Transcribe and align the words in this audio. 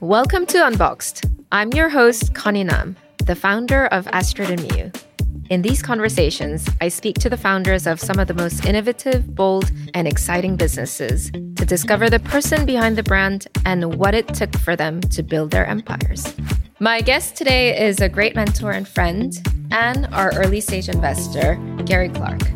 Welcome 0.00 0.46
to 0.46 0.66
Unboxed. 0.66 1.26
I'm 1.52 1.72
your 1.72 1.88
host, 1.88 2.34
Connie 2.34 2.64
Nam, 2.64 2.96
the 3.24 3.36
founder 3.36 3.86
of 3.86 4.08
Astrid 4.08 4.50
and 4.50 4.60
Miyu. 4.60 5.02
In 5.50 5.62
these 5.62 5.82
conversations, 5.82 6.68
I 6.80 6.88
speak 6.88 7.18
to 7.18 7.30
the 7.30 7.36
founders 7.36 7.86
of 7.86 8.00
some 8.00 8.18
of 8.18 8.26
the 8.26 8.34
most 8.34 8.64
innovative, 8.64 9.34
bold, 9.34 9.70
and 9.94 10.08
exciting 10.08 10.56
businesses 10.56 11.30
to 11.30 11.64
discover 11.64 12.10
the 12.10 12.20
person 12.20 12.66
behind 12.66 12.96
the 12.96 13.02
brand 13.02 13.46
and 13.64 13.94
what 13.94 14.14
it 14.14 14.28
took 14.28 14.56
for 14.58 14.74
them 14.74 15.00
to 15.02 15.22
build 15.22 15.50
their 15.50 15.66
empires. 15.66 16.34
My 16.80 17.00
guest 17.00 17.36
today 17.36 17.78
is 17.80 18.00
a 18.00 18.08
great 18.08 18.34
mentor 18.34 18.72
and 18.72 18.88
friend, 18.88 19.36
and 19.70 20.06
our 20.12 20.32
early 20.34 20.60
stage 20.60 20.88
investor, 20.88 21.56
Gary 21.84 22.08
Clarke. 22.08 22.50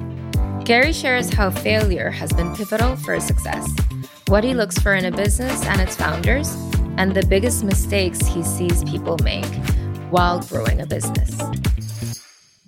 Gary 0.65 0.93
shares 0.93 1.33
how 1.33 1.51
failure 1.51 2.11
has 2.11 2.33
been 2.33 2.57
pivotal 2.57 2.97
for 2.97 3.21
success, 3.21 3.69
what 4.29 4.43
he 4.43 4.55
looks 4.55 4.79
for 4.79 4.95
in 4.95 5.05
a 5.05 5.11
business 5.11 5.65
and 5.67 5.81
its 5.81 5.97
founders, 5.97 6.55
and 6.97 7.15
the 7.15 7.27
biggest 7.27 7.65
mistakes 7.65 8.27
he 8.27 8.43
sees 8.43 8.83
people 8.85 9.19
make 9.23 9.45
while 10.11 10.41
growing 10.41 10.81
a 10.81 10.87
business. 10.87 11.39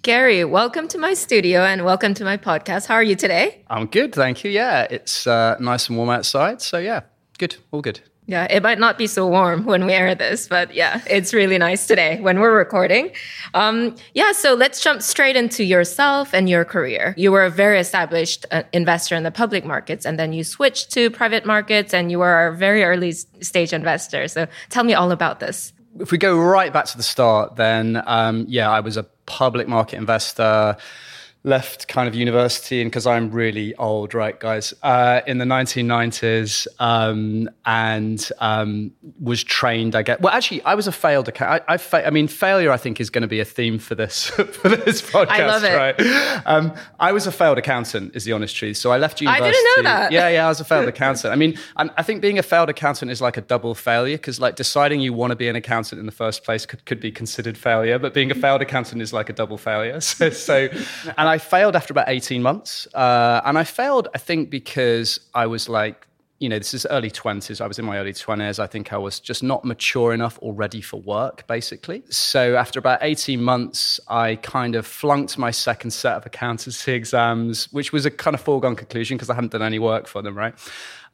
Gary, 0.02 0.44
welcome 0.44 0.86
to 0.88 0.98
my 0.98 1.14
studio 1.14 1.62
and 1.62 1.84
welcome 1.84 2.14
to 2.14 2.24
my 2.24 2.36
podcast. 2.36 2.86
How 2.86 2.94
are 2.94 3.02
you 3.02 3.16
today? 3.16 3.64
I'm 3.68 3.86
good, 3.86 4.14
thank 4.14 4.44
you. 4.44 4.50
Yeah, 4.50 4.86
it's 4.90 5.26
uh, 5.26 5.56
nice 5.58 5.88
and 5.88 5.96
warm 5.96 6.10
outside. 6.10 6.60
So, 6.60 6.78
yeah, 6.78 7.00
good, 7.38 7.56
all 7.72 7.80
good. 7.80 8.00
Yeah, 8.28 8.48
it 8.50 8.60
might 8.60 8.80
not 8.80 8.98
be 8.98 9.06
so 9.06 9.24
warm 9.28 9.64
when 9.64 9.86
we 9.86 9.92
air 9.92 10.12
this, 10.16 10.48
but 10.48 10.74
yeah, 10.74 11.00
it's 11.08 11.32
really 11.32 11.58
nice 11.58 11.86
today 11.86 12.18
when 12.20 12.40
we're 12.40 12.56
recording. 12.56 13.12
Um, 13.54 13.94
yeah, 14.14 14.32
so 14.32 14.54
let's 14.54 14.80
jump 14.80 15.00
straight 15.00 15.36
into 15.36 15.62
yourself 15.62 16.34
and 16.34 16.48
your 16.48 16.64
career. 16.64 17.14
You 17.16 17.30
were 17.30 17.44
a 17.44 17.50
very 17.50 17.78
established 17.78 18.44
uh, 18.50 18.64
investor 18.72 19.14
in 19.14 19.22
the 19.22 19.30
public 19.30 19.64
markets, 19.64 20.04
and 20.04 20.18
then 20.18 20.32
you 20.32 20.42
switched 20.42 20.90
to 20.92 21.08
private 21.08 21.46
markets, 21.46 21.94
and 21.94 22.10
you 22.10 22.18
were 22.18 22.48
a 22.48 22.56
very 22.56 22.82
early 22.82 23.12
stage 23.12 23.72
investor. 23.72 24.26
So 24.26 24.48
tell 24.70 24.82
me 24.82 24.94
all 24.94 25.12
about 25.12 25.38
this. 25.38 25.72
If 26.00 26.10
we 26.10 26.18
go 26.18 26.36
right 26.36 26.72
back 26.72 26.86
to 26.86 26.96
the 26.96 27.04
start, 27.04 27.54
then 27.54 28.02
um, 28.06 28.44
yeah, 28.48 28.68
I 28.68 28.80
was 28.80 28.96
a 28.96 29.04
public 29.26 29.68
market 29.68 29.98
investor 29.98 30.76
left 31.46 31.86
kind 31.86 32.08
of 32.08 32.14
university 32.14 32.82
and 32.82 32.90
because 32.90 33.06
I'm 33.06 33.30
really 33.30 33.74
old, 33.76 34.14
right, 34.14 34.38
guys, 34.38 34.74
uh, 34.82 35.20
in 35.28 35.38
the 35.38 35.44
1990s 35.44 36.66
um, 36.80 37.48
and 37.64 38.28
um, 38.40 38.90
was 39.20 39.44
trained, 39.44 39.94
I 39.94 40.02
guess. 40.02 40.18
Well, 40.20 40.34
actually, 40.34 40.62
I 40.62 40.74
was 40.74 40.88
a 40.88 40.92
failed 40.92 41.28
accountant. 41.28 41.64
I, 41.68 41.74
I, 41.74 41.76
fa- 41.76 42.04
I, 42.04 42.10
mean, 42.10 42.26
failure, 42.26 42.72
I 42.72 42.76
think, 42.76 43.00
is 43.00 43.10
going 43.10 43.22
to 43.22 43.28
be 43.28 43.38
a 43.38 43.44
theme 43.44 43.78
for 43.78 43.94
this 43.94 44.26
for 44.30 44.68
this 44.68 45.00
podcast, 45.00 45.28
I 45.28 45.46
love 45.46 45.64
it. 45.64 45.76
right? 45.76 46.42
Um, 46.46 46.74
I 46.98 47.12
was 47.12 47.28
a 47.28 47.32
failed 47.32 47.58
accountant, 47.58 48.16
is 48.16 48.24
the 48.24 48.32
honest 48.32 48.56
truth. 48.56 48.76
So 48.76 48.90
I 48.90 48.98
left 48.98 49.20
university. 49.20 49.46
I 49.46 49.50
didn't 49.50 49.76
know 49.76 49.82
that. 49.90 50.12
Yeah, 50.12 50.28
yeah, 50.28 50.46
I 50.46 50.48
was 50.48 50.60
a 50.60 50.64
failed 50.72 50.88
accountant. 50.88 51.32
I 51.32 51.36
mean, 51.36 51.56
I 51.76 52.02
think 52.02 52.20
being 52.20 52.40
a 52.40 52.42
failed 52.42 52.68
accountant 52.68 53.12
is 53.12 53.20
like 53.20 53.36
a 53.36 53.40
double 53.40 53.76
failure 53.76 54.16
because, 54.16 54.40
like, 54.40 54.56
deciding 54.56 55.00
you 55.00 55.12
want 55.12 55.30
to 55.30 55.36
be 55.36 55.48
an 55.48 55.54
accountant 55.54 56.00
in 56.00 56.06
the 56.06 56.12
first 56.12 56.42
place 56.42 56.66
could, 56.66 56.84
could 56.86 56.98
be 56.98 57.12
considered 57.12 57.56
failure, 57.56 58.00
but 58.00 58.14
being 58.14 58.32
a 58.32 58.34
failed 58.34 58.62
accountant 58.62 59.00
is 59.00 59.12
like 59.12 59.28
a 59.28 59.32
double 59.32 59.56
failure. 59.56 60.00
So, 60.16 60.30
so 60.30 60.68
and 61.18 61.28
I 61.28 61.35
I 61.36 61.38
failed 61.38 61.76
after 61.76 61.92
about 61.92 62.08
18 62.08 62.40
months. 62.40 62.88
Uh, 62.94 63.42
and 63.44 63.58
I 63.58 63.64
failed, 63.64 64.08
I 64.14 64.18
think, 64.18 64.48
because 64.48 65.20
I 65.34 65.46
was 65.46 65.68
like, 65.68 66.06
you 66.38 66.48
know, 66.48 66.56
this 66.56 66.72
is 66.72 66.86
early 66.88 67.10
20s. 67.10 67.60
I 67.60 67.66
was 67.66 67.78
in 67.78 67.84
my 67.84 67.98
early 67.98 68.14
20s. 68.14 68.58
I 68.58 68.66
think 68.66 68.94
I 68.94 68.96
was 68.96 69.20
just 69.20 69.42
not 69.42 69.62
mature 69.62 70.14
enough 70.14 70.38
or 70.40 70.54
ready 70.54 70.80
for 70.80 70.98
work, 71.02 71.46
basically. 71.46 72.04
So 72.08 72.56
after 72.56 72.78
about 72.78 73.00
18 73.02 73.42
months, 73.42 74.00
I 74.08 74.36
kind 74.36 74.76
of 74.76 74.86
flunked 74.86 75.36
my 75.36 75.50
second 75.50 75.90
set 75.90 76.14
of 76.16 76.24
accountancy 76.24 76.92
exams, 76.92 77.70
which 77.70 77.92
was 77.92 78.06
a 78.06 78.10
kind 78.10 78.34
of 78.34 78.40
foregone 78.40 78.74
conclusion 78.74 79.18
because 79.18 79.28
I 79.28 79.34
hadn't 79.34 79.52
done 79.52 79.62
any 79.62 79.78
work 79.78 80.06
for 80.06 80.22
them, 80.22 80.38
right? 80.38 80.54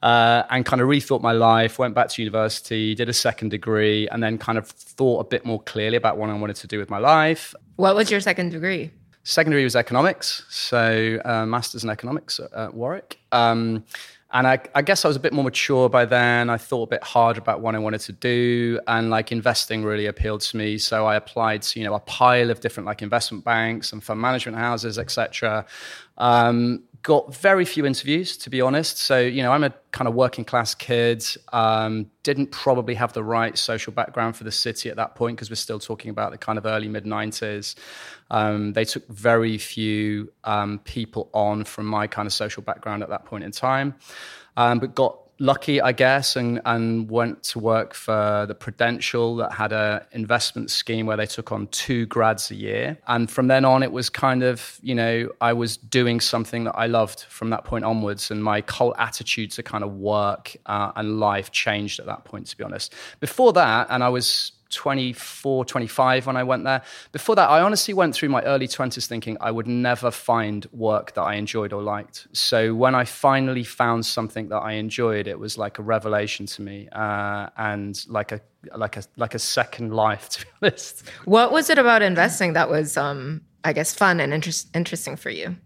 Uh, 0.02 0.44
and 0.50 0.64
kind 0.64 0.80
of 0.80 0.86
rethought 0.86 1.20
my 1.20 1.32
life, 1.32 1.80
went 1.80 1.96
back 1.96 2.10
to 2.10 2.22
university, 2.22 2.94
did 2.94 3.08
a 3.08 3.12
second 3.12 3.48
degree, 3.48 4.08
and 4.10 4.22
then 4.22 4.38
kind 4.38 4.56
of 4.56 4.68
thought 4.68 5.18
a 5.18 5.24
bit 5.24 5.44
more 5.44 5.60
clearly 5.62 5.96
about 5.96 6.16
what 6.16 6.30
I 6.30 6.34
wanted 6.34 6.56
to 6.56 6.68
do 6.68 6.78
with 6.78 6.90
my 6.90 6.98
life. 6.98 7.56
What 7.74 7.96
was 7.96 8.08
your 8.08 8.20
second 8.20 8.50
degree? 8.50 8.92
Secondary 9.24 9.64
was 9.64 9.76
economics, 9.76 10.44
so 10.48 11.20
uh, 11.24 11.46
masters 11.46 11.84
in 11.84 11.90
economics 11.90 12.40
at 12.56 12.74
Warwick. 12.74 13.20
Um, 13.30 13.84
and 14.32 14.46
I, 14.46 14.58
I, 14.74 14.82
guess 14.82 15.04
I 15.04 15.08
was 15.08 15.16
a 15.16 15.20
bit 15.20 15.32
more 15.32 15.44
mature 15.44 15.88
by 15.90 16.06
then. 16.06 16.48
I 16.48 16.56
thought 16.56 16.84
a 16.84 16.86
bit 16.86 17.02
harder 17.02 17.38
about 17.38 17.60
what 17.60 17.74
I 17.74 17.78
wanted 17.78 18.00
to 18.02 18.12
do, 18.12 18.80
and 18.88 19.10
like 19.10 19.30
investing 19.30 19.84
really 19.84 20.06
appealed 20.06 20.40
to 20.40 20.56
me. 20.56 20.78
So 20.78 21.06
I 21.06 21.16
applied 21.16 21.62
to 21.62 21.78
you 21.78 21.84
know 21.84 21.94
a 21.94 22.00
pile 22.00 22.50
of 22.50 22.60
different 22.60 22.86
like 22.86 23.02
investment 23.02 23.44
banks 23.44 23.92
and 23.92 24.02
fund 24.02 24.20
management 24.20 24.56
houses, 24.56 24.98
etc. 24.98 25.66
Um, 26.16 26.82
got 27.02 27.34
very 27.34 27.64
few 27.64 27.84
interviews, 27.84 28.36
to 28.36 28.50
be 28.50 28.60
honest. 28.60 28.98
So, 28.98 29.18
you 29.18 29.42
know, 29.42 29.50
I'm 29.50 29.64
a 29.64 29.74
kind 29.90 30.06
of 30.06 30.14
working 30.14 30.44
class 30.44 30.74
kid, 30.74 31.24
um, 31.52 32.10
didn't 32.22 32.52
probably 32.52 32.94
have 32.94 33.12
the 33.12 33.24
right 33.24 33.58
social 33.58 33.92
background 33.92 34.36
for 34.36 34.44
the 34.44 34.52
city 34.52 34.88
at 34.88 34.96
that 34.96 35.16
point 35.16 35.36
because 35.36 35.50
we're 35.50 35.56
still 35.56 35.80
talking 35.80 36.10
about 36.10 36.30
the 36.30 36.38
kind 36.38 36.58
of 36.58 36.66
early 36.66 36.88
mid 36.88 37.04
90s. 37.04 37.74
Um, 38.30 38.72
they 38.72 38.84
took 38.84 39.06
very 39.08 39.58
few 39.58 40.32
um, 40.44 40.78
people 40.80 41.28
on 41.34 41.64
from 41.64 41.86
my 41.86 42.06
kind 42.06 42.26
of 42.26 42.32
social 42.32 42.62
background 42.62 43.02
at 43.02 43.08
that 43.08 43.24
point 43.24 43.42
in 43.42 43.50
time, 43.50 43.96
um, 44.56 44.78
but 44.78 44.94
got 44.94 45.21
lucky, 45.42 45.80
I 45.80 45.90
guess, 45.90 46.36
and, 46.36 46.60
and 46.64 47.10
went 47.10 47.42
to 47.44 47.58
work 47.58 47.94
for 47.94 48.46
the 48.46 48.54
Prudential 48.54 49.36
that 49.36 49.52
had 49.52 49.72
an 49.72 50.02
investment 50.12 50.70
scheme 50.70 51.04
where 51.04 51.16
they 51.16 51.26
took 51.26 51.50
on 51.50 51.66
two 51.66 52.06
grads 52.06 52.50
a 52.50 52.54
year. 52.54 52.96
And 53.08 53.28
from 53.28 53.48
then 53.48 53.64
on, 53.64 53.82
it 53.82 53.90
was 53.90 54.08
kind 54.08 54.44
of, 54.44 54.78
you 54.82 54.94
know, 54.94 55.28
I 55.40 55.52
was 55.52 55.76
doing 55.76 56.20
something 56.20 56.64
that 56.64 56.76
I 56.76 56.86
loved 56.86 57.24
from 57.24 57.50
that 57.50 57.64
point 57.64 57.84
onwards. 57.84 58.30
And 58.30 58.42
my 58.42 58.62
whole 58.70 58.94
attitude 58.98 59.50
to 59.52 59.62
kind 59.64 59.82
of 59.82 59.96
work 59.96 60.56
uh, 60.66 60.92
and 60.94 61.18
life 61.18 61.50
changed 61.50 61.98
at 61.98 62.06
that 62.06 62.24
point, 62.24 62.46
to 62.46 62.56
be 62.56 62.62
honest. 62.62 62.94
Before 63.18 63.52
that, 63.54 63.88
and 63.90 64.04
I 64.04 64.08
was 64.08 64.52
24, 64.72 65.64
25 65.64 66.26
when 66.26 66.36
I 66.36 66.42
went 66.42 66.64
there. 66.64 66.82
Before 67.12 67.36
that, 67.36 67.48
I 67.48 67.60
honestly 67.60 67.94
went 67.94 68.14
through 68.14 68.30
my 68.30 68.42
early 68.42 68.66
20s 68.66 69.06
thinking 69.06 69.36
I 69.40 69.50
would 69.50 69.66
never 69.66 70.10
find 70.10 70.66
work 70.72 71.14
that 71.14 71.22
I 71.22 71.34
enjoyed 71.34 71.72
or 71.72 71.82
liked. 71.82 72.26
So 72.32 72.74
when 72.74 72.94
I 72.94 73.04
finally 73.04 73.64
found 73.64 74.04
something 74.04 74.48
that 74.48 74.58
I 74.58 74.72
enjoyed, 74.72 75.26
it 75.26 75.38
was 75.38 75.56
like 75.56 75.78
a 75.78 75.82
revelation 75.82 76.46
to 76.46 76.62
me 76.62 76.88
uh, 76.90 77.48
and 77.56 78.02
like 78.08 78.32
a 78.32 78.40
like 78.76 78.96
a 78.96 79.02
like 79.16 79.34
a 79.34 79.38
second 79.38 79.92
life 79.92 80.28
to 80.30 80.44
be 80.44 80.50
honest. 80.62 81.08
What 81.24 81.52
was 81.52 81.70
it 81.70 81.78
about 81.78 82.02
investing 82.02 82.54
that 82.54 82.68
was 82.68 82.96
um, 82.96 83.42
I 83.64 83.72
guess 83.72 83.94
fun 83.94 84.20
and 84.20 84.32
interest, 84.32 84.68
interesting 84.74 85.16
for 85.16 85.30
you? 85.30 85.56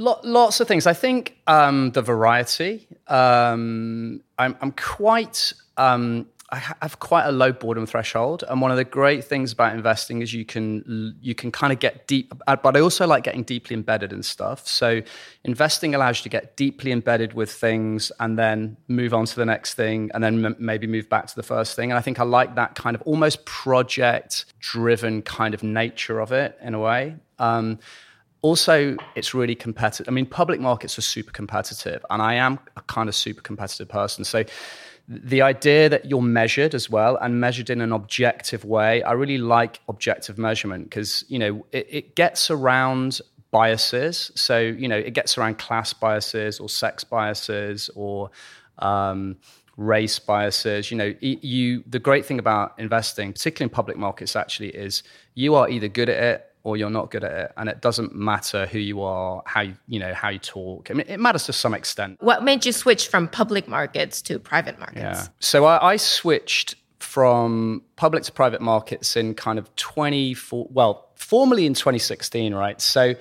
lots 0.00 0.60
of 0.60 0.68
things. 0.68 0.86
I 0.86 0.94
think 0.94 1.36
um, 1.46 1.90
the 1.92 2.02
variety. 2.02 2.86
Um, 3.06 4.22
I'm, 4.38 4.56
I'm, 4.60 4.72
quite 4.72 5.52
um, 5.76 6.26
I 6.52 6.56
have 6.82 6.98
quite 6.98 7.26
a 7.26 7.32
low 7.32 7.52
boredom 7.52 7.86
threshold, 7.86 8.42
and 8.48 8.60
one 8.60 8.72
of 8.72 8.76
the 8.76 8.84
great 8.84 9.22
things 9.24 9.52
about 9.52 9.72
investing 9.72 10.20
is 10.20 10.34
you 10.34 10.44
can 10.44 11.16
you 11.20 11.34
can 11.34 11.52
kind 11.52 11.72
of 11.72 11.78
get 11.78 12.08
deep. 12.08 12.32
Uh, 12.46 12.56
but 12.56 12.76
I 12.76 12.80
also 12.80 13.06
like 13.06 13.22
getting 13.22 13.44
deeply 13.44 13.74
embedded 13.74 14.12
in 14.12 14.24
stuff. 14.24 14.66
So 14.66 15.00
investing 15.44 15.94
allows 15.94 16.18
you 16.18 16.22
to 16.24 16.28
get 16.28 16.56
deeply 16.56 16.90
embedded 16.90 17.34
with 17.34 17.52
things, 17.52 18.10
and 18.18 18.36
then 18.36 18.76
move 18.88 19.14
on 19.14 19.26
to 19.26 19.36
the 19.36 19.46
next 19.46 19.74
thing, 19.74 20.10
and 20.12 20.24
then 20.24 20.44
m- 20.44 20.56
maybe 20.58 20.86
move 20.88 21.08
back 21.08 21.28
to 21.28 21.36
the 21.36 21.44
first 21.44 21.76
thing. 21.76 21.92
And 21.92 21.98
I 21.98 22.02
think 22.02 22.18
I 22.18 22.24
like 22.24 22.56
that 22.56 22.74
kind 22.74 22.96
of 22.96 23.02
almost 23.02 23.44
project-driven 23.44 25.22
kind 25.22 25.54
of 25.54 25.62
nature 25.62 26.18
of 26.18 26.32
it 26.32 26.58
in 26.60 26.74
a 26.74 26.80
way. 26.80 27.14
Um, 27.38 27.78
also, 28.42 28.96
it's 29.14 29.34
really 29.34 29.54
competitive. 29.54 30.08
I 30.08 30.12
mean, 30.12 30.26
public 30.26 30.60
markets 30.60 30.98
are 30.98 31.02
super 31.02 31.30
competitive, 31.30 32.04
and 32.10 32.20
I 32.22 32.34
am 32.34 32.58
a 32.76 32.80
kind 32.82 33.08
of 33.08 33.14
super 33.14 33.42
competitive 33.42 33.88
person. 33.88 34.24
So 34.24 34.44
the 35.12 35.42
idea 35.42 35.88
that 35.88 36.04
you're 36.04 36.22
measured 36.22 36.72
as 36.72 36.88
well 36.88 37.16
and 37.16 37.40
measured 37.40 37.68
in 37.68 37.80
an 37.80 37.90
objective 37.90 38.64
way 38.64 39.02
i 39.02 39.10
really 39.10 39.38
like 39.38 39.80
objective 39.88 40.38
measurement 40.38 40.84
because 40.84 41.24
you 41.28 41.38
know 41.38 41.66
it, 41.72 41.86
it, 41.90 42.14
gets 42.14 42.48
around 42.48 43.20
biases. 43.50 44.30
So 44.34 44.58
you 44.58 44.88
know 44.88 44.96
it 44.96 45.12
gets 45.12 45.36
around 45.36 45.58
class 45.58 45.92
biases 45.92 46.60
or 46.60 46.68
sex 46.68 47.04
biases 47.04 47.90
or 47.94 48.30
um, 48.78 49.36
race 49.76 50.18
biases. 50.18 50.90
You 50.90 50.96
know 50.96 51.14
you 51.20 51.82
the 51.86 51.98
great 51.98 52.24
thing 52.24 52.38
about 52.38 52.78
investing 52.78 53.32
particularly 53.32 53.70
in 53.70 53.74
public 53.74 53.96
markets 53.96 54.36
actually 54.36 54.70
is 54.70 55.02
you 55.34 55.54
are 55.54 55.68
either 55.68 55.88
good 55.88 56.08
at 56.08 56.22
it 56.22 56.46
or 56.62 56.76
you're 56.76 56.90
not 56.90 57.10
good 57.10 57.24
at 57.24 57.32
it 57.32 57.52
and 57.56 57.68
it 57.68 57.80
doesn't 57.80 58.14
matter 58.14 58.66
who 58.66 58.78
you 58.78 59.02
are 59.02 59.42
how 59.46 59.62
you, 59.62 59.74
you 59.88 59.98
know 59.98 60.12
how 60.14 60.28
you 60.28 60.38
talk. 60.38 60.90
I 60.90 60.94
mean 60.94 61.06
it 61.08 61.20
matters 61.20 61.44
to 61.46 61.52
some 61.52 61.74
extent. 61.74 62.18
What 62.20 62.44
made 62.44 62.66
you 62.66 62.72
switch 62.72 63.08
from 63.08 63.28
public 63.28 63.68
markets 63.68 64.22
to 64.22 64.38
private 64.38 64.78
markets? 64.78 65.00
Yeah. 65.00 65.26
So 65.40 65.64
i, 65.64 65.92
I 65.92 65.96
switched 65.96 66.76
from 66.98 67.82
public 67.96 68.22
to 68.24 68.32
private 68.32 68.60
markets 68.60 69.16
in 69.16 69.34
kind 69.34 69.58
of 69.58 69.74
24 69.76 70.68
well 70.70 71.08
formally 71.14 71.66
in 71.66 71.74
2016 71.74 72.54
right? 72.54 72.80
So 72.80 73.14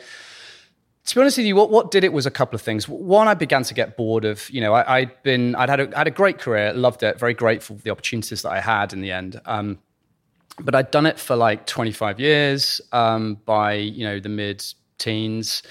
to 1.09 1.15
be 1.15 1.21
honest 1.21 1.37
with 1.37 1.47
you, 1.47 1.55
what, 1.55 1.71
what 1.71 1.89
did 1.89 2.03
it 2.03 2.13
was 2.13 2.27
a 2.27 2.31
couple 2.31 2.55
of 2.55 2.61
things. 2.61 2.87
One, 2.87 3.27
I 3.27 3.33
began 3.33 3.63
to 3.63 3.73
get 3.73 3.97
bored 3.97 4.25
of, 4.25 4.47
you 4.51 4.61
know, 4.61 4.75
I, 4.75 4.99
had 4.99 5.23
been, 5.23 5.55
I'd 5.55 5.67
had 5.67 5.79
a, 5.79 5.97
had 5.97 6.07
a 6.07 6.11
great 6.11 6.37
career, 6.37 6.71
loved 6.71 7.01
it, 7.01 7.17
very 7.17 7.33
grateful 7.33 7.77
for 7.77 7.81
the 7.81 7.89
opportunities 7.89 8.43
that 8.43 8.51
I 8.51 8.59
had 8.59 8.93
in 8.93 9.01
the 9.01 9.11
end. 9.11 9.41
Um, 9.45 9.79
but 10.61 10.75
I'd 10.75 10.91
done 10.91 11.05
it 11.05 11.19
for 11.19 11.35
like 11.35 11.65
25 11.65 12.19
years 12.19 12.81
um, 12.91 13.35
by 13.45 13.73
you 13.73 14.05
know 14.05 14.19
the 14.19 14.29
mid 14.29 14.65
teens. 14.97 15.63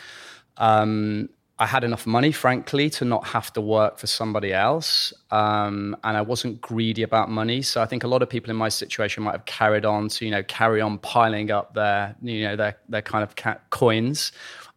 Um, 0.57 1.29
I 1.61 1.67
had 1.67 1.83
enough 1.83 2.07
money, 2.07 2.31
frankly, 2.31 2.89
to 2.91 3.05
not 3.05 3.27
have 3.27 3.53
to 3.55 3.61
work 3.61 3.99
for 3.99 4.07
somebody 4.07 4.53
else. 4.53 5.13
Um, 5.33 5.97
and 6.05 6.17
I 6.17 6.21
wasn't 6.21 6.61
greedy 6.61 7.03
about 7.03 7.31
money. 7.31 7.63
So 7.63 7.83
I 7.83 7.87
think 7.87 8.05
a 8.05 8.09
lot 8.09 8.23
of 8.23 8.31
people 8.31 8.51
in 8.51 8.57
my 8.57 8.69
situation 8.69 9.25
might 9.25 9.33
have 9.33 9.45
carried 9.45 9.85
on 9.85 10.09
to, 10.11 10.25
you 10.25 10.31
know, 10.31 10.45
carry 10.45 10.81
on 10.81 10.99
piling 10.99 11.51
up 11.51 11.75
their, 11.75 12.15
you 12.23 12.45
know, 12.45 12.55
their, 12.55 12.77
their 12.89 13.03
kind 13.03 13.25
of 13.25 13.35
coins. 13.71 14.31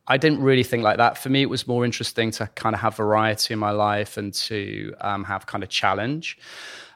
I 0.07 0.17
didn't 0.17 0.41
really 0.41 0.63
think 0.63 0.83
like 0.83 0.97
that. 0.97 1.19
For 1.19 1.29
me, 1.29 1.43
it 1.43 1.49
was 1.49 1.67
more 1.67 1.85
interesting 1.85 2.31
to 2.31 2.47
kind 2.55 2.73
of 2.73 2.81
have 2.81 2.95
variety 2.95 3.53
in 3.53 3.59
my 3.59 3.71
life 3.71 4.17
and 4.17 4.33
to 4.33 4.95
um, 5.01 5.23
have 5.25 5.45
kind 5.45 5.63
of 5.63 5.69
challenge. 5.69 6.39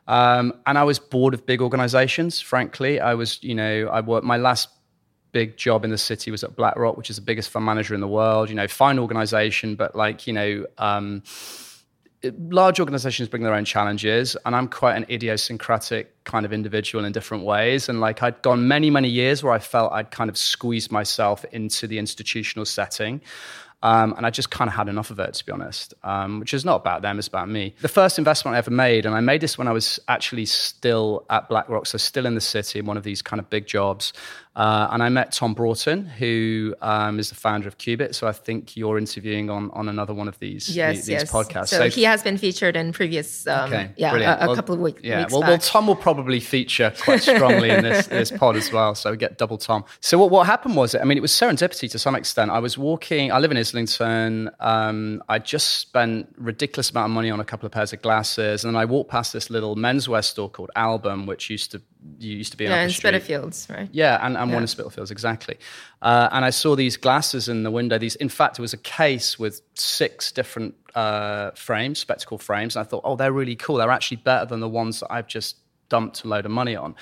Um, 0.07 0.53
and 0.65 0.77
I 0.77 0.83
was 0.83 0.99
bored 0.99 1.33
of 1.33 1.45
big 1.45 1.61
organizations, 1.61 2.39
frankly. 2.39 2.99
I 2.99 3.15
was, 3.15 3.41
you 3.43 3.55
know, 3.55 3.89
I 3.91 4.01
worked 4.01 4.25
my 4.25 4.37
last 4.37 4.69
big 5.31 5.57
job 5.57 5.83
in 5.83 5.91
the 5.91 5.97
city 5.97 6.31
was 6.31 6.45
at 6.45 6.55
BlackRock, 6.55 6.95
which 6.95 7.09
is 7.09 7.17
the 7.17 7.21
biggest 7.21 7.49
fund 7.49 7.65
manager 7.65 7.93
in 7.93 7.99
the 7.99 8.07
world. 8.07 8.49
You 8.49 8.55
know, 8.55 8.67
fine 8.67 8.97
organization, 8.97 9.75
but 9.75 9.95
like 9.95 10.27
you 10.27 10.33
know, 10.33 10.65
um, 10.77 11.23
large 12.49 12.79
organizations 12.79 13.27
bring 13.27 13.43
their 13.43 13.53
own 13.53 13.65
challenges, 13.65 14.37
and 14.45 14.55
I'm 14.55 14.67
quite 14.67 14.95
an 14.95 15.05
idiosyncratic 15.09 16.23
kind 16.23 16.45
of 16.45 16.53
individual 16.53 17.03
in 17.03 17.11
different 17.11 17.43
ways. 17.43 17.89
And 17.89 17.99
like 17.99 18.23
I'd 18.23 18.41
gone 18.41 18.67
many, 18.67 18.89
many 18.89 19.09
years 19.09 19.43
where 19.43 19.51
I 19.53 19.59
felt 19.59 19.91
I'd 19.91 20.11
kind 20.11 20.29
of 20.29 20.37
squeezed 20.37 20.91
myself 20.91 21.43
into 21.51 21.85
the 21.85 21.99
institutional 21.99 22.65
setting. 22.65 23.21
Um, 23.85 24.15
and 24.17 24.25
I 24.25 24.31
just 24.31 24.49
kind 24.49 24.67
of 24.67 24.73
had 24.73 24.89
enough 24.89 25.11
of 25.11 25.19
it, 25.19 25.35
to 25.35 25.45
be 25.45 25.51
honest, 25.51 25.93
um, 26.03 26.39
which 26.39 26.55
is 26.55 26.65
not 26.65 26.77
about 26.77 27.03
them, 27.03 27.19
it's 27.19 27.27
about 27.27 27.49
me. 27.49 27.75
The 27.81 27.87
first 27.87 28.17
investment 28.17 28.55
I 28.55 28.57
ever 28.57 28.71
made, 28.71 29.05
and 29.05 29.13
I 29.13 29.19
made 29.19 29.41
this 29.41 29.59
when 29.59 29.67
I 29.67 29.73
was 29.73 29.99
actually 30.07 30.47
still 30.47 31.23
at 31.29 31.47
BlackRock, 31.49 31.85
so 31.85 31.99
still 31.99 32.25
in 32.25 32.33
the 32.33 32.41
city, 32.41 32.79
in 32.79 32.87
one 32.87 32.97
of 32.97 33.03
these 33.03 33.21
kind 33.21 33.39
of 33.39 33.47
big 33.47 33.67
jobs. 33.67 34.11
Uh, 34.55 34.87
and 34.91 35.03
I 35.03 35.09
met 35.09 35.33
Tom 35.33 35.53
Broughton, 35.53 36.05
who 36.05 36.73
um, 36.81 37.19
is 37.19 37.27
the 37.27 37.35
founder 37.35 37.67
of 37.67 37.77
Cubitt. 37.77 38.15
So 38.15 38.25
I 38.25 38.31
think 38.31 38.77
you're 38.77 38.97
interviewing 38.97 39.49
on, 39.49 39.69
on 39.71 39.89
another 39.89 40.13
one 40.13 40.29
of 40.29 40.39
these, 40.39 40.73
yes, 40.73 40.95
these, 40.95 41.09
yes. 41.09 41.31
podcasts. 41.31 41.67
So, 41.67 41.77
so, 41.77 41.89
he 41.89 42.03
has 42.03 42.23
been 42.23 42.37
featured 42.37 42.77
in 42.77 42.93
previous, 42.93 43.45
um, 43.47 43.65
okay, 43.65 43.91
yeah, 43.97 44.13
a, 44.13 44.45
a 44.45 44.47
well, 44.47 44.55
couple 44.55 44.73
of 44.73 44.79
week, 44.79 44.99
yeah. 45.03 45.19
weeks. 45.19 45.33
Well, 45.33 45.41
well, 45.41 45.57
Tom 45.57 45.87
will 45.87 45.97
probably 45.97 46.39
feature 46.39 46.93
quite 47.01 47.21
strongly 47.21 47.69
in 47.69 47.83
this, 47.83 48.07
this 48.07 48.31
pod 48.31 48.55
as 48.55 48.71
well. 48.71 48.95
So 48.95 49.11
we 49.11 49.17
get 49.17 49.37
double 49.37 49.57
Tom. 49.57 49.83
So 49.99 50.17
what, 50.17 50.31
what 50.31 50.45
happened 50.45 50.77
was, 50.77 50.95
I 50.95 51.03
mean, 51.03 51.17
it 51.17 51.21
was 51.21 51.33
serendipity 51.33 51.91
to 51.91 51.99
some 51.99 52.15
extent. 52.15 52.49
I 52.49 52.59
was 52.59 52.77
walking, 52.77 53.33
I 53.33 53.39
live 53.39 53.51
in 53.51 53.57
Islington. 53.75 54.49
Um, 54.59 55.21
I 55.27 55.39
just 55.39 55.77
spent 55.77 56.33
ridiculous 56.37 56.91
amount 56.91 57.11
of 57.11 57.11
money 57.11 57.29
on 57.29 57.39
a 57.39 57.45
couple 57.45 57.65
of 57.65 57.71
pairs 57.71 57.93
of 57.93 58.01
glasses. 58.01 58.63
And 58.63 58.73
then 58.73 58.81
I 58.81 58.85
walked 58.85 59.11
past 59.11 59.33
this 59.33 59.49
little 59.49 59.75
menswear 59.75 60.23
store 60.23 60.49
called 60.49 60.71
Albam, 60.75 61.27
which 61.27 61.49
used 61.49 61.71
to 61.71 61.81
used 62.19 62.51
to 62.51 62.57
be 62.57 62.65
yeah, 62.65 62.83
in 62.83 62.89
Spitalfields, 62.91 63.67
right? 63.69 63.89
Yeah, 63.91 64.19
and, 64.21 64.37
and 64.37 64.49
yeah. 64.49 64.55
one 64.55 64.63
in 64.63 64.67
Spitalfields, 64.67 65.09
exactly. 65.09 65.57
Uh, 66.03 66.29
and 66.31 66.45
I 66.45 66.51
saw 66.51 66.75
these 66.75 66.97
glasses 66.97 67.49
in 67.49 67.63
the 67.63 67.71
window. 67.71 67.97
These, 67.97 68.15
in 68.17 68.29
fact, 68.29 68.59
it 68.59 68.61
was 68.61 68.73
a 68.73 68.77
case 68.77 69.39
with 69.39 69.61
six 69.73 70.31
different 70.31 70.75
uh, 70.93 71.51
frames, 71.51 71.99
spectacle 71.99 72.37
frames. 72.37 72.75
And 72.75 72.85
I 72.85 72.89
thought, 72.89 73.01
oh, 73.03 73.15
they're 73.15 73.31
really 73.31 73.55
cool. 73.55 73.77
They're 73.77 73.89
actually 73.89 74.17
better 74.17 74.45
than 74.45 74.59
the 74.59 74.69
ones 74.69 74.99
that 74.99 75.11
I've 75.11 75.27
just 75.27 75.57
dumped 75.89 76.23
a 76.23 76.27
load 76.27 76.45
of 76.45 76.51
money 76.51 76.75
on. 76.75 76.95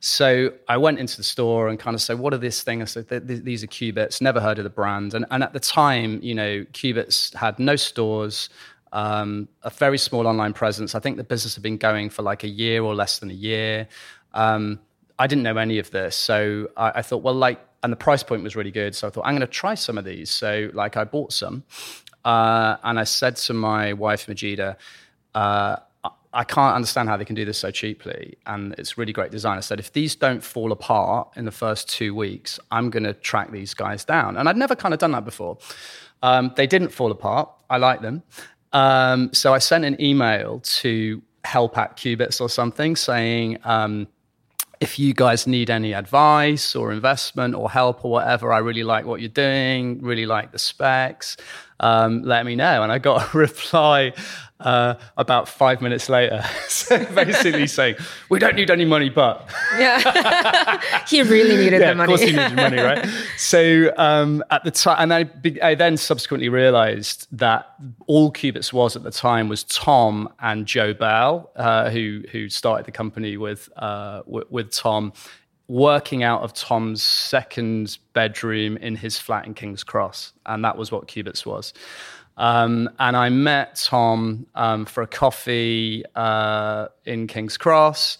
So 0.00 0.52
I 0.68 0.76
went 0.76 0.98
into 0.98 1.16
the 1.16 1.22
store 1.22 1.68
and 1.68 1.78
kind 1.78 1.94
of 1.94 2.00
said, 2.00 2.18
what 2.18 2.32
are 2.34 2.38
this 2.38 2.62
thing? 2.62 2.82
I 2.82 2.84
said, 2.84 3.08
these 3.08 3.64
are 3.64 3.66
Cubitts, 3.66 4.20
never 4.20 4.40
heard 4.40 4.58
of 4.58 4.64
the 4.64 4.70
brand. 4.70 5.14
And, 5.14 5.24
and 5.30 5.42
at 5.42 5.52
the 5.52 5.60
time, 5.60 6.20
you 6.22 6.34
know, 6.34 6.64
Cubitts 6.72 7.34
had 7.34 7.58
no 7.58 7.76
stores, 7.76 8.48
um, 8.92 9.48
a 9.62 9.70
very 9.70 9.98
small 9.98 10.26
online 10.26 10.52
presence. 10.52 10.94
I 10.94 11.00
think 11.00 11.16
the 11.16 11.24
business 11.24 11.54
had 11.54 11.62
been 11.62 11.76
going 11.76 12.10
for 12.10 12.22
like 12.22 12.44
a 12.44 12.48
year 12.48 12.82
or 12.82 12.94
less 12.94 13.18
than 13.18 13.30
a 13.30 13.34
year. 13.34 13.88
Um, 14.34 14.80
I 15.18 15.26
didn't 15.26 15.42
know 15.42 15.56
any 15.56 15.78
of 15.78 15.90
this, 15.90 16.14
so 16.14 16.68
I, 16.76 16.92
I, 16.96 17.02
thought, 17.02 17.22
well, 17.22 17.34
like, 17.34 17.60
and 17.82 17.92
the 17.92 17.96
price 17.96 18.22
point 18.22 18.42
was 18.44 18.54
really 18.54 18.70
good, 18.70 18.94
so 18.94 19.08
I 19.08 19.10
thought 19.10 19.24
I'm 19.24 19.34
going 19.34 19.40
to 19.40 19.46
try 19.46 19.74
some 19.74 19.98
of 19.98 20.04
these. 20.04 20.30
So, 20.30 20.70
like, 20.74 20.96
I 20.96 21.04
bought 21.04 21.32
some, 21.32 21.64
uh, 22.24 22.76
and 22.84 23.00
I 23.00 23.04
said 23.04 23.34
to 23.36 23.54
my 23.54 23.94
wife 23.94 24.26
Majida, 24.26 24.76
uh, 25.34 25.76
I 26.38 26.44
can't 26.44 26.76
understand 26.76 27.08
how 27.08 27.16
they 27.16 27.24
can 27.24 27.34
do 27.34 27.44
this 27.44 27.58
so 27.58 27.72
cheaply, 27.72 28.38
and 28.46 28.72
it's 28.78 28.96
really 28.96 29.12
great 29.12 29.32
design. 29.32 29.58
I 29.58 29.60
said, 29.60 29.80
if 29.80 29.92
these 29.92 30.14
don't 30.14 30.40
fall 30.40 30.70
apart 30.70 31.30
in 31.34 31.44
the 31.44 31.50
first 31.50 31.88
two 31.88 32.14
weeks, 32.14 32.60
I'm 32.70 32.90
going 32.90 33.02
to 33.02 33.12
track 33.12 33.50
these 33.50 33.74
guys 33.74 34.04
down. 34.04 34.36
And 34.36 34.48
I'd 34.48 34.56
never 34.56 34.76
kind 34.76 34.94
of 34.94 35.00
done 35.00 35.10
that 35.10 35.24
before. 35.24 35.58
Um, 36.22 36.52
they 36.54 36.68
didn't 36.68 36.90
fall 36.90 37.10
apart. 37.10 37.50
I 37.68 37.78
like 37.78 38.02
them. 38.02 38.22
Um, 38.72 39.30
so 39.34 39.52
I 39.52 39.58
sent 39.58 39.84
an 39.84 40.00
email 40.00 40.60
to 40.60 41.20
help 41.42 41.76
at 41.76 41.96
Cubitts 41.96 42.40
or 42.40 42.48
something 42.48 42.94
saying, 42.94 43.58
um, 43.64 44.06
if 44.80 44.96
you 44.96 45.14
guys 45.14 45.48
need 45.48 45.70
any 45.70 45.92
advice 45.92 46.76
or 46.76 46.92
investment 46.92 47.56
or 47.56 47.68
help 47.68 48.04
or 48.04 48.12
whatever, 48.12 48.52
I 48.52 48.58
really 48.58 48.84
like 48.84 49.06
what 49.06 49.20
you're 49.20 49.28
doing, 49.28 50.00
really 50.02 50.24
like 50.24 50.52
the 50.52 50.58
specs, 50.60 51.36
um, 51.80 52.22
let 52.22 52.46
me 52.46 52.54
know. 52.54 52.84
And 52.84 52.92
I 52.92 52.98
got 52.98 53.34
a 53.34 53.38
reply 53.38 54.12
uh, 54.60 54.94
about 55.16 55.48
five 55.48 55.80
minutes 55.80 56.08
later, 56.08 56.42
so 56.68 57.04
basically 57.14 57.66
saying, 57.78 57.96
"We 58.28 58.38
don't 58.38 58.56
need 58.56 58.70
any 58.70 58.84
money, 58.84 59.08
but." 59.08 59.48
yeah, 59.78 60.80
he 61.08 61.22
really 61.22 61.56
needed 61.56 61.80
yeah, 61.80 61.90
the 61.90 61.94
money. 61.94 62.12
Of 62.12 62.18
course, 62.18 62.30
he 62.30 62.36
needed 62.36 62.56
money, 62.56 62.78
right? 62.78 63.06
so 63.36 63.92
um, 63.96 64.42
at 64.50 64.64
the 64.64 64.70
time, 64.70 64.96
and 64.98 65.14
I, 65.14 65.30
I 65.62 65.74
then 65.74 65.96
subsequently 65.96 66.48
realised 66.48 67.26
that 67.32 67.74
all 68.06 68.32
Cubitts 68.32 68.72
was 68.72 68.96
at 68.96 69.02
the 69.02 69.10
time 69.10 69.48
was 69.48 69.64
Tom 69.64 70.28
and 70.40 70.66
Joe 70.66 70.94
Bell, 70.94 71.50
uh, 71.56 71.90
who 71.90 72.22
who 72.32 72.48
started 72.48 72.86
the 72.86 72.92
company 72.92 73.36
with 73.36 73.68
uh, 73.76 74.18
w- 74.22 74.46
with 74.50 74.70
Tom 74.72 75.12
working 75.68 76.22
out 76.22 76.42
of 76.42 76.54
Tom's 76.54 77.02
second 77.02 77.98
bedroom 78.14 78.78
in 78.78 78.96
his 78.96 79.18
flat 79.18 79.46
in 79.46 79.54
King's 79.54 79.84
Cross. 79.84 80.32
And 80.46 80.64
that 80.64 80.76
was 80.76 80.90
what 80.90 81.06
Cubitts 81.08 81.44
was. 81.44 81.74
Um, 82.38 82.88
and 82.98 83.16
I 83.16 83.28
met 83.28 83.82
Tom 83.84 84.46
um, 84.54 84.86
for 84.86 85.02
a 85.02 85.06
coffee 85.06 86.04
uh, 86.14 86.86
in 87.04 87.26
King's 87.26 87.56
Cross. 87.56 88.18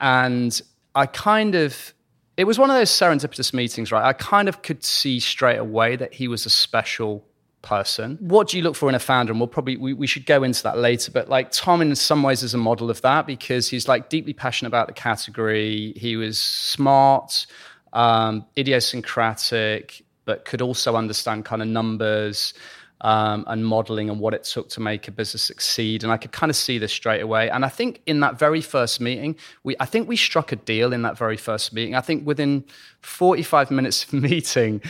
And 0.00 0.60
I 0.94 1.06
kind 1.06 1.54
of, 1.54 1.94
it 2.36 2.44
was 2.44 2.58
one 2.58 2.70
of 2.70 2.76
those 2.76 2.90
serendipitous 2.90 3.52
meetings, 3.52 3.92
right? 3.92 4.04
I 4.04 4.14
kind 4.14 4.48
of 4.48 4.62
could 4.62 4.82
see 4.82 5.20
straight 5.20 5.58
away 5.58 5.96
that 5.96 6.14
he 6.14 6.28
was 6.28 6.46
a 6.46 6.50
special 6.50 7.24
person. 7.60 8.16
What 8.20 8.48
do 8.48 8.56
you 8.56 8.62
look 8.62 8.74
for 8.74 8.88
in 8.88 8.94
a 8.94 9.00
founder? 9.00 9.32
And 9.32 9.40
we'll 9.40 9.48
probably 9.48 9.76
we, 9.76 9.92
we 9.92 10.06
should 10.06 10.24
go 10.24 10.42
into 10.42 10.62
that 10.62 10.78
later. 10.78 11.12
But 11.12 11.28
like 11.28 11.50
Tom, 11.50 11.82
in 11.82 11.94
some 11.94 12.22
ways, 12.22 12.42
is 12.42 12.54
a 12.54 12.58
model 12.58 12.90
of 12.90 13.02
that 13.02 13.26
because 13.26 13.68
he's 13.68 13.86
like 13.86 14.08
deeply 14.08 14.32
passionate 14.32 14.68
about 14.68 14.86
the 14.86 14.94
category. 14.94 15.92
He 15.96 16.16
was 16.16 16.38
smart, 16.38 17.46
um, 17.92 18.46
idiosyncratic, 18.56 20.02
but 20.24 20.44
could 20.44 20.62
also 20.62 20.96
understand 20.96 21.44
kind 21.44 21.60
of 21.60 21.68
numbers. 21.68 22.54
Um, 23.00 23.44
and 23.46 23.64
modeling 23.64 24.10
and 24.10 24.18
what 24.18 24.34
it 24.34 24.42
took 24.42 24.70
to 24.70 24.80
make 24.80 25.06
a 25.06 25.12
business 25.12 25.40
succeed. 25.40 26.02
And 26.02 26.10
I 26.10 26.16
could 26.16 26.32
kind 26.32 26.50
of 26.50 26.56
see 26.56 26.78
this 26.78 26.92
straight 26.92 27.20
away. 27.20 27.48
And 27.48 27.64
I 27.64 27.68
think 27.68 28.02
in 28.06 28.18
that 28.20 28.36
very 28.36 28.60
first 28.60 29.00
meeting, 29.00 29.36
we 29.62 29.76
I 29.78 29.84
think 29.84 30.08
we 30.08 30.16
struck 30.16 30.50
a 30.50 30.56
deal 30.56 30.92
in 30.92 31.02
that 31.02 31.16
very 31.16 31.36
first 31.36 31.72
meeting. 31.72 31.94
I 31.94 32.00
think 32.00 32.26
within 32.26 32.64
45 33.02 33.70
minutes 33.70 34.02
of 34.02 34.12
meeting, 34.30 34.82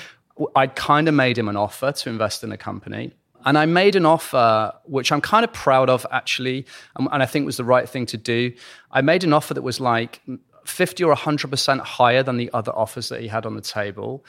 I'd 0.57 0.75
kind 0.75 1.07
of 1.07 1.15
made 1.15 1.37
him 1.37 1.49
an 1.49 1.57
offer 1.57 1.93
to 1.93 2.09
invest 2.09 2.43
in 2.45 2.51
a 2.51 2.57
company. 2.57 3.13
And 3.45 3.57
I 3.57 3.67
made 3.67 3.95
an 3.97 4.05
offer, 4.05 4.73
which 4.85 5.13
I'm 5.13 5.21
kind 5.21 5.45
of 5.45 5.53
proud 5.53 5.89
of 5.89 6.07
actually, 6.11 6.67
and 6.97 7.23
I 7.23 7.27
think 7.27 7.47
was 7.47 7.57
the 7.57 7.65
right 7.65 7.89
thing 7.89 8.07
to 8.07 8.17
do. 8.17 8.53
I 8.91 9.01
made 9.01 9.25
an 9.25 9.33
offer 9.33 9.55
that 9.55 9.63
was 9.63 9.81
like 9.81 10.21
50 10.65 11.05
or 11.05 11.15
100% 11.15 11.81
higher 11.81 12.23
than 12.23 12.37
the 12.37 12.51
other 12.53 12.73
offers 12.73 13.09
that 13.09 13.21
he 13.21 13.29
had 13.29 13.47
on 13.47 13.55
the 13.55 13.63
table 13.63 14.25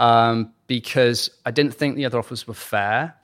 um, 0.00 0.52
because 0.66 1.30
I 1.46 1.52
didn't 1.52 1.74
think 1.74 1.94
the 1.94 2.06
other 2.06 2.18
offers 2.18 2.48
were 2.48 2.54
fair. 2.54 3.14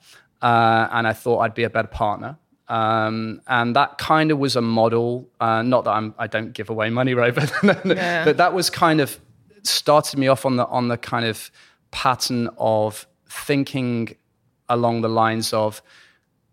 Uh, 0.41 0.87
and 0.91 1.07
I 1.07 1.13
thought 1.13 1.39
I'd 1.39 1.55
be 1.55 1.63
a 1.63 1.69
better 1.69 1.87
partner. 1.87 2.37
Um, 2.67 3.41
and 3.47 3.75
that 3.75 3.97
kind 3.97 4.31
of 4.31 4.37
was 4.37 4.55
a 4.55 4.61
model. 4.61 5.27
Uh, 5.39 5.63
not 5.63 5.85
that 5.85 5.91
I'm, 5.91 6.13
I 6.17 6.27
don't 6.27 6.53
give 6.53 6.69
away 6.69 6.89
money, 6.89 7.13
right? 7.13 7.33
But, 7.63 7.85
yeah. 7.85 8.23
but 8.23 8.37
that 8.37 8.53
was 8.53 8.69
kind 8.69 9.01
of 9.01 9.19
started 9.63 10.19
me 10.19 10.27
off 10.27 10.45
on 10.45 10.55
the 10.55 10.65
on 10.67 10.87
the 10.87 10.97
kind 10.97 11.25
of 11.25 11.51
pattern 11.91 12.49
of 12.57 13.07
thinking 13.27 14.15
along 14.69 15.01
the 15.01 15.09
lines 15.09 15.53
of 15.53 15.81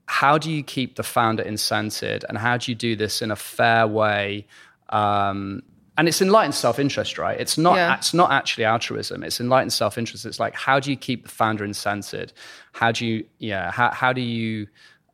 how 0.06 0.38
do 0.38 0.50
you 0.50 0.62
keep 0.62 0.96
the 0.96 1.02
founder 1.02 1.42
incented 1.44 2.24
and 2.28 2.38
how 2.38 2.56
do 2.56 2.70
you 2.70 2.74
do 2.74 2.96
this 2.96 3.22
in 3.22 3.30
a 3.30 3.36
fair 3.36 3.86
way 3.86 4.46
um, 4.88 5.62
and 5.96 6.08
it's 6.08 6.20
enlightened 6.20 6.54
self-interest 6.54 7.18
right 7.18 7.40
it's 7.40 7.56
not 7.56 7.76
yeah. 7.76 7.96
it's 7.96 8.14
not 8.14 8.30
actually 8.30 8.64
altruism 8.64 9.22
it's 9.22 9.40
enlightened 9.40 9.72
self-interest 9.72 10.26
it's 10.26 10.40
like 10.40 10.54
how 10.54 10.80
do 10.80 10.90
you 10.90 10.96
keep 10.96 11.24
the 11.24 11.30
founder 11.30 11.66
incented 11.66 12.32
how 12.72 12.90
do 12.90 13.06
you 13.06 13.24
yeah 13.38 13.70
how, 13.70 13.90
how 13.90 14.12
do 14.12 14.20
you 14.20 14.66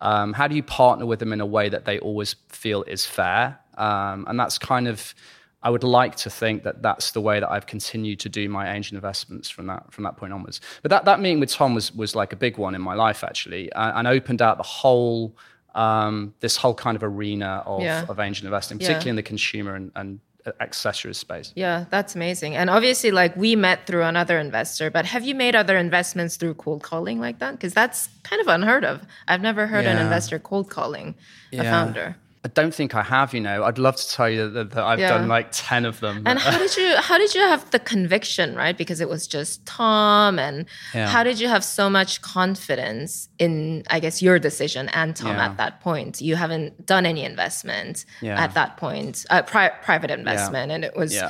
um, 0.03 0.33
how 0.33 0.49
do 0.49 0.55
you 0.55 0.63
partner 0.63 1.05
with 1.05 1.19
them 1.19 1.33
in 1.33 1.43
a 1.43 1.47
way 1.47 1.69
that 1.69 1.85
they 1.85 1.99
always 1.99 2.35
feel 2.49 2.83
is 2.85 3.05
fair 3.05 3.59
um, 3.77 4.25
and 4.29 4.39
that's 4.41 4.59
kind 4.59 4.89
of 4.89 5.15
I 5.63 5.69
would 5.69 5.85
like 5.85 6.17
to 6.17 6.31
think 6.31 6.63
that 6.63 6.81
that's 6.81 7.11
the 7.11 7.21
way 7.21 7.39
that 7.39 7.51
I've 7.51 7.67
continued 7.67 8.19
to 8.21 8.29
do 8.31 8.49
my 8.49 8.73
angel 8.73 8.97
investments 8.97 9.51
from 9.51 9.67
that 9.67 9.93
from 9.93 10.05
that 10.05 10.17
point 10.17 10.33
onwards. 10.33 10.61
But 10.83 10.89
that, 10.89 11.05
that 11.05 11.21
meeting 11.21 11.39
with 11.39 11.51
Tom 11.51 11.75
was 11.75 11.95
was 11.95 12.17
like 12.17 12.33
a 12.33 12.37
big 12.37 12.57
one 12.57 12.75
in 12.75 12.81
my 12.81 12.95
life 12.95 13.23
actually, 13.23 13.71
uh, 13.73 13.99
and 13.99 14.09
opened 14.09 14.41
out 14.41 14.57
the 14.57 14.63
whole 14.63 15.37
um, 15.75 16.35
this 16.41 16.57
whole 16.57 16.75
kind 16.75 16.97
of 16.97 17.05
arena 17.05 17.63
of, 17.67 17.83
yeah. 17.83 18.07
of 18.09 18.19
angel 18.19 18.47
investing, 18.47 18.79
particularly 18.79 19.07
yeah. 19.07 19.11
in 19.11 19.17
the 19.17 19.23
consumer 19.23 19.75
and, 19.75 19.93
and 19.95 20.21
accessories 20.61 21.19
space. 21.19 21.53
Yeah, 21.55 21.85
that's 21.91 22.15
amazing. 22.15 22.57
And 22.57 22.71
obviously, 22.71 23.11
like 23.11 23.37
we 23.37 23.57
met 23.57 23.87
through 23.87 24.03
another 24.03 24.39
investor, 24.39 24.91
but 24.91 25.05
have 25.07 25.25
you 25.25 25.35
made 25.35 25.55
other 25.55 25.77
investments 25.77 26.37
through 26.37 26.55
cold 26.55 26.83
calling 26.83 27.21
like 27.21 27.39
that? 27.39 27.53
Because 27.53 27.75
that's 27.75 28.09
kind 28.23 28.41
of 28.41 28.49
unheard 28.49 28.85
of. 28.85 29.03
I've 29.29 29.43
never 29.43 29.67
heard 29.67 29.85
yeah. 29.85 29.97
an 29.97 30.05
investor 30.05 30.39
cold 30.39 30.71
calling 30.71 31.15
yeah. 31.51 31.63
a 31.63 31.65
founder. 31.65 32.17
I 32.43 32.49
don't 32.49 32.75
think 32.75 32.95
I 32.95 33.03
have. 33.03 33.35
You 33.35 33.41
know, 33.41 33.65
I'd 33.65 33.77
love 33.77 33.97
to 33.97 34.09
tell 34.09 34.29
you 34.29 34.49
that, 34.49 34.71
that 34.71 34.83
I've 34.83 34.99
yeah. 34.99 35.11
done 35.11 35.29
like 35.29 35.49
ten 35.53 35.85
of 35.85 36.01
them. 36.01 36.23
And 36.25 36.39
how 36.39 36.57
did 36.59 36.75
you 36.75 36.97
how 36.99 37.19
did 37.19 37.35
you 37.35 37.43
have 37.43 37.71
the 37.71 37.79
conviction, 37.79 38.55
right? 38.55 38.77
Because 38.77 39.01
it 39.03 39.11
was 39.11 39.27
just 39.27 39.65
Tom, 39.67 40.39
and 40.39 40.65
yeah. 40.95 41.07
how 41.09 41.23
did 41.23 41.39
you 41.39 41.49
have 41.49 41.63
so 41.63 41.91
much 41.91 42.23
confidence 42.23 43.29
in, 43.39 43.83
I 43.91 44.01
guess, 44.01 44.23
your 44.23 44.39
decision 44.39 44.89
and 44.91 45.15
Tom 45.15 45.37
yeah. 45.37 45.47
at 45.47 45.59
that 45.59 45.81
point? 45.81 46.23
You 46.23 46.37
haven't 46.37 46.87
done 46.87 47.05
any 47.05 47.25
investment 47.25 48.07
at 48.23 48.55
that 48.55 48.79
point, 48.79 49.27
uh, 49.29 49.43
pri- 49.43 49.75
private 49.83 50.11
investment, 50.11 50.73
and 50.73 50.83
it 50.83 50.97
was, 50.97 51.23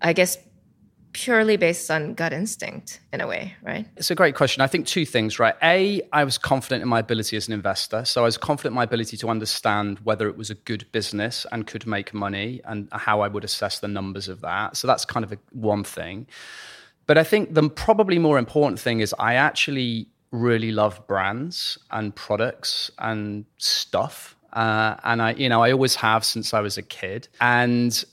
I 0.00 0.12
guess, 0.12 0.38
purely 1.12 1.56
based 1.56 1.90
on 1.90 2.14
gut 2.14 2.32
instinct 2.32 3.00
in 3.12 3.20
a 3.20 3.26
way, 3.26 3.54
right? 3.62 3.86
It's 3.96 4.10
a 4.10 4.14
great 4.14 4.34
question. 4.34 4.62
I 4.62 4.66
think 4.66 4.86
two 4.86 5.04
things, 5.04 5.38
right? 5.38 5.54
A, 5.62 6.02
I 6.12 6.24
was 6.24 6.38
confident 6.38 6.82
in 6.82 6.88
my 6.88 7.00
ability 7.00 7.36
as 7.36 7.48
an 7.48 7.54
investor. 7.54 8.04
So 8.04 8.22
I 8.22 8.24
was 8.24 8.36
confident 8.36 8.72
in 8.72 8.76
my 8.76 8.84
ability 8.84 9.16
to 9.18 9.28
understand 9.28 9.98
whether 10.00 10.28
it 10.28 10.36
was 10.36 10.50
a 10.50 10.54
good 10.54 10.86
business 10.92 11.46
and 11.52 11.66
could 11.66 11.86
make 11.86 12.14
money 12.14 12.60
and 12.64 12.88
how 12.92 13.20
I 13.20 13.28
would 13.28 13.44
assess 13.44 13.78
the 13.80 13.88
numbers 13.88 14.28
of 14.28 14.40
that. 14.40 14.76
So 14.76 14.86
that's 14.86 15.04
kind 15.04 15.24
of 15.24 15.32
a, 15.32 15.38
one 15.52 15.84
thing. 15.84 16.26
But 17.06 17.18
I 17.18 17.24
think 17.24 17.54
the 17.54 17.68
probably 17.68 18.18
more 18.18 18.38
important 18.38 18.80
thing 18.80 19.00
is 19.00 19.14
I 19.18 19.34
actually 19.34 20.08
really 20.30 20.72
love 20.72 21.06
brands 21.06 21.78
and 21.90 22.14
products 22.14 22.90
and 22.98 23.44
stuff. 23.58 24.36
Uh, 24.52 24.96
and 25.04 25.20
I, 25.22 25.32
you 25.32 25.48
know, 25.48 25.62
I 25.62 25.72
always 25.72 25.94
have 25.96 26.24
since 26.24 26.54
I 26.54 26.60
was 26.60 26.78
a 26.78 26.82
kid. 26.82 27.28
And 27.40 28.04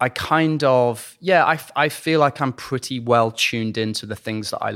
I 0.00 0.08
kind 0.10 0.62
of, 0.62 1.16
yeah, 1.20 1.44
I, 1.44 1.58
I 1.74 1.88
feel 1.88 2.20
like 2.20 2.40
I'm 2.40 2.52
pretty 2.52 3.00
well 3.00 3.32
tuned 3.32 3.76
into 3.76 4.06
the 4.06 4.14
things 4.14 4.50
that 4.50 4.62
I, 4.62 4.72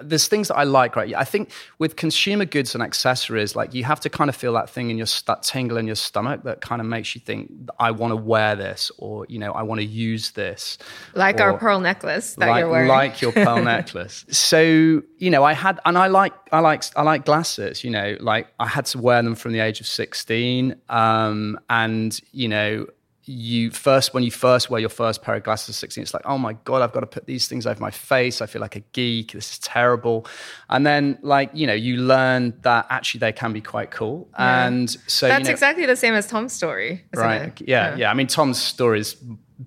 there's 0.00 0.28
things 0.28 0.48
that 0.48 0.56
I 0.56 0.64
like, 0.64 0.96
right? 0.96 1.14
I 1.14 1.24
think 1.24 1.50
with 1.78 1.96
consumer 1.96 2.46
goods 2.46 2.74
and 2.74 2.82
accessories, 2.82 3.54
like 3.54 3.74
you 3.74 3.84
have 3.84 4.00
to 4.00 4.08
kind 4.08 4.30
of 4.30 4.36
feel 4.36 4.54
that 4.54 4.70
thing 4.70 4.88
in 4.88 4.96
your, 4.96 5.08
that 5.26 5.42
tingle 5.42 5.76
in 5.76 5.86
your 5.86 5.96
stomach 5.96 6.44
that 6.44 6.62
kind 6.62 6.80
of 6.80 6.86
makes 6.86 7.14
you 7.14 7.20
think, 7.20 7.52
I 7.78 7.90
want 7.90 8.12
to 8.12 8.16
wear 8.16 8.56
this 8.56 8.90
or, 8.96 9.26
you 9.28 9.38
know, 9.38 9.52
I 9.52 9.62
want 9.62 9.82
to 9.82 9.86
use 9.86 10.30
this. 10.30 10.78
Like 11.14 11.38
our 11.38 11.58
pearl 11.58 11.78
necklace 11.78 12.34
that 12.36 12.48
like, 12.48 12.60
you're 12.60 12.70
wearing. 12.70 12.88
Like 12.88 13.20
your 13.20 13.32
pearl 13.32 13.62
necklace. 13.62 14.24
So, 14.30 15.02
you 15.18 15.30
know, 15.30 15.44
I 15.44 15.52
had, 15.52 15.80
and 15.84 15.98
I 15.98 16.06
like, 16.06 16.32
I 16.50 16.60
like, 16.60 16.84
I 16.96 17.02
like 17.02 17.26
glasses, 17.26 17.84
you 17.84 17.90
know, 17.90 18.16
like 18.20 18.48
I 18.58 18.68
had 18.68 18.86
to 18.86 18.98
wear 18.98 19.22
them 19.22 19.34
from 19.34 19.52
the 19.52 19.60
age 19.60 19.80
of 19.80 19.86
16. 19.86 20.76
Um, 20.88 21.60
and, 21.68 22.18
you 22.32 22.48
know, 22.48 22.86
you 23.24 23.70
first 23.70 24.12
when 24.14 24.24
you 24.24 24.30
first 24.30 24.68
wear 24.68 24.80
your 24.80 24.88
first 24.88 25.22
pair 25.22 25.36
of 25.36 25.44
glasses 25.44 25.68
at 25.68 25.74
16 25.76 26.02
it's 26.02 26.12
like 26.12 26.24
oh 26.24 26.36
my 26.38 26.54
god 26.64 26.82
i've 26.82 26.92
got 26.92 27.00
to 27.00 27.06
put 27.06 27.26
these 27.26 27.46
things 27.46 27.66
over 27.66 27.80
my 27.80 27.90
face. 27.90 28.40
I 28.40 28.46
feel 28.46 28.60
like 28.60 28.76
a 28.76 28.80
geek. 28.92 29.32
This 29.32 29.52
is 29.52 29.58
terrible. 29.58 30.26
And 30.68 30.86
then 30.86 31.18
like 31.22 31.50
you 31.54 31.66
know 31.66 31.74
you 31.74 31.96
learn 31.96 32.54
that 32.62 32.86
actually 32.90 33.20
they 33.20 33.32
can 33.32 33.52
be 33.52 33.60
quite 33.60 33.90
cool. 33.90 34.28
Yeah. 34.38 34.66
and 34.66 34.90
so 34.90 35.28
that's 35.28 35.40
you 35.40 35.44
know, 35.44 35.50
exactly 35.50 35.86
the 35.86 35.96
same 35.96 36.14
as 36.14 36.26
tom's 36.26 36.52
story 36.52 37.04
right. 37.14 37.60
yeah, 37.60 37.90
yeah, 37.90 37.96
yeah. 37.96 38.10
I 38.10 38.14
mean 38.14 38.26
tom's 38.26 38.60
story 38.60 39.00
is 39.00 39.16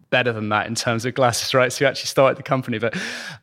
better 0.09 0.31
than 0.31 0.49
that 0.49 0.67
in 0.67 0.75
terms 0.75 1.05
of 1.05 1.13
glasses 1.13 1.53
right 1.53 1.71
so 1.71 1.83
you 1.83 1.89
actually 1.89 2.07
started 2.07 2.37
the 2.37 2.43
company 2.43 2.77
but 2.77 2.95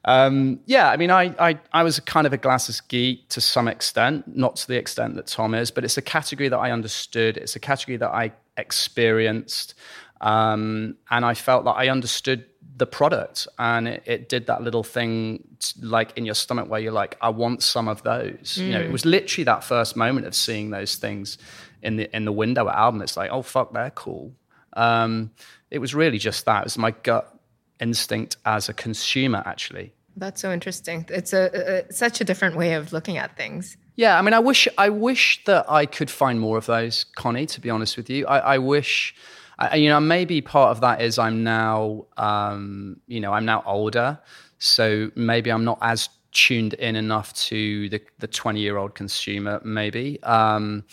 um, 0.05 0.59
yeah 0.67 0.91
i 0.91 0.97
mean 0.97 1.11
I, 1.11 1.35
I 1.39 1.59
i 1.73 1.83
was 1.83 2.01
kind 2.01 2.27
of 2.27 2.33
a 2.33 2.39
glasses 2.39 2.81
geek 2.81 3.29
to 3.31 3.41
some 3.41 3.69
extent 3.69 4.37
not 4.37 4.57
to 4.57 4.69
the 4.69 4.77
extent 4.77 5.17
that 5.17 5.27
tom 5.27 5.55
is 5.55 5.71
but 5.71 5.85
it's 5.85 5.97
a 5.97 6.03
category 6.03 6.49
that 6.49 6.59
i 6.59 6.71
understood 6.71 7.37
it's 7.37 7.57
a 7.57 7.61
category 7.61 7.97
that 7.97 8.11
i 8.11 8.33
experienced 8.57 9.75
um, 10.23 10.97
and 11.11 11.25
I 11.25 11.35
felt 11.35 11.65
that 11.65 11.73
I 11.73 11.89
understood 11.89 12.47
the 12.77 12.87
product 12.87 13.47
and 13.59 13.89
it, 13.89 14.03
it, 14.07 14.29
did 14.29 14.47
that 14.47 14.63
little 14.63 14.85
thing 14.85 15.47
like 15.81 16.17
in 16.17 16.25
your 16.25 16.35
stomach 16.35 16.71
where 16.71 16.81
you're 16.81 16.93
like, 16.93 17.19
I 17.21 17.29
want 17.29 17.63
some 17.63 17.89
of 17.89 18.03
those. 18.03 18.57
Mm. 18.59 18.67
You 18.67 18.73
know, 18.73 18.81
it 18.81 18.89
mm. 18.89 18.93
was 18.93 19.05
literally 19.05 19.45
that 19.45 19.65
first 19.65 19.97
moment 19.97 20.27
of 20.27 20.35
seeing 20.35 20.71
those 20.71 20.95
things 20.95 21.39
in 21.83 21.97
the 21.97 22.17
in 22.17 22.25
the 22.25 22.33
window 22.33 22.69
at 22.69 22.77
Albam. 22.77 23.03
It's 23.03 23.17
like, 23.17 23.31
oh 23.31 23.43
fuck, 23.43 23.73
they're 23.73 23.91
cool. 23.91 24.33
Um, 24.75 25.33
it 25.73 25.79
was 25.81 25.95
really 25.95 26.19
just 26.19 26.45
that. 26.45 26.61
It 26.61 26.65
was 26.65 26.79
my 26.79 26.91
gut 26.91 27.35
instinct 27.81 28.37
as 28.45 28.69
a 28.69 28.75
consumer, 28.75 29.43
actually. 29.47 29.93
That's 30.17 30.41
so 30.41 30.53
interesting. 30.53 31.07
It's 31.09 31.33
a, 31.33 31.87
a 31.89 31.93
such 31.93 32.21
a 32.21 32.25
different 32.25 32.57
way 32.57 32.75
of 32.75 32.93
looking 32.93 33.17
at 33.17 33.37
things. 33.37 33.79
Yeah, 33.97 34.19
I 34.19 34.23
mean, 34.23 34.35
I 34.35 34.39
wish 34.39 34.69
I 34.77 34.91
wish 34.91 35.43
that 35.47 35.71
I 35.71 35.87
could 35.87 36.11
find 36.11 36.39
more 36.39 36.59
of 36.59 36.67
those, 36.67 37.05
Connie. 37.17 37.47
To 37.47 37.61
be 37.61 37.71
honest 37.71 37.97
with 37.97 38.11
you, 38.11 38.27
I, 38.27 38.55
I 38.55 38.59
wish 38.59 39.15
I, 39.59 39.77
you 39.77 39.89
know, 39.89 40.01
maybe 40.01 40.43
part 40.43 40.71
of 40.71 40.83
that 40.83 41.01
is 41.01 41.19
I'm 41.19 41.43
now, 41.43 42.07
um, 42.19 43.01
you 43.07 43.21
know, 43.21 43.33
I'm 43.33 43.47
now 43.47 43.63
older, 43.65 44.19
so 44.59 45.11
maybe 45.15 45.51
I'm 45.51 45.65
not 45.65 45.79
as 45.81 46.11
tuned 46.33 46.75
in 46.75 46.97
enough 46.97 47.33
to 47.35 47.89
the 47.89 48.03
the 48.19 48.27
20 48.27 48.61
year 48.61 48.77
old 48.77 48.95
consumer. 48.95 49.63
Maybe. 49.65 50.23
Um, 50.23 50.85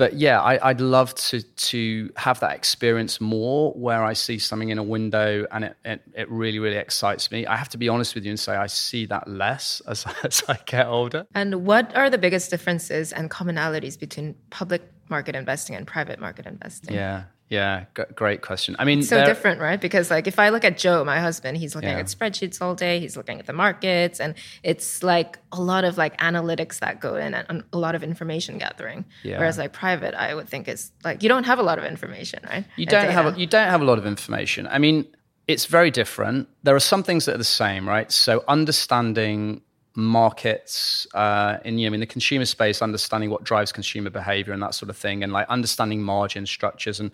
but 0.00 0.14
yeah, 0.14 0.40
I, 0.40 0.68
would 0.68 0.80
love 0.80 1.14
to 1.26 1.42
to 1.42 2.10
have 2.16 2.40
that 2.40 2.56
experience 2.56 3.20
more, 3.20 3.72
where 3.74 4.02
I 4.02 4.14
see 4.14 4.38
something 4.38 4.70
in 4.70 4.78
a 4.78 4.82
window 4.82 5.46
and 5.52 5.64
it, 5.66 5.76
it, 5.84 6.00
it 6.14 6.30
really 6.30 6.58
really 6.58 6.78
excites 6.78 7.30
me. 7.30 7.44
I 7.44 7.54
have 7.54 7.68
to 7.68 7.76
be 7.76 7.86
honest 7.90 8.14
with 8.14 8.24
you 8.24 8.30
and 8.30 8.40
say 8.40 8.56
I 8.56 8.66
see 8.66 9.04
that 9.06 9.28
less 9.28 9.82
as 9.86 10.06
as 10.24 10.42
I 10.48 10.58
get 10.64 10.86
older. 10.86 11.26
And 11.34 11.66
what 11.66 11.94
are 11.94 12.08
the 12.08 12.16
biggest 12.16 12.48
differences 12.48 13.12
and 13.12 13.30
commonalities 13.30 14.00
between 14.00 14.36
public 14.48 14.80
market 15.10 15.36
investing 15.36 15.76
and 15.76 15.86
private 15.86 16.18
market 16.18 16.46
investing? 16.46 16.94
Yeah, 16.94 17.24
yeah, 17.50 17.86
g- 17.96 18.04
great 18.14 18.42
question. 18.42 18.76
I 18.78 18.84
mean, 18.84 19.02
so 19.02 19.24
different, 19.24 19.60
right? 19.60 19.80
Because 19.80 20.08
like 20.08 20.28
if 20.28 20.38
I 20.38 20.50
look 20.50 20.64
at 20.64 20.78
Joe, 20.78 21.04
my 21.04 21.18
husband, 21.18 21.56
he's 21.56 21.74
looking 21.74 21.90
yeah. 21.90 21.98
at 21.98 22.06
spreadsheets 22.06 22.62
all 22.62 22.76
day. 22.76 23.00
He's 23.00 23.16
looking 23.16 23.40
at 23.40 23.46
the 23.46 23.52
markets, 23.52 24.20
and 24.20 24.34
it's 24.62 25.02
like 25.02 25.40
a 25.50 25.60
lot 25.60 25.82
of 25.82 25.98
like 25.98 26.16
analytics 26.18 26.78
that 26.78 27.00
go 27.00 27.16
in 27.16 27.34
and 27.34 27.64
a 27.72 27.76
lot 27.76 27.96
of 27.96 28.04
information 28.04 28.56
gathering. 28.58 29.04
Yeah. 29.24 29.38
Whereas 29.38 29.58
like 29.58 29.72
private, 29.72 30.14
I 30.14 30.32
would 30.32 30.48
think 30.48 30.68
is 30.68 30.92
like 31.04 31.24
you 31.24 31.28
don't 31.28 31.44
have 31.44 31.58
a 31.58 31.64
lot 31.64 31.80
of 31.80 31.84
information, 31.84 32.40
right? 32.48 32.64
You 32.76 32.86
don't 32.86 33.10
have 33.10 33.34
a, 33.34 33.38
you 33.38 33.48
don't 33.48 33.68
have 33.68 33.80
a 33.80 33.84
lot 33.84 33.98
of 33.98 34.06
information. 34.06 34.68
I 34.68 34.78
mean, 34.78 35.06
it's 35.48 35.66
very 35.66 35.90
different. 35.90 36.48
There 36.62 36.76
are 36.76 36.80
some 36.80 37.02
things 37.02 37.24
that 37.26 37.34
are 37.34 37.38
the 37.38 37.44
same, 37.44 37.88
right? 37.88 38.12
So 38.12 38.44
understanding 38.46 39.62
markets 40.00 41.06
uh, 41.14 41.58
in 41.64 41.78
you 41.78 41.88
know 41.88 41.94
in 41.94 42.00
the 42.00 42.06
consumer 42.06 42.44
space 42.44 42.82
understanding 42.82 43.30
what 43.30 43.44
drives 43.44 43.72
consumer 43.72 44.10
behavior 44.10 44.52
and 44.52 44.62
that 44.62 44.74
sort 44.74 44.90
of 44.90 44.96
thing 44.96 45.22
and 45.22 45.32
like 45.32 45.48
understanding 45.48 46.02
margin 46.02 46.46
structures 46.46 47.00
and 47.00 47.10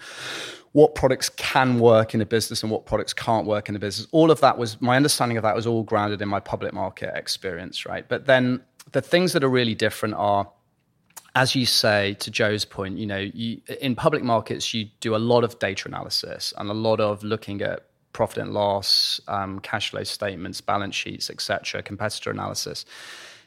what 0.72 0.94
products 0.94 1.28
can 1.28 1.78
work 1.78 2.14
in 2.14 2.20
a 2.20 2.26
business 2.26 2.62
and 2.62 2.70
what 2.70 2.86
products 2.86 3.12
can't 3.12 3.46
work 3.46 3.68
in 3.68 3.76
a 3.76 3.78
business. 3.78 4.06
All 4.12 4.30
of 4.30 4.40
that 4.40 4.58
was 4.58 4.80
my 4.80 4.96
understanding 4.96 5.36
of 5.36 5.42
that 5.42 5.54
was 5.54 5.66
all 5.66 5.82
grounded 5.82 6.20
in 6.22 6.28
my 6.28 6.40
public 6.40 6.72
market 6.72 7.12
experience 7.14 7.86
right? 7.86 8.06
But 8.08 8.26
then 8.26 8.62
the 8.92 9.00
things 9.02 9.32
that 9.32 9.42
are 9.42 9.48
really 9.48 9.74
different 9.74 10.14
are 10.14 10.50
as 11.34 11.54
you 11.54 11.66
say 11.66 12.14
to 12.14 12.30
joe's 12.30 12.64
point 12.64 12.96
you 12.96 13.04
know 13.04 13.18
you, 13.18 13.60
in 13.82 13.94
public 13.94 14.22
markets 14.22 14.72
you 14.72 14.86
do 15.00 15.14
a 15.14 15.18
lot 15.18 15.44
of 15.44 15.58
data 15.58 15.86
analysis 15.86 16.54
and 16.56 16.70
a 16.70 16.74
lot 16.74 16.98
of 16.98 17.22
looking 17.22 17.60
at 17.60 17.84
profit 18.16 18.38
and 18.38 18.54
loss, 18.54 19.20
um, 19.28 19.58
cash 19.60 19.90
flow 19.90 20.02
statements, 20.02 20.62
balance 20.62 20.94
sheets, 20.94 21.28
etc., 21.28 21.82
competitor 21.82 22.30
analysis. 22.30 22.86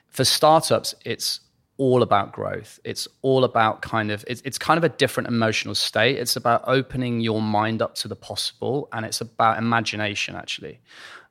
For 0.10 0.24
startups, 0.24 0.94
it's 1.04 1.40
all 1.78 2.04
about 2.04 2.34
growth. 2.34 2.80
It's 2.84 3.08
all 3.24 3.46
about 3.46 3.82
kind 3.82 4.12
of 4.12 4.24
it's, 4.28 4.42
it's 4.46 4.60
kind 4.60 4.78
of 4.78 4.84
a 4.84 4.90
different 4.90 5.28
emotional 5.28 5.74
state. 5.74 6.18
It's 6.18 6.36
about 6.36 6.62
opening 6.68 7.20
your 7.20 7.42
mind 7.42 7.82
up 7.82 7.96
to 7.96 8.08
the 8.08 8.16
possible, 8.16 8.88
and 8.94 9.08
it's 9.08 9.22
about 9.22 9.58
imagination 9.58 10.36
actually. 10.36 10.80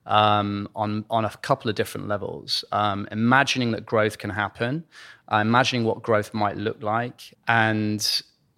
Um, 0.07 0.69
on 0.75 1.05
on 1.09 1.25
a 1.25 1.31
couple 1.49 1.69
of 1.71 1.77
different 1.77 2.09
levels. 2.09 2.65
Um, 2.73 3.07
imagining 3.13 3.71
that 3.73 3.87
growth 3.87 4.19
can 4.19 4.31
happen, 4.31 4.85
uh, 5.31 5.37
imagining 5.37 5.85
what 5.85 6.03
growth 6.03 6.35
might 6.35 6.57
look 6.57 6.83
like, 6.83 7.21
and 7.47 8.01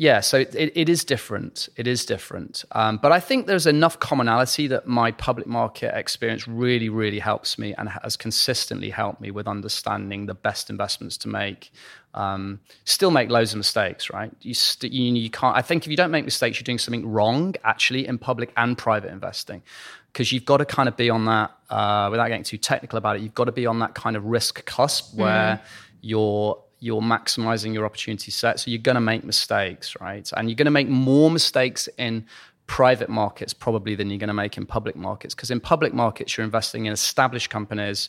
yeah, 0.00 0.20
so 0.20 0.38
it, 0.38 0.54
it, 0.54 0.72
it 0.74 0.88
is 0.88 1.04
different. 1.04 1.68
It 1.76 1.86
is 1.86 2.06
different. 2.06 2.64
Um, 2.72 2.96
but 2.96 3.12
I 3.12 3.20
think 3.20 3.46
there's 3.46 3.66
enough 3.66 3.98
commonality 3.98 4.66
that 4.68 4.86
my 4.86 5.10
public 5.12 5.46
market 5.46 5.94
experience 5.94 6.48
really, 6.48 6.88
really 6.88 7.18
helps 7.18 7.58
me 7.58 7.74
and 7.74 7.86
has 8.02 8.16
consistently 8.16 8.88
helped 8.88 9.20
me 9.20 9.30
with 9.30 9.46
understanding 9.46 10.24
the 10.24 10.32
best 10.32 10.70
investments 10.70 11.18
to 11.18 11.28
make. 11.28 11.70
Um, 12.14 12.60
still 12.86 13.10
make 13.10 13.28
loads 13.28 13.52
of 13.52 13.58
mistakes, 13.58 14.08
right? 14.08 14.32
You, 14.40 14.54
st- 14.54 14.90
you, 14.90 15.12
you 15.12 15.28
can't. 15.28 15.54
I 15.54 15.60
think 15.60 15.84
if 15.84 15.90
you 15.90 15.98
don't 15.98 16.10
make 16.10 16.24
mistakes, 16.24 16.58
you're 16.58 16.64
doing 16.64 16.78
something 16.78 17.06
wrong, 17.06 17.54
actually, 17.62 18.06
in 18.06 18.16
public 18.16 18.54
and 18.56 18.78
private 18.78 19.12
investing, 19.12 19.62
because 20.10 20.32
you've 20.32 20.46
got 20.46 20.56
to 20.56 20.64
kind 20.64 20.88
of 20.88 20.96
be 20.96 21.10
on 21.10 21.26
that. 21.26 21.50
Uh, 21.68 22.08
without 22.10 22.28
getting 22.28 22.42
too 22.42 22.56
technical 22.56 22.96
about 22.96 23.16
it, 23.16 23.22
you've 23.22 23.34
got 23.34 23.44
to 23.44 23.52
be 23.52 23.66
on 23.66 23.80
that 23.80 23.94
kind 23.94 24.16
of 24.16 24.24
risk 24.24 24.64
cusp 24.64 25.14
where 25.14 25.56
mm. 25.56 25.60
you're 26.00 26.58
you're 26.80 27.02
maximizing 27.02 27.74
your 27.74 27.84
opportunity 27.84 28.30
set. 28.30 28.58
So 28.58 28.70
you're 28.70 28.80
going 28.80 28.94
to 28.94 29.00
make 29.00 29.22
mistakes, 29.22 29.94
right? 30.00 30.28
And 30.36 30.48
you're 30.48 30.56
going 30.56 30.64
to 30.64 30.70
make 30.70 30.88
more 30.88 31.30
mistakes 31.30 31.88
in 31.98 32.26
private 32.66 33.10
markets 33.10 33.52
probably 33.52 33.94
than 33.94 34.10
you're 34.10 34.18
going 34.18 34.28
to 34.28 34.34
make 34.34 34.56
in 34.56 34.64
public 34.64 34.96
markets. 34.96 35.34
Because 35.34 35.50
in 35.50 35.60
public 35.60 35.92
markets, 35.92 36.36
you're 36.36 36.44
investing 36.44 36.86
in 36.86 36.92
established 36.92 37.50
companies. 37.50 38.08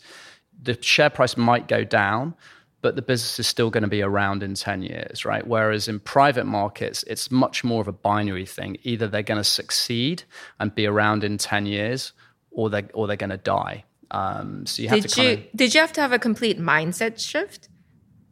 The 0.63 0.81
share 0.81 1.09
price 1.09 1.35
might 1.35 1.67
go 1.67 1.83
down, 1.83 2.33
but 2.81 2.95
the 2.95 3.01
business 3.01 3.39
is 3.39 3.47
still 3.47 3.69
going 3.69 3.83
to 3.83 3.89
be 3.89 4.01
around 4.01 4.41
in 4.41 4.53
10 4.53 4.83
years, 4.83 5.25
right? 5.25 5.45
Whereas 5.45 5.87
in 5.87 5.99
private 5.99 6.45
markets, 6.45 7.03
it's 7.07 7.29
much 7.29 7.63
more 7.63 7.81
of 7.81 7.89
a 7.89 7.91
binary 7.91 8.45
thing. 8.45 8.77
Either 8.83 9.07
they're 9.07 9.21
going 9.21 9.39
to 9.39 9.43
succeed 9.43 10.23
and 10.59 10.73
be 10.73 10.85
around 10.85 11.25
in 11.25 11.37
10 11.37 11.65
years 11.65 12.13
or 12.51 12.69
they're, 12.69 12.89
or 12.93 13.07
they're 13.07 13.17
going 13.17 13.31
to 13.31 13.37
die. 13.37 13.83
Um, 14.11 14.65
so 14.65 14.81
you 14.81 14.89
have 14.89 15.01
did 15.01 15.09
to 15.09 15.23
you 15.23 15.29
of, 15.31 15.39
did 15.55 15.73
you 15.73 15.81
have 15.81 15.93
to 15.93 16.01
have 16.01 16.11
a 16.11 16.19
complete 16.19 16.59
mindset 16.59 17.19
shift 17.19 17.69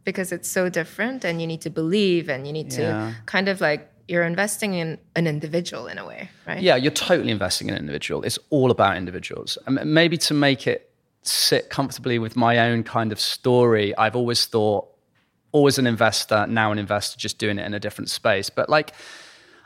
because 0.09 0.31
it's 0.31 0.49
so 0.49 0.69
different 0.69 1.23
and 1.23 1.39
you 1.39 1.45
need 1.45 1.61
to 1.61 1.69
believe 1.69 2.29
and 2.29 2.47
you 2.47 2.53
need 2.53 2.71
to 2.71 3.13
kind 3.25 3.47
of 3.47 3.61
like 3.61 3.81
you're 4.07 4.23
investing 4.23 4.73
in 4.73 4.97
an 5.15 5.27
individual 5.27 5.85
in 5.85 5.99
a 5.99 6.05
way, 6.05 6.31
right? 6.47 6.63
Yeah, 6.63 6.75
you're 6.75 6.91
totally 6.91 7.29
investing 7.29 7.67
in 7.69 7.75
an 7.75 7.79
individual. 7.79 8.23
It's 8.23 8.39
all 8.49 8.71
about 8.71 8.97
individuals. 8.97 9.57
And 9.67 9.93
maybe 9.93 10.17
to 10.17 10.33
make 10.33 10.65
it 10.65 10.89
sit 11.21 11.69
comfortably 11.69 12.17
with 12.17 12.35
my 12.35 12.57
own 12.57 12.83
kind 12.83 13.11
of 13.11 13.19
story, 13.19 13.95
I've 13.97 14.15
always 14.15 14.47
thought, 14.47 14.87
always 15.51 15.77
an 15.77 15.85
investor, 15.85 16.47
now 16.47 16.71
an 16.71 16.79
investor, 16.79 17.19
just 17.19 17.37
doing 17.37 17.59
it 17.59 17.65
in 17.67 17.75
a 17.75 17.79
different 17.79 18.09
space. 18.09 18.49
But 18.49 18.67
like, 18.67 18.93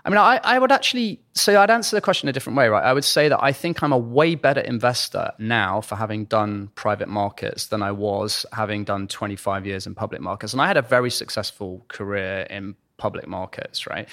I 0.05 0.09
mean, 0.09 0.17
I, 0.17 0.39
I 0.43 0.59
would 0.59 0.71
actually 0.71 1.21
say 1.33 1.55
I'd 1.55 1.69
answer 1.69 1.95
the 1.95 2.01
question 2.01 2.27
a 2.27 2.33
different 2.33 2.57
way, 2.57 2.67
right? 2.67 2.83
I 2.83 2.91
would 2.91 3.05
say 3.05 3.29
that 3.29 3.41
I 3.41 3.53
think 3.53 3.81
I'm 3.81 3.93
a 3.93 3.97
way 3.97 4.35
better 4.35 4.59
investor 4.59 5.31
now 5.39 5.79
for 5.79 5.95
having 5.95 6.25
done 6.25 6.71
private 6.75 7.07
markets 7.07 7.67
than 7.67 7.81
I 7.81 7.91
was 7.91 8.45
having 8.51 8.83
done 8.83 9.07
25 9.07 9.65
years 9.65 9.87
in 9.87 9.95
public 9.95 10.19
markets. 10.19 10.51
And 10.51 10.61
I 10.61 10.67
had 10.67 10.75
a 10.75 10.81
very 10.81 11.09
successful 11.09 11.85
career 11.87 12.45
in 12.49 12.75
public 12.97 13.27
markets, 13.27 13.87
right? 13.87 14.09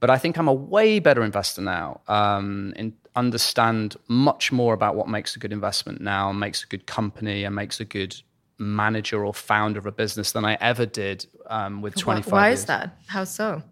But 0.00 0.08
I 0.08 0.16
think 0.16 0.38
I'm 0.38 0.48
a 0.48 0.54
way 0.54 1.00
better 1.00 1.22
investor 1.22 1.60
now 1.60 2.00
um, 2.08 2.72
and 2.76 2.94
understand 3.14 3.96
much 4.08 4.52
more 4.52 4.72
about 4.72 4.94
what 4.94 5.08
makes 5.08 5.36
a 5.36 5.38
good 5.38 5.52
investment 5.52 6.00
now, 6.00 6.32
makes 6.32 6.64
a 6.64 6.66
good 6.66 6.86
company, 6.86 7.44
and 7.44 7.54
makes 7.54 7.78
a 7.80 7.84
good 7.84 8.16
manager 8.58 9.24
or 9.24 9.34
founder 9.34 9.78
of 9.78 9.86
a 9.86 9.92
business 9.92 10.32
than 10.32 10.46
I 10.46 10.56
ever 10.60 10.86
did 10.86 11.26
um, 11.46 11.82
with 11.82 11.96
Why, 11.96 12.20
25 12.20 12.32
why 12.32 12.48
years 12.48 12.58
is 12.60 12.64
that? 12.66 12.96
How 13.06 13.24
so? 13.24 13.62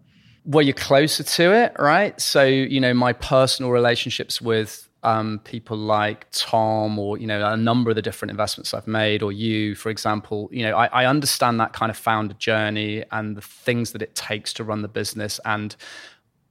Well, 0.45 0.63
you're 0.63 0.73
closer 0.73 1.23
to 1.23 1.53
it, 1.53 1.75
right? 1.79 2.19
So, 2.21 2.43
you 2.43 2.79
know, 2.79 2.93
my 2.93 3.13
personal 3.13 3.71
relationships 3.71 4.39
with 4.39 4.87
um, 5.01 5.39
people 5.43 5.77
like 5.77 6.27
Tom 6.31 6.97
or, 6.99 7.17
you 7.17 7.27
know, 7.27 7.45
a 7.45 7.57
number 7.57 7.89
of 7.89 7.95
the 7.95 8.01
different 8.01 8.29
investments 8.29 8.73
I've 8.73 8.87
made, 8.87 9.23
or 9.23 9.31
you, 9.31 9.75
for 9.75 9.89
example, 9.89 10.49
you 10.51 10.63
know, 10.63 10.75
I, 10.77 10.85
I 10.87 11.05
understand 11.05 11.59
that 11.59 11.73
kind 11.73 11.89
of 11.89 11.97
founder 11.97 12.35
journey 12.35 13.03
and 13.11 13.35
the 13.35 13.41
things 13.41 13.91
that 13.91 14.01
it 14.01 14.15
takes 14.15 14.53
to 14.53 14.63
run 14.63 14.83
the 14.83 14.87
business 14.87 15.39
and 15.45 15.75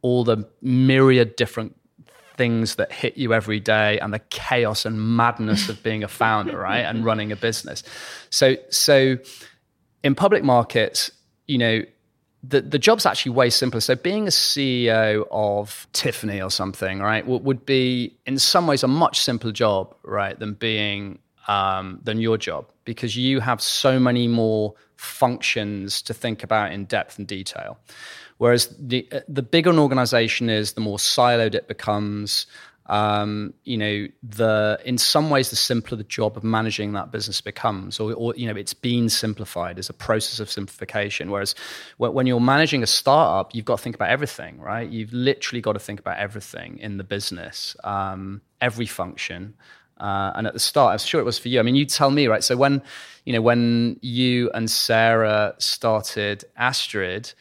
all 0.03 0.25
the 0.25 0.49
myriad 0.61 1.37
different 1.37 1.77
things 2.37 2.75
that 2.77 2.93
hit 2.93 3.17
you 3.17 3.33
every 3.33 3.61
day 3.61 3.99
and 4.01 4.13
the 4.13 4.19
chaos 4.19 4.85
and 4.85 5.17
madness 5.17 5.69
of 5.69 5.83
being 5.85 6.03
a 6.03 6.09
founder, 6.09 6.59
right? 6.59 6.81
And 6.81 7.05
running 7.05 7.31
a 7.31 7.37
business. 7.37 7.85
So, 8.31 8.57
so 8.71 9.19
in 10.03 10.15
public 10.15 10.43
markets, 10.43 11.13
you 11.47 11.59
know, 11.59 11.83
the, 12.47 12.61
the 12.61 12.79
job's 12.79 13.07
actually 13.07 13.33
way 13.33 13.51
simpler. 13.51 13.81
So 13.81 13.95
being 13.95 14.27
a 14.27 14.31
CEO 14.31 15.27
of 15.31 15.87
Tiffany 15.93 16.41
or 16.43 16.51
something, 16.51 17.01
right, 17.01 17.27
would, 17.27 17.45
would 17.45 17.67
be 17.67 18.17
in 18.27 18.39
some 18.39 18.67
ways 18.67 18.83
a 18.83 18.89
much 18.89 19.21
simpler 19.21 19.53
job, 19.53 19.95
right, 20.03 20.39
than 20.39 20.55
being 20.55 21.19
um, 21.49 22.01
than 22.03 22.21
your 22.21 22.39
job 22.39 22.67
because 22.85 23.17
you 23.17 23.41
have 23.41 23.61
so 23.61 23.99
many 23.99 24.29
more 24.29 24.75
functions 24.97 26.03
to 26.03 26.15
think 26.15 26.43
about 26.43 26.73
in 26.73 26.85
depth 26.85 27.19
and 27.19 27.27
detail. 27.27 27.79
Whereas 28.39 28.75
the 28.79 29.09
the 29.29 29.43
bigger 29.43 29.71
an 29.71 29.79
organization 29.79 30.51
is, 30.51 30.73
the 30.73 30.81
more 30.81 30.99
siloed 30.99 31.55
it 31.55 31.69
becomes. 31.69 32.47
Um, 32.87 33.55
you 33.65 33.79
know, 33.79 34.09
the 34.23 34.79
in 34.85 34.99
some 34.99 35.31
ways, 35.31 35.49
the 35.49 35.57
simpler 35.57 35.97
the 35.97 36.05
job 36.05 36.37
of 36.37 36.45
managing 36.45 36.93
that 36.93 37.11
business 37.11 37.41
becomes, 37.41 37.99
or, 37.99 38.13
or 38.13 38.35
you 38.37 38.47
know, 38.47 38.59
it's 38.59 38.75
been 38.75 39.09
simplified 39.09 39.79
as 39.79 39.89
a 39.89 39.95
process 39.95 40.39
of 40.39 40.51
simplification. 40.51 41.31
Whereas 41.31 41.55
when 41.97 42.27
you're 42.27 42.41
managing 42.41 42.83
a 42.83 42.87
startup, 42.87 43.55
you've 43.55 43.65
got 43.65 43.79
to 43.79 43.83
think 43.83 43.95
about 43.95 44.11
everything, 44.11 44.61
right? 44.61 44.89
You've 44.89 45.13
literally 45.13 45.63
got 45.63 45.73
to 45.73 45.79
think 45.79 45.99
about 45.99 46.19
everything 46.19 46.79
in 46.79 46.99
the 46.99 47.05
business, 47.05 47.75
um, 47.85 48.43
every 48.61 48.87
function. 48.87 49.55
Uh, 49.97 50.33
and 50.35 50.47
at 50.47 50.53
the 50.53 50.59
start, 50.59 50.93
I'm 50.93 50.99
sure 50.99 51.21
it 51.21 51.25
was 51.25 51.39
for 51.39 51.49
you. 51.49 51.61
I 51.61 51.63
mean, 51.63 51.77
you 51.77 51.87
tell 51.87 52.11
me, 52.11 52.27
right? 52.27 52.43
So 52.43 52.57
when, 52.57 52.83
you 53.25 53.33
know, 53.33 53.41
when 53.41 53.99
you 54.03 54.51
and 54.53 54.71
Sarah 54.71 55.55
started 55.59 56.45
Astrid, 56.57 57.33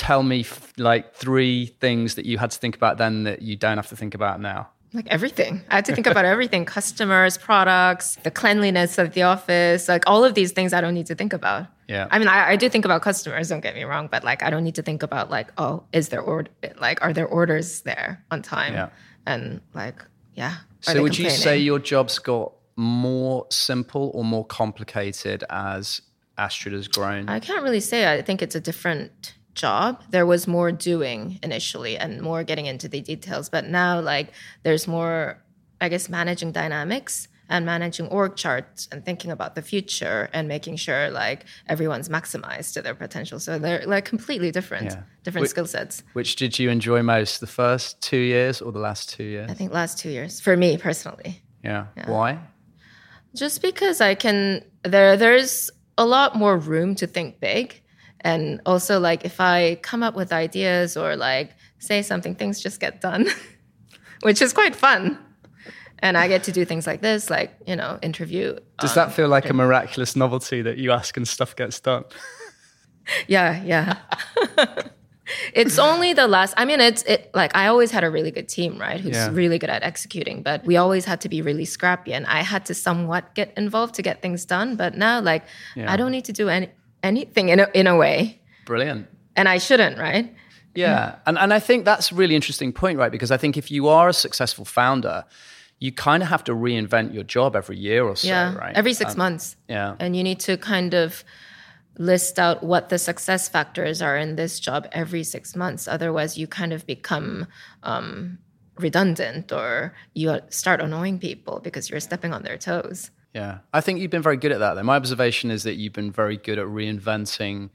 tell 0.00 0.22
me 0.22 0.40
f- 0.40 0.72
like 0.78 1.14
three 1.14 1.66
things 1.78 2.14
that 2.14 2.24
you 2.24 2.38
had 2.38 2.50
to 2.50 2.58
think 2.58 2.74
about 2.74 2.96
then 2.96 3.24
that 3.24 3.42
you 3.42 3.54
don't 3.54 3.76
have 3.76 3.88
to 3.88 3.96
think 3.96 4.14
about 4.14 4.40
now. 4.40 4.70
Like 4.94 5.06
everything. 5.08 5.60
I 5.68 5.74
had 5.74 5.84
to 5.84 5.94
think 5.94 6.06
about 6.06 6.24
everything 6.24 6.64
customers, 6.78 7.36
products, 7.36 8.16
the 8.22 8.30
cleanliness 8.30 8.96
of 8.96 9.12
the 9.12 9.22
office, 9.22 9.88
like 9.88 10.04
all 10.06 10.24
of 10.24 10.34
these 10.34 10.52
things 10.52 10.72
I 10.72 10.80
don't 10.80 10.94
need 10.94 11.06
to 11.06 11.14
think 11.14 11.34
about. 11.34 11.66
Yeah. 11.86 12.08
I 12.10 12.18
mean, 12.18 12.28
I, 12.28 12.52
I 12.52 12.56
do 12.56 12.70
think 12.70 12.86
about 12.86 13.02
customers, 13.02 13.50
don't 13.50 13.60
get 13.60 13.74
me 13.74 13.84
wrong, 13.84 14.08
but 14.10 14.24
like 14.24 14.42
I 14.42 14.48
don't 14.48 14.64
need 14.64 14.76
to 14.76 14.82
think 14.82 15.02
about 15.02 15.30
like, 15.30 15.52
oh, 15.58 15.84
is 15.92 16.08
there 16.08 16.22
order 16.22 16.50
like 16.78 17.02
are 17.02 17.12
there 17.12 17.26
orders 17.26 17.82
there 17.82 18.24
on 18.30 18.40
time? 18.40 18.72
Yeah. 18.72 18.88
And 19.26 19.60
like, 19.74 20.02
yeah. 20.34 20.56
So 20.80 21.02
would 21.02 21.18
you 21.18 21.28
say 21.28 21.58
your 21.58 21.78
job's 21.78 22.18
got 22.18 22.52
more 22.74 23.46
simple 23.50 24.10
or 24.14 24.24
more 24.24 24.46
complicated 24.46 25.44
as 25.50 26.00
Astrid 26.38 26.72
has 26.72 26.88
grown? 26.88 27.28
I 27.28 27.38
can't 27.38 27.62
really 27.62 27.80
say. 27.80 28.10
I 28.10 28.22
think 28.22 28.40
it's 28.40 28.54
a 28.54 28.60
different 28.60 29.34
job. 29.60 30.02
There 30.10 30.26
was 30.26 30.46
more 30.46 30.70
doing 30.72 31.38
initially 31.42 31.94
and 32.02 32.20
more 32.22 32.42
getting 32.44 32.66
into 32.66 32.88
the 32.88 33.00
details, 33.12 33.48
but 33.54 33.64
now 33.66 34.00
like 34.00 34.28
there's 34.64 34.86
more, 34.96 35.42
I 35.80 35.88
guess, 35.88 36.08
managing 36.08 36.52
dynamics 36.52 37.28
and 37.52 37.66
managing 37.66 38.06
org 38.08 38.36
charts 38.36 38.88
and 38.92 39.04
thinking 39.04 39.30
about 39.32 39.54
the 39.56 39.62
future 39.72 40.28
and 40.32 40.46
making 40.46 40.76
sure 40.76 41.10
like 41.10 41.40
everyone's 41.68 42.08
maximized 42.08 42.74
to 42.74 42.80
their 42.82 42.94
potential. 42.94 43.38
So 43.40 43.58
they're 43.58 43.84
like 43.86 44.04
completely 44.04 44.50
different, 44.52 44.90
Yeah. 44.92 45.02
different 45.24 45.48
skill 45.48 45.66
sets. 45.66 46.02
Which 46.12 46.36
did 46.36 46.58
you 46.60 46.70
enjoy 46.70 47.02
most, 47.02 47.40
the 47.40 47.48
first 47.62 48.00
two 48.00 48.22
years 48.34 48.62
or 48.62 48.70
the 48.72 48.78
last 48.78 49.10
two 49.14 49.24
years? 49.24 49.50
I 49.50 49.54
think 49.54 49.72
last 49.72 49.98
two 49.98 50.10
years 50.10 50.40
for 50.40 50.56
me 50.56 50.76
personally. 50.78 51.42
Yeah. 51.64 51.86
Why? 52.06 52.38
just 53.36 53.62
because 53.62 54.00
I 54.00 54.14
can 54.16 54.64
there 54.82 55.16
there's 55.16 55.70
a 55.96 56.04
lot 56.04 56.34
more 56.34 56.56
room 56.58 56.94
to 56.96 57.06
think 57.06 57.38
big 57.40 57.80
and 58.22 58.60
also 58.66 58.98
like 59.00 59.24
if 59.24 59.40
I 59.40 59.76
come 59.76 60.02
up 60.02 60.14
with 60.14 60.32
ideas 60.32 60.96
or 60.96 61.16
like 61.16 61.50
say 61.78 62.02
something 62.02 62.34
things 62.34 62.60
just 62.60 62.80
get 62.80 63.00
done 63.00 63.26
which 64.22 64.42
is 64.42 64.52
quite 64.52 64.76
fun 64.76 65.18
and 66.00 66.16
I 66.16 66.28
get 66.28 66.44
to 66.44 66.52
do 66.52 66.64
things 66.64 66.86
like 66.86 67.00
this 67.02 67.30
like 67.30 67.50
you 67.66 67.76
know 67.76 67.98
interview 68.02 68.58
Does 68.78 68.96
um, 68.96 69.06
that 69.08 69.14
feel 69.14 69.28
like 69.28 69.48
a 69.50 69.54
miraculous 69.54 70.16
novelty 70.16 70.62
that 70.62 70.78
you 70.78 70.92
ask 70.92 71.16
and 71.16 71.26
stuff 71.26 71.54
gets 71.56 71.80
done? 71.80 72.04
yeah 73.28 73.62
yeah 73.64 73.96
it's 75.54 75.78
only 75.78 76.12
the 76.12 76.26
last 76.28 76.54
i 76.56 76.64
mean 76.64 76.80
it's 76.80 77.02
it 77.04 77.30
like 77.34 77.54
i 77.56 77.66
always 77.66 77.90
had 77.90 78.04
a 78.04 78.10
really 78.10 78.30
good 78.30 78.48
team 78.48 78.78
right 78.78 79.00
who's 79.00 79.14
Yeah. 79.16 79.30
really 79.32 79.58
good 79.58 79.70
at 79.70 79.82
executing 79.82 80.42
but 80.42 80.64
we 80.64 80.76
always 80.76 81.04
had 81.04 81.20
to 81.22 81.28
be 81.28 81.40
really 81.42 81.64
scrappy 81.64 82.12
and 82.12 82.26
i 82.26 82.42
had 82.42 82.64
to 82.66 82.74
somewhat 82.74 83.34
get 83.34 83.52
involved 83.56 83.94
to 83.94 84.02
get 84.02 84.22
things 84.22 84.44
done 84.44 84.76
but 84.76 84.96
now 84.96 85.20
like 85.20 85.44
Yeah. 85.76 85.90
i 85.92 85.96
don't 85.96 86.10
need 86.12 86.24
to 86.26 86.32
do 86.32 86.48
any 86.48 86.68
anything 87.02 87.48
in 87.48 87.60
a, 87.60 87.68
in 87.74 87.86
a 87.86 87.96
way 87.96 88.40
Brilliant. 88.66 89.06
and 89.36 89.48
i 89.48 89.58
shouldn't 89.58 89.98
right 89.98 90.34
Yeah. 90.74 91.16
And, 91.26 91.36
and 91.36 91.52
I 91.52 91.58
think 91.58 91.84
that's 91.84 92.12
a 92.12 92.14
really 92.14 92.36
interesting 92.36 92.72
point, 92.72 92.96
right? 92.96 93.10
Because 93.10 93.30
I 93.30 93.36
think 93.36 93.56
if 93.56 93.70
you 93.70 93.88
are 93.88 94.08
a 94.08 94.12
successful 94.12 94.64
founder, 94.64 95.24
you 95.80 95.90
kind 95.90 96.22
of 96.22 96.28
have 96.28 96.44
to 96.44 96.52
reinvent 96.52 97.12
your 97.12 97.24
job 97.24 97.56
every 97.56 97.76
year 97.76 98.04
or 98.04 98.14
so, 98.14 98.28
yeah 98.28 98.54
right? 98.54 98.76
every 98.76 98.92
six 98.92 99.16
months 99.16 99.56
yeah. 99.68 99.96
and 99.98 100.14
you 100.14 100.22
need 100.22 100.38
to 100.38 100.56
kind 100.58 100.94
of 100.94 101.24
list 101.98 102.38
out 102.38 102.62
what 102.62 102.90
the 102.90 102.98
success 102.98 103.48
factors 103.48 104.00
are 104.00 104.16
in 104.16 104.36
this 104.36 104.60
job 104.60 104.86
every 104.92 105.24
six 105.24 105.56
months 105.56 105.88
otherwise 105.88 106.38
you 106.38 106.46
kind 106.46 106.72
of 106.72 106.86
become 106.86 107.46
um, 107.82 108.38
redundant 108.78 109.50
or 109.52 109.94
you 110.14 110.38
start 110.50 110.80
annoying 110.80 111.18
people 111.18 111.60
because 111.60 111.90
you're 111.90 112.00
stepping 112.00 112.32
on 112.32 112.42
their 112.42 112.58
toes 112.58 113.10
Yeah. 113.34 113.58
I 113.72 113.80
think 113.80 114.00
you've 114.00 114.10
been 114.10 114.22
very 114.22 114.36
good 114.36 114.52
at 114.52 114.58
that, 114.58 114.74
though. 114.74 114.82
My 114.82 114.96
observation 114.96 115.50
is 115.50 115.62
that 115.62 115.74
you've 115.74 115.92
been 115.92 116.10
very 116.10 116.36
good 116.36 116.58
at 116.58 116.66
reinventing 116.66 117.70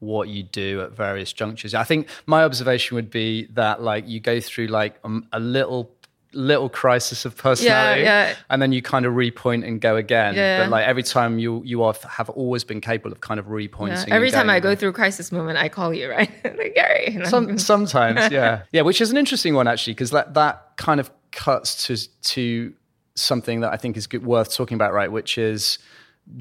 what 0.00 0.28
you 0.28 0.42
do 0.42 0.80
at 0.82 0.92
various 0.92 1.32
junctures. 1.32 1.74
I 1.74 1.84
think 1.84 2.08
my 2.26 2.44
observation 2.44 2.94
would 2.94 3.10
be 3.10 3.46
that, 3.54 3.82
like, 3.82 4.06
you 4.06 4.20
go 4.20 4.40
through 4.40 4.66
like 4.68 4.96
um, 5.04 5.26
a 5.32 5.40
little 5.40 5.90
little 6.32 6.68
crisis 6.68 7.24
of 7.24 7.34
personality 7.34 8.02
yeah. 8.02 8.34
and 8.50 8.60
then 8.60 8.70
you 8.70 8.82
kind 8.82 9.06
of 9.06 9.14
repoint 9.14 9.66
and 9.66 9.80
go 9.80 9.96
again 9.96 10.34
Yeah. 10.34 10.62
but 10.62 10.70
like 10.70 10.86
every 10.86 11.02
time 11.02 11.38
you 11.38 11.62
you 11.64 11.82
are, 11.82 11.94
have 12.06 12.28
always 12.28 12.64
been 12.64 12.82
capable 12.82 13.12
of 13.12 13.22
kind 13.22 13.40
of 13.40 13.46
repointing 13.46 14.06
Yeah, 14.06 14.14
every 14.14 14.30
time 14.30 14.50
I 14.50 14.60
go 14.60 14.74
through 14.74 14.92
crisis 14.92 15.32
moment, 15.32 15.58
I 15.58 15.70
call 15.70 15.94
you, 15.94 16.10
right? 16.10 16.30
like 16.44 16.74
Gary. 16.74 17.18
Some, 17.24 17.58
sometimes, 17.58 18.30
yeah, 18.30 18.62
yeah, 18.72 18.82
which 18.82 19.00
is 19.00 19.10
an 19.10 19.16
interesting 19.16 19.54
one 19.54 19.66
actually, 19.66 19.94
because 19.94 20.10
that 20.10 20.34
that 20.34 20.76
kind 20.76 21.00
of 21.00 21.10
cuts 21.32 21.86
to 21.86 21.96
to 22.34 22.74
something 23.20 23.60
that 23.60 23.72
I 23.72 23.76
think 23.76 23.96
is 23.96 24.06
good, 24.06 24.24
worth 24.24 24.54
talking 24.54 24.74
about, 24.74 24.92
right? 24.92 25.10
Which 25.10 25.38
is 25.38 25.78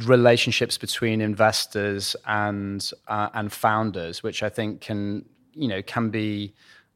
relationships 0.03 0.77
between 0.77 1.21
investors 1.21 2.15
and 2.25 2.89
uh, 3.07 3.29
and 3.33 3.51
founders, 3.51 4.23
which 4.23 4.43
I 4.43 4.49
think 4.49 4.81
can 4.81 5.25
you 5.53 5.67
know 5.67 5.81
can 5.81 6.09
be 6.09 6.53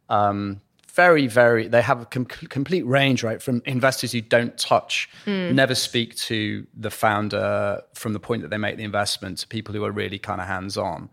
um, 0.10 0.62
very, 0.94 1.28
very, 1.28 1.68
they 1.68 1.82
have 1.82 2.02
a 2.02 2.06
com- 2.06 2.26
complete 2.26 2.86
range, 2.86 3.24
right? 3.24 3.42
From 3.42 3.62
investors 3.66 4.12
who 4.12 4.22
don't 4.22 4.58
touch, 4.58 5.10
mm. 5.26 5.54
never 5.54 5.74
speak 5.74 6.16
to 6.16 6.68
the 6.76 6.92
founder 6.92 7.82
from 7.94 8.14
the 8.14 8.20
point 8.20 8.42
that 8.42 8.50
they 8.50 8.58
make 8.58 8.78
the 8.78 8.84
investment 8.84 9.38
to 9.40 9.48
people 9.48 9.74
who 9.74 9.86
are 9.86 9.92
really 9.92 10.20
kind 10.20 10.42
of 10.42 10.48
hands 10.48 10.78
on. 10.78 11.10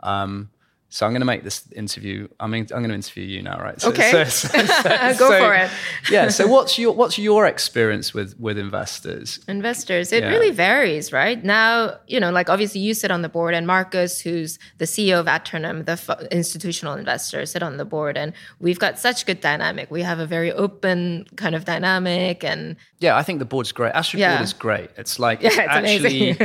Um, 0.00 0.50
so 0.92 1.06
I'm 1.06 1.12
going 1.12 1.22
to 1.22 1.26
make 1.26 1.42
this 1.42 1.66
interview. 1.72 2.28
I 2.38 2.46
mean, 2.46 2.66
I'm 2.70 2.82
going 2.82 2.90
to 2.90 2.94
interview 2.94 3.24
you 3.24 3.40
now, 3.40 3.58
right? 3.58 3.80
So, 3.80 3.88
okay, 3.88 4.10
so, 4.10 4.24
so, 4.58 5.14
go 5.18 5.38
for 5.38 5.54
it. 5.54 5.70
yeah. 6.10 6.28
So 6.28 6.46
what's 6.54 6.78
your 6.78 6.92
what's 6.92 7.18
your 7.18 7.46
experience 7.46 8.12
with 8.12 8.38
with 8.38 8.58
investors? 8.58 9.40
Investors, 9.48 10.12
it 10.12 10.22
yeah. 10.22 10.28
really 10.28 10.50
varies, 10.50 11.10
right? 11.10 11.42
Now, 11.42 11.96
you 12.08 12.20
know, 12.20 12.30
like 12.30 12.50
obviously 12.50 12.82
you 12.82 12.92
sit 12.92 13.10
on 13.10 13.22
the 13.22 13.30
board, 13.30 13.54
and 13.54 13.66
Marcus, 13.66 14.20
who's 14.20 14.58
the 14.76 14.84
CEO 14.84 15.18
of 15.18 15.28
Aeternum, 15.28 15.84
the 15.84 15.92
f- 15.92 16.10
institutional 16.30 16.92
investor, 16.92 17.46
sit 17.46 17.62
on 17.62 17.78
the 17.78 17.86
board, 17.86 18.18
and 18.18 18.34
we've 18.60 18.78
got 18.78 18.98
such 18.98 19.24
good 19.24 19.40
dynamic. 19.40 19.90
We 19.90 20.02
have 20.02 20.18
a 20.18 20.26
very 20.26 20.52
open 20.52 21.24
kind 21.36 21.54
of 21.54 21.64
dynamic, 21.64 22.44
and 22.44 22.76
yeah, 22.98 23.16
I 23.16 23.22
think 23.22 23.38
the 23.38 23.46
board's 23.46 23.72
great. 23.72 23.94
Astrid 23.94 24.20
yeah. 24.20 24.36
board 24.36 24.44
is 24.44 24.52
great. 24.52 24.90
It's 24.98 25.18
like 25.18 25.40
yeah, 25.42 25.48
it's 25.48 25.58
actually 25.58 26.36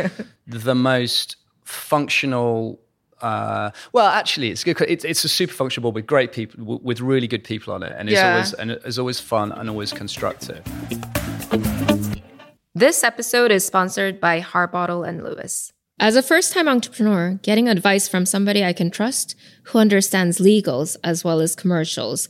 the 0.48 0.74
most 0.74 1.36
functional 1.66 2.80
uh, 3.22 3.72
well, 3.94 4.08
actually, 4.08 4.50
it's 4.50 4.64
good. 4.64 4.80
It's, 4.82 5.04
it's 5.04 5.24
a 5.24 5.30
super 5.30 5.54
functional 5.54 5.84
board 5.84 5.96
with 5.96 6.08
great 6.08 6.32
people, 6.32 6.80
with 6.84 7.02
really 7.02 7.28
good 7.28 7.44
people 7.44 7.74
on 7.74 7.84
it, 7.84 7.94
and 7.98 8.10
it's 8.10 8.16
yeah. 8.16 8.34
always 8.34 8.54
and 8.54 8.72
it's 8.72 8.98
always 8.98 9.20
fun 9.20 9.52
and 9.52 9.70
always 9.70 9.92
constructive. 9.92 10.64
This 12.76 13.04
episode 13.04 13.52
is 13.52 13.66
sponsored 13.66 14.20
by 14.20 14.40
Harbottle 14.42 15.04
and 15.08 15.24
Lewis. 15.24 15.72
As 16.00 16.16
a 16.16 16.22
first-time 16.22 16.68
entrepreneur, 16.68 17.40
getting 17.42 17.68
advice 17.68 18.08
from 18.08 18.28
somebody 18.28 18.64
I 18.64 18.72
can 18.72 18.92
trust 18.92 19.36
who 19.64 19.80
understands 19.80 20.38
legals 20.38 20.96
as 21.04 21.24
well 21.24 21.40
as 21.40 21.56
commercials 21.56 22.30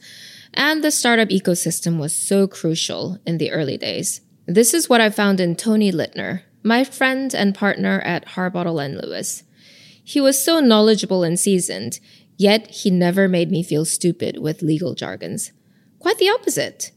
and 0.58 0.84
the 0.84 0.92
startup 0.92 1.30
ecosystem 1.30 2.00
was 2.00 2.16
so 2.16 2.48
crucial 2.48 3.20
in 3.26 3.38
the 3.38 3.52
early 3.52 3.78
days. 3.78 4.22
This 4.48 4.74
is 4.74 4.90
what 4.90 5.02
I 5.02 5.10
found 5.10 5.40
in 5.40 5.56
Tony 5.56 5.92
Littner, 5.92 6.42
my 6.64 6.84
friend 6.84 7.34
and 7.36 7.54
partner 7.54 8.00
at 8.02 8.26
Harbottle 8.30 8.84
and 8.84 9.00
Lewis. 9.00 9.44
He 10.10 10.22
was 10.22 10.42
so 10.42 10.62
knowledgeable 10.62 11.26
and 11.26 11.38
seasoned, 11.38 12.00
yet 12.38 12.72
he 12.72 12.90
never 12.90 13.28
made 13.28 13.52
me 13.52 13.62
feel 13.62 13.84
stupid 13.84 14.38
with 14.38 14.62
legal 14.62 14.96
jargons. 14.96 15.52
Quite 16.00 16.18
the 16.18 16.30
opposite. 16.30 16.92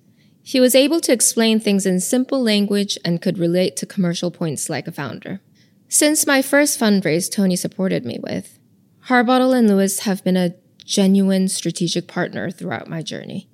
He 0.44 0.60
was 0.60 0.76
able 0.76 1.00
to 1.00 1.12
explain 1.12 1.58
things 1.58 1.86
in 1.86 1.98
simple 1.98 2.40
language 2.40 2.96
and 3.04 3.20
could 3.20 3.36
relate 3.36 3.76
to 3.78 3.84
commercial 3.84 4.30
points 4.30 4.70
like 4.70 4.86
a 4.86 4.92
founder. 4.92 5.40
Since 5.88 6.24
my 6.24 6.40
first 6.40 6.78
fundraise 6.78 7.28
Tony 7.28 7.56
supported 7.56 8.04
me 8.04 8.20
with, 8.22 8.60
Harbottle 9.08 9.58
and 9.58 9.66
Lewis 9.66 10.00
have 10.00 10.22
been 10.22 10.36
a 10.36 10.54
genuine 10.84 11.48
strategic 11.48 12.06
partner 12.06 12.48
throughout 12.48 12.88
my 12.88 13.02
journey. 13.02 13.48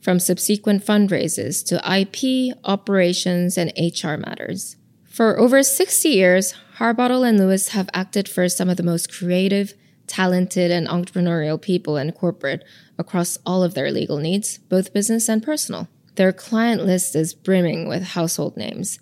From 0.00 0.20
subsequent 0.20 0.86
fundraises 0.86 1.66
to 1.66 1.82
IP, 1.82 2.56
operations, 2.62 3.58
and 3.58 3.72
HR 3.76 4.14
matters. 4.18 4.76
For 5.04 5.36
over 5.36 5.64
60 5.64 6.08
years, 6.08 6.54
Harbottle 6.78 7.22
and 7.22 7.38
Lewis 7.38 7.68
have 7.68 7.88
acted 7.94 8.28
for 8.28 8.48
some 8.48 8.68
of 8.68 8.76
the 8.76 8.82
most 8.82 9.12
creative, 9.12 9.74
talented, 10.08 10.72
and 10.72 10.88
entrepreneurial 10.88 11.60
people 11.60 11.96
in 11.96 12.10
corporate 12.10 12.64
across 12.98 13.38
all 13.46 13.62
of 13.62 13.74
their 13.74 13.92
legal 13.92 14.18
needs, 14.18 14.58
both 14.58 14.92
business 14.92 15.28
and 15.28 15.40
personal. 15.40 15.88
Their 16.16 16.32
client 16.32 16.84
list 16.84 17.14
is 17.14 17.32
brimming 17.32 17.86
with 17.86 18.02
household 18.02 18.56
names, 18.56 18.98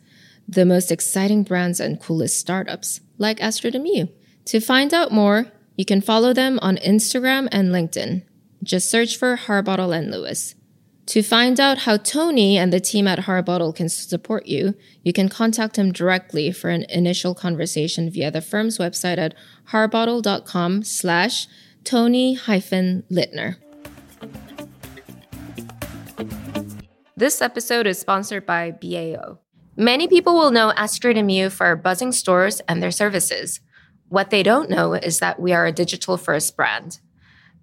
the 0.47 0.67
most 0.67 0.93
exciting 0.93 1.45
brands 1.45 1.81
and 1.81 1.99
coolest 1.99 2.39
startups, 2.39 3.01
like 3.17 3.43
Astrid 3.43 3.75
Miyu. 3.75 4.11
To 4.47 4.61
find 4.61 4.93
out 4.93 5.11
more, 5.11 5.47
you 5.75 5.87
can 5.87 6.03
follow 6.03 6.35
them 6.35 6.59
on 6.61 6.77
Instagram 6.77 7.49
and 7.51 7.71
LinkedIn. 7.71 8.23
Just 8.63 8.91
search 8.91 9.17
for 9.17 9.37
Harbottle 9.37 9.97
and 9.97 10.11
Lewis. 10.11 10.55
To 11.07 11.23
find 11.23 11.59
out 11.59 11.79
how 11.79 11.97
Tony 11.97 12.57
and 12.57 12.73
the 12.73 12.81
team 12.81 13.09
at 13.09 13.21
Harbottle 13.21 13.75
can 13.75 13.89
support 13.89 14.47
you, 14.47 14.75
you 15.03 15.13
can 15.13 15.29
contact 15.29 15.77
him 15.77 15.93
directly 15.93 16.53
for 16.53 16.71
an 16.71 16.85
initial 16.89 17.35
conversation 17.35 18.09
via 18.09 18.31
the 18.31 18.41
firm's 18.41 18.79
website 18.79 19.19
at 19.19 19.35
harbottle.com 19.71 20.85
slash 20.85 21.49
Tony-Littner. 21.85 23.57
This 27.17 27.43
episode 27.43 27.87
is 27.87 27.99
sponsored 27.99 28.47
by 28.47 28.71
BAO. 28.71 29.39
Many 29.77 30.07
people 30.07 30.35
will 30.35 30.51
know 30.51 30.73
Astrid 30.73 31.17
Miyu 31.17 31.51
for 31.51 31.77
buzzing 31.77 32.13
stores 32.13 32.61
and 32.69 32.83
their 32.83 32.91
services. 32.91 33.61
What 34.09 34.31
they 34.31 34.43
don't 34.43 34.71
know 34.71 34.95
is 34.95 35.19
that 35.19 35.41
we 35.41 35.53
are 35.53 35.67
a 35.67 35.73
digital 35.73 36.17
first 36.17 36.57
brand. 36.57 37.01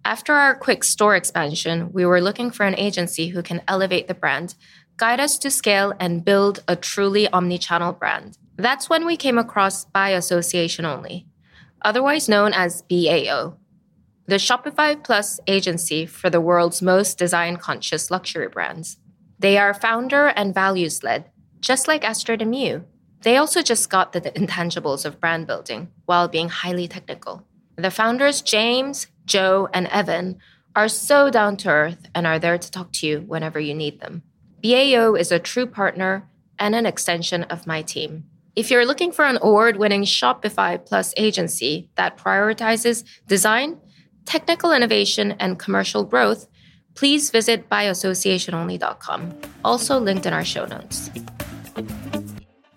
After 0.10 0.34
our 0.34 0.56
quick 0.56 0.84
store 0.84 1.16
expansion, 1.16 1.92
we 1.94 2.04
were 2.04 2.20
looking 2.20 2.50
for 2.50 2.66
an 2.66 2.80
agency 2.80 3.28
who 3.28 3.44
can 3.44 3.62
elevate 3.68 4.08
the 4.08 4.16
brand, 4.16 4.56
guide 4.98 5.20
us 5.20 5.38
to 5.38 5.52
scale, 5.52 5.94
and 6.00 6.26
build 6.26 6.64
a 6.68 6.76
truly 6.76 7.28
omni-channel 7.28 7.94
brand. 7.94 8.40
That's 8.56 8.90
when 8.90 9.06
we 9.06 9.16
came 9.16 9.38
across 9.38 9.86
By 9.86 10.10
Association 10.10 10.84
Only, 10.84 11.28
otherwise 11.84 12.28
known 12.28 12.54
as 12.54 12.82
BAO, 12.90 13.58
the 14.26 14.38
Shopify 14.38 15.04
Plus 15.04 15.40
agency 15.46 16.08
for 16.08 16.32
the 16.32 16.42
world's 16.42 16.82
most 16.82 17.20
design 17.20 17.58
conscious 17.58 18.10
luxury 18.10 18.48
brands. 18.48 18.98
They 19.38 19.60
are 19.60 19.76
founder 19.76 20.30
and 20.30 20.56
values 20.56 21.04
led, 21.04 21.30
just 21.60 21.88
like 21.88 22.04
Astrid 22.04 22.42
and 22.42 22.52
Miyu. 22.52 22.84
They 23.22 23.38
also 23.38 23.62
just 23.62 23.92
got 23.92 24.14
the 24.14 24.22
intangibles 24.22 25.06
of 25.06 25.20
brand 25.20 25.46
building 25.46 25.92
while 26.08 26.28
being 26.28 26.50
highly 26.50 26.88
technical. 26.88 27.46
The 27.76 27.92
founders, 27.92 28.42
James, 28.42 29.08
Joe, 29.30 29.70
and 29.74 29.88
Evan 29.88 30.40
are 30.76 30.90
so 30.90 31.30
down 31.30 31.56
to 31.58 31.70
earth 31.70 32.08
and 32.14 32.28
are 32.28 32.40
there 32.40 32.58
to 32.58 32.72
talk 32.72 32.92
to 32.94 33.08
you 33.08 33.22
whenever 33.22 33.60
you 33.60 33.74
need 33.74 34.02
them. 34.02 34.24
BAO 34.62 35.16
is 35.16 35.32
a 35.32 35.40
true 35.40 35.66
partner 35.66 36.28
and 36.58 36.76
an 36.76 36.86
extension 36.86 37.44
of 37.44 37.66
my 37.66 37.82
team. 37.82 38.26
If 38.56 38.70
you're 38.70 38.86
looking 38.86 39.14
for 39.14 39.24
an 39.24 39.40
award 39.42 39.78
winning 39.78 40.04
Shopify 40.04 40.84
Plus 40.84 41.14
agency 41.16 41.90
that 41.96 42.18
prioritizes 42.18 43.06
design, 43.28 43.78
technical 44.26 44.74
innovation, 44.74 45.36
and 45.40 45.58
commercial 45.58 46.04
growth, 46.04 46.48
please 46.96 47.30
visit 47.30 47.70
byassociationonly.com, 47.70 49.40
also 49.64 50.00
linked 50.00 50.26
in 50.26 50.34
our 50.34 50.44
show 50.44 50.66
notes. 50.66 51.10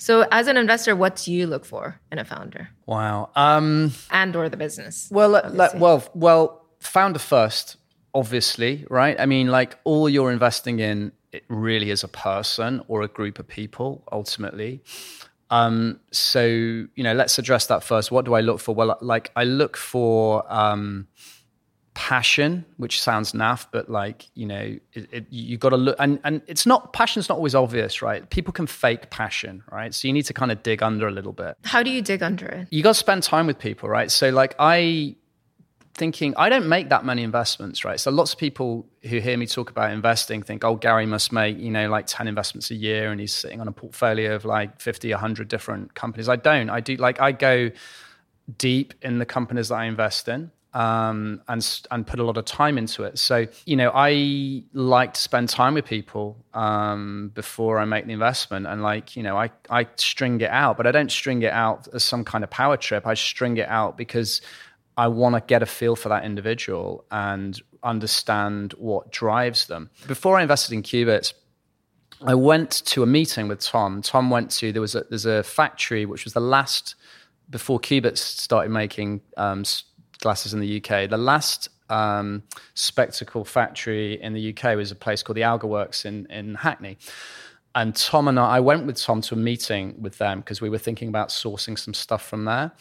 So, 0.03 0.27
as 0.33 0.49
an 0.49 0.57
investor, 0.57 0.97
what 0.97 1.15
do 1.15 1.33
you 1.33 1.47
look 1.47 1.65
for 1.65 2.01
in 2.11 2.19
a 2.19 2.25
founder? 2.25 2.71
Wow. 2.87 3.31
Um, 3.37 3.93
and 4.11 4.35
or 4.35 4.49
the 4.49 4.57
business? 4.57 5.09
Well, 5.13 5.31
like, 5.31 5.75
well, 5.75 6.03
well, 6.13 6.65
founder 6.81 7.21
first, 7.21 7.77
obviously, 8.13 8.85
right? 8.91 9.15
I 9.21 9.27
mean, 9.27 9.47
like 9.47 9.79
all 9.85 10.09
you're 10.09 10.33
investing 10.33 10.81
in, 10.81 11.13
it 11.31 11.45
really 11.47 11.93
is 11.93 12.03
a 12.03 12.09
person 12.09 12.83
or 12.89 13.03
a 13.03 13.07
group 13.07 13.39
of 13.39 13.47
people, 13.47 14.03
ultimately. 14.11 14.83
Um, 15.51 16.01
so, 16.11 16.47
you 16.47 17.05
know, 17.05 17.13
let's 17.13 17.39
address 17.39 17.67
that 17.67 17.85
first. 17.85 18.11
What 18.11 18.25
do 18.25 18.35
I 18.35 18.41
look 18.41 18.59
for? 18.59 18.75
Well, 18.75 18.99
like 19.01 19.31
I 19.37 19.45
look 19.45 19.77
for 19.77 20.43
um, 20.53 21.07
passion, 21.95 22.65
which 22.79 23.01
sounds 23.03 23.33
naff, 23.33 23.67
but 23.71 23.91
like 23.91 24.29
you 24.35 24.47
know, 24.47 24.79
it, 24.93 25.09
it, 25.13 25.27
you 25.31 25.59
got 25.59 25.71
to 25.71 25.77
look, 25.77 25.97
and 25.99 26.19
and 26.25 26.43
it's 26.47 26.67
not 26.67 26.93
passion's 26.93 27.29
not 27.29 27.37
always 27.37 27.55
obvious, 27.55 28.03
right? 28.03 28.29
People 28.31 28.53
can 28.53 28.67
fake 28.67 29.11
passion, 29.11 29.63
right? 29.71 29.95
So 29.95 30.09
you 30.09 30.15
need 30.15 30.25
to 30.27 30.35
kind 30.35 30.51
of 30.51 30.63
dig 30.63 30.83
under 30.83 31.07
a 31.07 31.11
little 31.11 31.33
bit. 31.33 31.57
How 31.65 31.83
do 31.83 31.91
you 31.91 32.03
dig 32.03 32.23
under 32.23 32.47
it? 32.47 32.69
You 32.71 32.83
got 32.83 32.91
to 32.91 32.99
spend 32.99 33.23
time 33.23 33.47
with 33.47 33.59
people, 33.59 33.89
right? 33.89 34.11
So 34.11 34.31
like 34.31 34.55
I 34.59 35.17
thinking 35.95 36.35
I 36.39 36.49
don't 36.49 36.69
make 36.69 36.89
that 36.89 37.05
many 37.05 37.23
investments, 37.23 37.85
right? 37.85 38.01
So 38.01 38.11
lots 38.11 38.33
of 38.33 38.39
people 38.39 38.87
who 39.03 39.19
hear 39.19 39.37
me 39.37 39.47
talk 39.47 39.71
about 39.71 39.93
investing 39.93 40.43
think, 40.43 40.65
oh, 40.65 40.77
Gary 40.77 41.05
must 41.05 41.33
make, 41.33 41.59
you 41.59 41.71
know, 41.71 41.91
like 41.91 42.07
10 42.07 42.29
investments 42.29 42.71
a 42.71 42.75
year 42.75 43.11
and 43.11 43.21
he's 43.21 43.35
sitting 43.35 43.61
on 43.61 43.69
a 43.69 43.73
portfolio 43.73 44.35
of 44.35 44.47
like 44.47 44.81
50, 44.81 45.11
100 45.11 45.49
different 45.49 45.95
companies. 45.95 46.29
I 46.29 46.37
don't. 46.37 46.71
I 46.71 46.81
do 46.81 46.97
like 46.97 47.21
I 47.21 47.33
go 47.33 47.71
deep 48.57 48.95
in 49.03 49.19
the 49.19 49.27
companies 49.27 49.69
that 49.69 49.77
I 49.77 49.85
invest 49.85 50.29
in 50.29 50.51
um, 50.75 51.43
and 51.49 51.81
and 51.91 52.07
put 52.07 52.19
a 52.19 52.25
lot 52.25 52.37
of 52.37 52.45
time 52.45 52.79
into 52.79 53.05
it. 53.05 53.19
So 53.19 53.47
you 53.67 53.77
know, 53.77 53.91
I 53.95 54.63
like 54.73 55.15
to 55.15 55.21
spend 55.21 55.49
time 55.49 55.75
with 55.75 55.85
people 55.85 56.37
um, 56.55 57.31
before 57.35 57.79
I 57.79 57.85
make 57.85 58.07
the 58.07 58.13
investment, 58.13 58.67
and 58.67 58.83
like 58.83 59.17
you 59.17 59.23
know, 59.23 59.37
I 59.37 59.51
I 59.71 59.87
string 59.97 60.41
it 60.41 60.51
out, 60.51 60.77
but 60.77 60.87
I 60.87 60.93
don't 60.93 61.11
string 61.11 61.43
it 61.43 61.53
out 61.53 61.89
as 61.95 62.05
some 62.05 62.25
kind 62.25 62.43
of 62.45 62.51
power 62.51 62.77
trip. 62.77 63.07
I 63.07 63.15
string 63.15 63.57
it 63.59 63.69
out 63.69 63.97
because 63.97 64.41
I 64.97 65.09
want 65.09 65.35
to 65.35 65.43
get 65.47 65.63
a 65.63 65.67
feel 65.67 65.97
for 65.97 66.09
that 66.09 66.25
individual 66.25 67.05
and 67.11 67.61
understand 67.83 68.73
what 68.79 69.11
drives 69.11 69.67
them. 69.67 69.91
Before 70.07 70.39
I 70.39 70.43
invested 70.43 70.75
in 70.75 70.83
Cubitts. 70.83 71.35
I 72.25 72.37
went 72.37 72.71
to 72.87 73.03
a 73.03 73.07
meeting 73.07 73.49
with 73.49 73.59
Tom. 73.59 74.01
Tom 74.01 74.31
went 74.31 74.53
to 74.53 74.71
there 74.71 74.81
was 74.81 74.95
a 74.95 75.05
there's 75.11 75.27
a 75.27 75.43
factory 75.43 76.07
which 76.07 76.23
was 76.23 76.35
the 76.35 76.41
last 76.41 76.95
before 77.51 77.79
Cubitts 77.79 78.19
started 78.19 78.71
making 78.71 79.21
um, 79.37 79.65
glasses 80.23 80.55
in 80.55 80.61
the 80.61 80.83
UK. 80.83 81.11
The 81.11 81.19
last 81.19 81.69
um, 81.91 82.43
spectacle 82.75 83.45
factory 83.45 84.21
in 84.23 84.33
the 84.33 84.57
UK 84.57 84.77
was 84.77 84.91
a 84.91 84.95
place 84.95 85.23
called 85.23 85.37
the 85.37 85.43
Algha 85.43 85.65
Works 85.65 86.07
in, 86.07 86.27
in 86.31 86.55
Hackney. 86.55 86.97
And 87.75 87.95
Tom 87.95 88.29
and 88.29 88.39
I, 88.39 88.57
I 88.57 88.61
went 88.61 88.87
with 88.87 89.01
Tom 89.01 89.21
to 89.23 89.35
a 89.35 89.39
meeting 89.39 89.95
with 90.01 90.19
them 90.19 90.41
because 90.41 90.61
we 90.61 90.71
were 90.71 90.79
thinking 90.79 91.09
about 91.09 91.29
sourcing 91.29 91.79
some 91.79 91.95
stuff 91.95 92.27
from 92.27 92.45
there. 92.45 92.73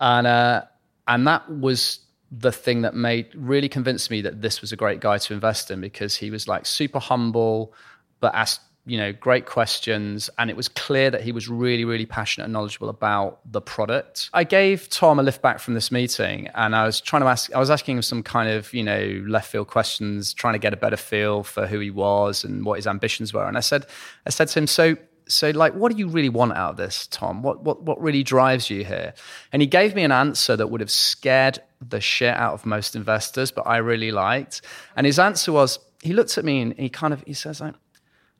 And, 0.00 0.26
uh, 0.26 0.64
and 1.06 1.26
that 1.26 1.48
was 1.50 2.00
the 2.30 2.52
thing 2.52 2.82
that 2.82 2.94
made 2.94 3.28
really 3.34 3.68
convinced 3.68 4.10
me 4.10 4.20
that 4.22 4.42
this 4.42 4.60
was 4.60 4.72
a 4.72 4.76
great 4.76 5.00
guy 5.00 5.18
to 5.18 5.32
invest 5.32 5.70
in 5.70 5.80
because 5.80 6.16
he 6.16 6.30
was 6.30 6.48
like 6.48 6.66
super 6.66 6.98
humble, 6.98 7.72
but 8.20 8.34
asked 8.34 8.60
you 8.86 8.96
know 8.96 9.12
great 9.12 9.46
questions 9.46 10.30
and 10.38 10.48
it 10.48 10.56
was 10.56 10.68
clear 10.68 11.10
that 11.10 11.20
he 11.20 11.32
was 11.32 11.48
really 11.48 11.84
really 11.84 12.06
passionate 12.06 12.44
and 12.44 12.52
knowledgeable 12.52 12.88
about 12.88 13.40
the 13.50 13.60
product. 13.60 14.30
I 14.32 14.44
gave 14.44 14.88
tom 14.88 15.18
a 15.18 15.22
lift 15.22 15.42
back 15.42 15.58
from 15.58 15.74
this 15.74 15.90
meeting 15.90 16.48
and 16.54 16.74
i 16.74 16.86
was 16.86 17.00
trying 17.00 17.22
to 17.22 17.28
ask 17.28 17.52
i 17.52 17.58
was 17.58 17.70
asking 17.70 17.96
him 17.96 18.02
some 18.02 18.22
kind 18.22 18.48
of 18.48 18.72
you 18.72 18.82
know 18.82 19.24
left 19.26 19.50
field 19.50 19.66
questions 19.66 20.32
trying 20.32 20.54
to 20.54 20.58
get 20.58 20.72
a 20.72 20.76
better 20.76 20.96
feel 20.96 21.42
for 21.42 21.66
who 21.66 21.80
he 21.80 21.90
was 21.90 22.44
and 22.44 22.64
what 22.64 22.76
his 22.76 22.86
ambitions 22.86 23.34
were. 23.34 23.46
And 23.46 23.56
i 23.56 23.60
said 23.60 23.86
i 24.26 24.30
said 24.30 24.48
to 24.48 24.58
him 24.60 24.66
so 24.66 24.96
so 25.28 25.50
like 25.50 25.74
what 25.74 25.90
do 25.92 25.98
you 25.98 26.08
really 26.08 26.28
want 26.28 26.52
out 26.52 26.70
of 26.70 26.76
this 26.76 27.06
tom? 27.08 27.42
What 27.42 27.62
what 27.62 27.82
what 27.82 28.00
really 28.00 28.22
drives 28.22 28.70
you 28.70 28.84
here? 28.84 29.14
And 29.52 29.60
he 29.60 29.66
gave 29.66 29.94
me 29.94 30.04
an 30.04 30.12
answer 30.12 30.56
that 30.56 30.68
would 30.68 30.80
have 30.80 30.90
scared 30.90 31.58
the 31.86 32.00
shit 32.00 32.34
out 32.34 32.54
of 32.54 32.64
most 32.64 32.96
investors 32.96 33.50
but 33.50 33.66
i 33.66 33.78
really 33.78 34.12
liked. 34.12 34.62
And 34.94 35.04
his 35.06 35.18
answer 35.18 35.52
was 35.52 35.78
he 36.02 36.12
looked 36.12 36.38
at 36.38 36.44
me 36.44 36.60
and 36.60 36.74
he 36.78 36.88
kind 36.88 37.12
of 37.12 37.24
he 37.26 37.34
says 37.34 37.60
like 37.60 37.74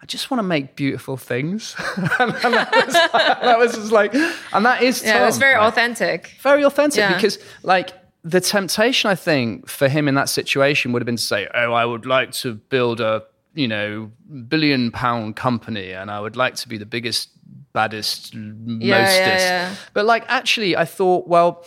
I 0.03 0.07
just 0.07 0.31
want 0.31 0.39
to 0.41 0.43
make 0.43 0.77
beautiful 0.77 1.17
things. 1.17 1.75
and, 1.97 2.31
that, 2.33 2.71
was, 2.87 2.93
that 2.95 3.59
was 3.59 3.75
just 3.75 3.93
like, 3.93 4.15
and 4.15 4.65
that 4.67 4.83
is, 4.83 5.03
yeah, 5.03 5.15
Tom, 5.15 5.23
it 5.23 5.27
was 5.27 5.39
very 5.39 5.55
right? 5.55 5.67
authentic. 5.67 6.37
Very 6.43 6.65
authentic 6.65 6.99
Yeah. 6.99 7.15
because, 7.15 7.39
like, 7.63 7.93
the 8.23 8.41
temptation, 8.41 9.11
I 9.11 9.15
think, 9.15 9.69
for 9.69 9.89
him 9.89 10.09
in 10.09 10.15
that 10.17 10.29
situation 10.29 10.93
would 10.93 11.01
have 11.01 11.07
been 11.07 11.17
to 11.17 11.23
say, 11.23 11.49
"Oh, 11.55 11.73
I 11.73 11.85
would 11.85 12.07
like 12.07 12.33
to 12.43 12.55
build 12.55 13.01
a, 13.01 13.23
you 13.55 13.69
know, 13.69 14.11
billion 14.49 14.91
pound 14.91 15.37
company, 15.37 15.93
and 15.93 16.11
I 16.11 16.21
would 16.21 16.37
like 16.37 16.57
to 16.57 16.69
be 16.69 16.77
the 16.77 16.87
biggest, 16.87 17.31
baddest, 17.73 18.35
mostest." 18.35 19.47
yeah. 19.47 19.75
But 19.95 20.07
like, 20.07 20.25
actually, 20.27 20.77
I 20.77 20.85
thought, 20.85 21.29
well, 21.29 21.65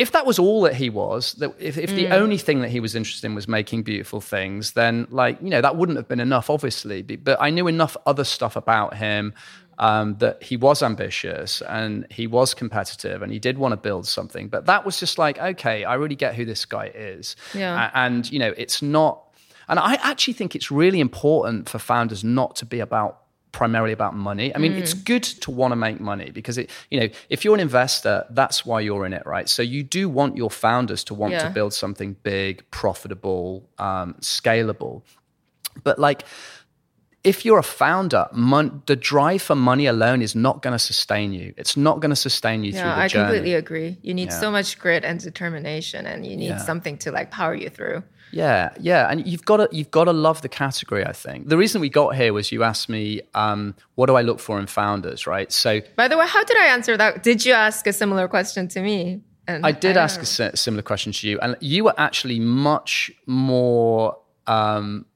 if 0.00 0.10
that 0.12 0.24
was 0.26 0.38
all 0.38 0.62
that 0.62 0.74
he 0.74 0.88
was, 0.90 1.34
that 1.34 1.50
if, 1.58 1.76
if 1.76 1.90
Mm. 1.90 1.96
the 1.96 2.08
only 2.20 2.38
thing 2.38 2.60
that 2.62 2.70
he 2.70 2.80
was 2.80 2.94
interested 2.94 3.26
in 3.26 3.34
was 3.34 3.46
making 3.46 3.82
beautiful 3.82 4.20
things, 4.20 4.72
then 4.72 5.06
like 5.10 5.36
you 5.42 5.50
know 5.50 5.60
that 5.60 5.76
wouldn't 5.76 5.98
have 5.98 6.08
been 6.08 6.20
enough, 6.20 6.48
obviously. 6.50 7.02
But 7.02 7.36
I 7.40 7.50
knew 7.50 7.66
enough 7.68 7.96
other 8.06 8.24
stuff 8.24 8.56
about 8.56 8.96
him 8.96 9.34
um, 9.78 10.16
that 10.18 10.42
he 10.42 10.56
was 10.56 10.82
ambitious 10.82 11.62
and 11.62 12.06
he 12.10 12.26
was 12.26 12.54
competitive 12.54 13.22
and 13.22 13.32
he 13.32 13.38
did 13.38 13.56
want 13.58 13.72
to 13.72 13.76
build 13.76 14.06
something. 14.06 14.48
But 14.48 14.66
that 14.66 14.84
was 14.84 14.98
just 15.00 15.18
like, 15.18 15.38
okay, 15.38 15.84
I 15.84 15.94
really 15.94 16.16
get 16.16 16.34
who 16.34 16.44
this 16.44 16.64
guy 16.64 16.86
is. 16.94 17.36
Yeah. 17.54 17.90
And 17.94 18.30
you 18.32 18.38
know, 18.38 18.52
it's 18.56 18.80
not. 18.82 19.22
And 19.68 19.78
I 19.78 19.94
actually 20.02 20.34
think 20.34 20.56
it's 20.56 20.70
really 20.70 20.98
important 21.00 21.68
for 21.68 21.78
founders 21.78 22.24
not 22.24 22.56
to 22.56 22.66
be 22.66 22.80
about 22.80 23.19
primarily 23.52 23.92
about 23.92 24.14
money. 24.14 24.54
I 24.54 24.58
mean, 24.58 24.72
it's 24.74 24.94
Mm. 24.94 25.04
good 25.04 25.22
to 25.24 25.50
want 25.50 25.72
to 25.72 25.76
make 25.76 26.00
money 26.00 26.30
because 26.30 26.56
it, 26.58 26.70
you 26.90 27.00
know, 27.00 27.08
if 27.28 27.44
you're 27.44 27.54
an 27.54 27.60
investor, 27.60 28.24
that's 28.30 28.64
why 28.64 28.80
you're 28.80 29.04
in 29.06 29.12
it, 29.12 29.22
right? 29.26 29.48
So 29.48 29.62
you 29.62 29.82
do 29.82 30.08
want 30.08 30.36
your 30.36 30.50
founders 30.50 31.02
to 31.04 31.14
want 31.14 31.32
Yeah. 31.32 31.44
to 31.44 31.50
build 31.50 31.74
something 31.74 32.16
big, 32.22 32.62
profitable, 32.70 33.68
um, 33.78 34.14
scalable. 34.20 35.02
But 35.82 35.98
like, 35.98 36.22
if 37.22 37.44
you're 37.44 37.58
a 37.58 37.62
founder, 37.62 38.26
mon- 38.32 38.82
the 38.86 38.96
drive 38.96 39.42
for 39.42 39.54
money 39.54 39.84
alone 39.86 40.22
is 40.22 40.34
not 40.34 40.62
going 40.62 40.72
to 40.72 40.78
sustain 40.78 41.32
you. 41.34 41.52
It's 41.58 41.76
not 41.76 42.00
going 42.00 42.10
to 42.10 42.16
sustain 42.16 42.64
you 42.64 42.72
through 42.72 42.80
Yeah, 42.80 42.94
the 42.94 43.02
I 43.02 43.08
journey. 43.08 43.24
completely 43.26 43.54
agree. 43.54 43.98
You 44.02 44.14
need 44.14 44.30
Yeah. 44.30 44.40
so 44.40 44.50
much 44.50 44.78
grit 44.78 45.04
and 45.04 45.20
determination, 45.20 46.06
and 46.06 46.24
you 46.26 46.36
need 46.36 46.58
something 46.60 46.96
to 46.98 47.10
like 47.12 47.30
power 47.30 47.54
you 47.54 47.68
through. 47.68 48.04
Yeah, 48.32 48.70
yeah, 48.78 49.08
and 49.10 49.26
you've 49.26 49.44
got 49.44 49.56
to 49.58 49.68
you've 49.72 49.90
got 49.90 50.04
to 50.04 50.12
love 50.12 50.42
the 50.42 50.48
category. 50.48 51.04
I 51.04 51.12
think 51.12 51.48
the 51.48 51.56
reason 51.56 51.80
we 51.80 51.88
got 51.88 52.14
here 52.14 52.32
was 52.32 52.52
you 52.52 52.62
asked 52.62 52.88
me, 52.88 53.22
um, 53.34 53.74
what 53.96 54.06
do 54.06 54.16
I 54.16 54.22
look 54.22 54.40
for 54.40 54.58
in 54.58 54.66
founders, 54.66 55.26
right? 55.26 55.50
So 55.50 55.80
By 55.96 56.08
the 56.08 56.16
way, 56.16 56.26
how 56.26 56.44
did 56.44 56.56
I 56.56 56.66
answer 56.66 56.96
that? 56.96 57.22
Did 57.22 57.44
you 57.44 57.52
ask 57.52 57.86
a 57.86 57.92
similar 57.92 58.28
question 58.28 58.68
to 58.68 58.80
me? 58.80 59.22
And 59.48 59.66
I 59.66 59.72
did 59.72 59.94
don't 59.94 60.04
ask 60.04 60.20
a 60.20 60.56
similar 60.56 60.82
question 60.82 61.12
to 61.12 61.28
you, 61.28 61.40
and 61.40 61.56
you 61.60 61.84
were 61.84 61.94
actually 61.98 62.38
much 62.38 63.10
more 63.26 64.16
um, 64.46 65.06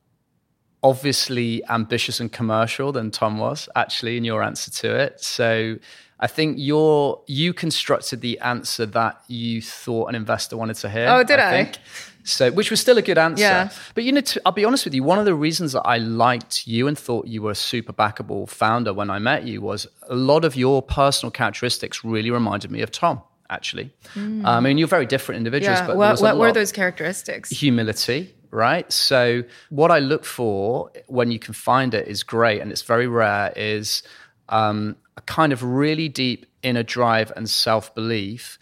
obviously 0.83 1.63
ambitious 1.69 2.21
and 2.21 2.31
commercial 2.33 2.93
than 2.93 3.11
Tom 3.11 3.39
was 3.39 3.69
actually 3.75 4.17
in 4.17 4.25
your 4.25 4.43
answer 4.43 4.71
to 4.71 4.95
it. 4.95 5.21
So 5.21 5.77
I 6.21 6.27
think 6.27 6.57
your 6.59 7.21
you 7.27 7.53
constructed 7.53 8.21
the 8.21 8.39
answer 8.41 8.87
that 8.87 9.21
you 9.29 9.61
thought 9.61 10.09
an 10.09 10.15
investor 10.15 10.57
wanted 10.57 10.77
to 10.77 10.89
hear. 10.89 11.07
Oh, 11.09 11.23
did 11.25 11.39
I? 11.41 11.51
Think. 11.65 11.79
So, 12.27 12.51
which 12.53 12.71
was 12.71 12.81
still 12.81 12.97
a 12.97 13.03
good 13.03 13.19
answer. 13.19 13.43
Yeah. 13.43 13.69
But 13.95 14.05
you 14.05 14.13
know, 14.13 14.23
to, 14.23 14.41
I'll 14.47 14.53
be 14.53 14.65
honest 14.65 14.87
with 14.87 14.95
you. 14.95 15.03
One 15.03 15.19
of 15.19 15.27
the 15.27 15.35
reasons 15.35 15.73
that 15.73 15.83
I 15.83 15.99
liked 15.99 16.67
you 16.67 16.87
and 16.89 16.99
thought 16.99 17.27
you 17.27 17.43
were 17.43 17.51
a 17.51 17.55
super 17.55 17.93
backable 17.93 18.49
founder 18.49 18.95
when 18.95 19.11
I 19.11 19.19
met 19.19 19.45
you 19.47 19.61
was 19.61 19.87
a 20.09 20.15
lot 20.15 20.45
of 20.47 20.57
your 20.57 20.81
personal 20.81 21.31
characteristics 21.31 22.03
really 22.05 22.31
reminded 22.31 22.71
me 22.71 22.81
of 22.81 22.91
Tom. 22.91 23.21
Actually, 23.51 23.93
I 24.17 24.59
mean, 24.61 24.79
you're 24.79 24.89
very 24.89 25.05
different 25.05 25.37
individuals, 25.37 25.79
Mm. 25.79 25.83
Yeah. 25.83 25.87
but 25.89 25.97
What, 25.99 26.21
what 26.23 26.39
were 26.39 26.51
those 26.51 26.73
characteristics? 26.73 27.51
humility, 27.51 28.35
right? 28.51 28.91
So 28.91 29.45
what 29.69 29.91
I 29.91 29.99
look 29.99 30.25
for 30.25 30.91
when 31.09 31.31
you 31.31 31.39
can 31.39 31.53
find 31.53 31.93
it 31.93 32.09
is 32.09 32.23
great, 32.23 32.63
and 32.63 32.73
it's 32.73 32.81
very 32.83 33.07
rare. 33.07 33.53
Is 33.55 34.03
um, 34.49 34.97
a 35.17 35.21
kind 35.23 35.53
of 35.53 35.63
really 35.63 36.09
deep 36.09 36.47
inner 36.63 36.83
drive 36.83 37.33
and 37.37 37.49
self 37.49 37.95
belief, 37.95 38.59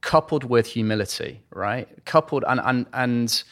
coupled 0.00 0.44
with 0.44 0.66
humility, 0.66 1.42
right? 1.50 1.88
Coupled 2.04 2.44
and 2.46 2.60
and 2.62 2.86
and 2.92 3.42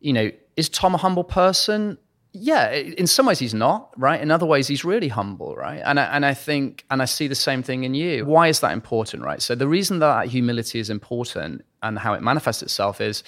you 0.00 0.12
know, 0.12 0.30
is 0.56 0.68
Tom 0.68 0.94
a 0.94 0.98
humble 0.98 1.24
person? 1.24 1.98
Yeah, 2.32 2.70
in 2.70 3.06
some 3.06 3.24
ways 3.24 3.38
he's 3.38 3.54
not, 3.54 3.90
right? 3.96 4.20
In 4.20 4.30
other 4.30 4.44
ways 4.44 4.68
he's 4.68 4.84
really 4.84 5.08
humble, 5.08 5.56
right? 5.56 5.80
And 5.82 5.98
I, 5.98 6.04
and 6.04 6.26
I 6.26 6.34
think 6.34 6.84
and 6.90 7.00
I 7.00 7.06
see 7.06 7.28
the 7.28 7.34
same 7.34 7.62
thing 7.62 7.84
in 7.84 7.94
you. 7.94 8.26
Why 8.26 8.48
is 8.48 8.60
that 8.60 8.72
important, 8.72 9.22
right? 9.22 9.40
So 9.40 9.54
the 9.54 9.68
reason 9.68 10.00
that 10.00 10.28
humility 10.28 10.78
is 10.78 10.90
important 10.90 11.64
and 11.82 11.98
how 11.98 12.12
it 12.12 12.22
manifests 12.22 12.62
itself 12.62 13.00
is 13.00 13.22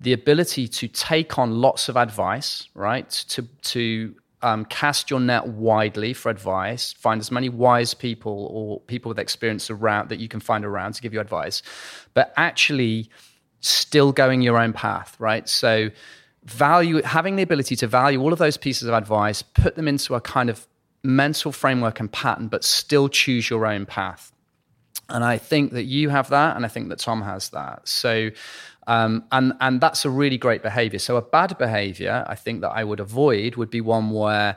the 0.00 0.12
ability 0.12 0.68
to 0.68 0.88
take 0.88 1.38
on 1.38 1.60
lots 1.60 1.88
of 1.88 1.96
advice, 1.96 2.68
right? 2.74 3.10
To 3.28 3.42
to 3.42 4.14
um, 4.42 4.64
cast 4.66 5.10
your 5.10 5.20
net 5.20 5.46
widely 5.46 6.12
for 6.12 6.30
advice, 6.30 6.92
find 6.92 7.20
as 7.20 7.30
many 7.30 7.48
wise 7.48 7.94
people 7.94 8.48
or 8.52 8.80
people 8.80 9.08
with 9.08 9.18
experience 9.18 9.70
around 9.70 10.08
that 10.10 10.18
you 10.18 10.28
can 10.28 10.40
find 10.40 10.64
around 10.64 10.92
to 10.94 11.02
give 11.02 11.12
you 11.12 11.20
advice, 11.20 11.62
but 12.14 12.32
actually 12.36 13.10
still 13.60 14.12
going 14.12 14.42
your 14.42 14.58
own 14.58 14.72
path, 14.72 15.16
right? 15.18 15.48
So 15.48 15.90
value 16.44 17.02
having 17.02 17.36
the 17.36 17.42
ability 17.42 17.76
to 17.76 17.86
value 17.86 18.20
all 18.20 18.32
of 18.32 18.38
those 18.38 18.56
pieces 18.56 18.88
of 18.88 18.94
advice, 18.94 19.42
put 19.42 19.74
them 19.74 19.88
into 19.88 20.14
a 20.14 20.20
kind 20.20 20.50
of 20.50 20.66
mental 21.02 21.52
framework 21.52 22.00
and 22.00 22.10
pattern, 22.10 22.48
but 22.48 22.64
still 22.64 23.08
choose 23.08 23.48
your 23.48 23.66
own 23.66 23.86
path. 23.86 24.32
And 25.08 25.24
I 25.24 25.38
think 25.38 25.72
that 25.72 25.84
you 25.84 26.08
have 26.08 26.30
that, 26.30 26.56
and 26.56 26.64
I 26.64 26.68
think 26.68 26.88
that 26.88 26.98
Tom 26.98 27.22
has 27.22 27.50
that. 27.50 27.86
So, 27.86 28.30
um, 28.86 29.24
and 29.32 29.52
and 29.60 29.80
that's 29.80 30.04
a 30.04 30.10
really 30.10 30.38
great 30.38 30.62
behavior. 30.62 30.98
So, 30.98 31.16
a 31.16 31.22
bad 31.22 31.56
behavior, 31.58 32.24
I 32.28 32.34
think 32.34 32.60
that 32.60 32.70
I 32.70 32.84
would 32.84 33.00
avoid 33.00 33.56
would 33.56 33.70
be 33.70 33.80
one 33.80 34.10
where 34.10 34.56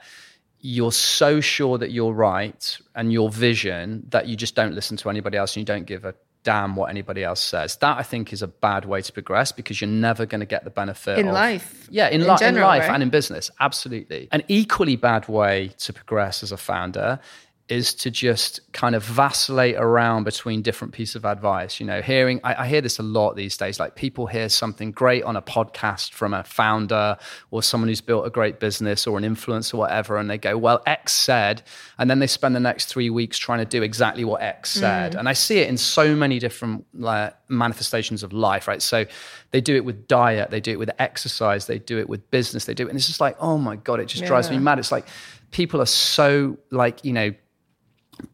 you're 0.62 0.92
so 0.92 1.39
sure 1.39 1.78
that 1.78 1.92
you're 1.92 2.13
right 2.13 2.78
and 2.96 3.13
your 3.13 3.30
vision 3.30 4.06
that 4.10 4.28
you 4.28 4.36
just 4.36 4.56
don't 4.56 4.76
listen 4.76 4.98
to 4.98 5.10
anybody 5.10 5.38
else 5.38 5.56
and 5.56 5.62
you 5.62 5.65
don't 5.65 5.86
give 5.86 6.04
a 6.04 6.13
damn 6.44 6.76
what 6.76 6.89
anybody 6.89 7.24
else 7.24 7.39
says. 7.42 7.78
That 7.78 7.98
I 7.98 8.04
think 8.04 8.32
is 8.34 8.42
a 8.42 8.48
bad 8.48 8.86
way 8.86 9.02
to 9.02 9.12
progress 9.12 9.52
because 9.54 9.80
you're 9.80 9.89
never 9.89 10.26
going 10.26 10.39
to 10.42 10.46
get 10.46 10.63
the 10.65 10.70
benefit 10.70 11.18
In 11.18 11.28
of- 11.30 11.34
life. 11.34 11.88
Yeah, 11.89 12.08
in, 12.10 12.22
In 12.22 12.28
li- 12.28 12.36
general, 12.39 12.63
in 12.72 12.78
life 12.78 12.88
right? 12.88 12.94
and 12.94 13.04
in 13.04 13.10
business, 13.10 13.50
absolutely. 13.60 14.28
An 14.32 14.44
equally 14.48 14.96
bad 14.96 15.28
way 15.30 15.72
to 15.80 15.94
progress 15.94 16.44
as 16.44 16.52
a 16.52 16.58
founder 16.58 17.20
is 17.69 17.93
to 17.93 18.10
just 18.10 18.60
kind 18.73 18.95
of 18.95 19.03
vacillate 19.03 19.75
around 19.75 20.23
between 20.23 20.62
different 20.62 20.93
pieces 20.93 21.15
of 21.15 21.25
advice. 21.25 21.79
You 21.79 21.86
know, 21.86 22.01
hearing, 22.01 22.41
I, 22.43 22.63
I 22.63 22.67
hear 22.67 22.82
this 22.82 22.97
a 22.99 23.03
lot 23.03 23.36
these 23.36 23.58
days. 23.58 23.79
Like 23.79 23.95
people 23.95 24.25
hear 24.25 24.49
something 24.49 24.91
great 24.91 25.23
on 25.23 25.36
a 25.36 25.41
podcast 25.41 26.13
from 26.13 26.34
a 26.34 26.43
founder 26.43 27.17
or 27.51 27.62
someone 27.62 27.88
who's 27.88 28.01
built 28.01 28.25
a 28.25 28.29
great 28.29 28.60
business 28.60 29.05
or 29.05 29.17
an 29.17 29.23
influencer 29.23 29.75
or 29.75 29.77
whatever, 29.77 30.17
and 30.17 30.29
they 30.29 30.38
go, 30.38 30.58
well, 30.58 30.82
X 30.86 31.13
said, 31.13 31.62
and 31.97 32.10
then 32.10 32.19
they 32.19 32.27
spend 32.27 32.55
the 32.55 32.60
next 32.60 32.86
three 32.86 33.10
weeks 33.10 33.38
trying 33.38 33.60
to 33.60 33.65
do 33.65 33.84
exactly 33.84 34.23
what 34.23 34.41
X 34.41 34.75
mm. 34.75 34.79
said. 34.79 35.15
And 35.15 35.29
I 35.29 35.34
see 35.34 35.60
it 35.60 35.69
in 35.69 35.77
so 35.77 36.15
many 36.15 36.39
different 36.39 36.86
like, 36.93 37.36
manifestations 37.49 38.23
of 38.23 38.34
life, 38.34 38.67
right? 38.67 38.82
So 38.82 39.05
they 39.51 39.62
do 39.62 39.75
it 39.75 39.86
with 39.86 40.08
diet, 40.08 40.49
they 40.49 40.62
do 40.62 40.71
it 40.71 40.79
with 40.79 40.91
exercise, 40.99 41.67
they 41.67 41.79
do 41.79 41.99
it 41.99 42.10
with 42.10 42.29
business, 42.32 42.65
they 42.65 42.73
do 42.73 42.86
it. 42.86 42.89
And 42.89 42.97
it's 42.97 43.08
just 43.08 43.21
like, 43.21 43.36
oh 43.39 43.58
my 43.58 43.75
God, 43.75 43.99
it 43.99 44.05
just 44.05 44.25
drives 44.25 44.49
me 44.49 44.58
mad. 44.58 44.79
It's 44.79 44.91
like 44.91 45.08
people 45.51 45.82
are 45.82 45.88
so 45.88 46.58
like, 46.71 47.03
you 47.03 47.13
know, 47.13 47.34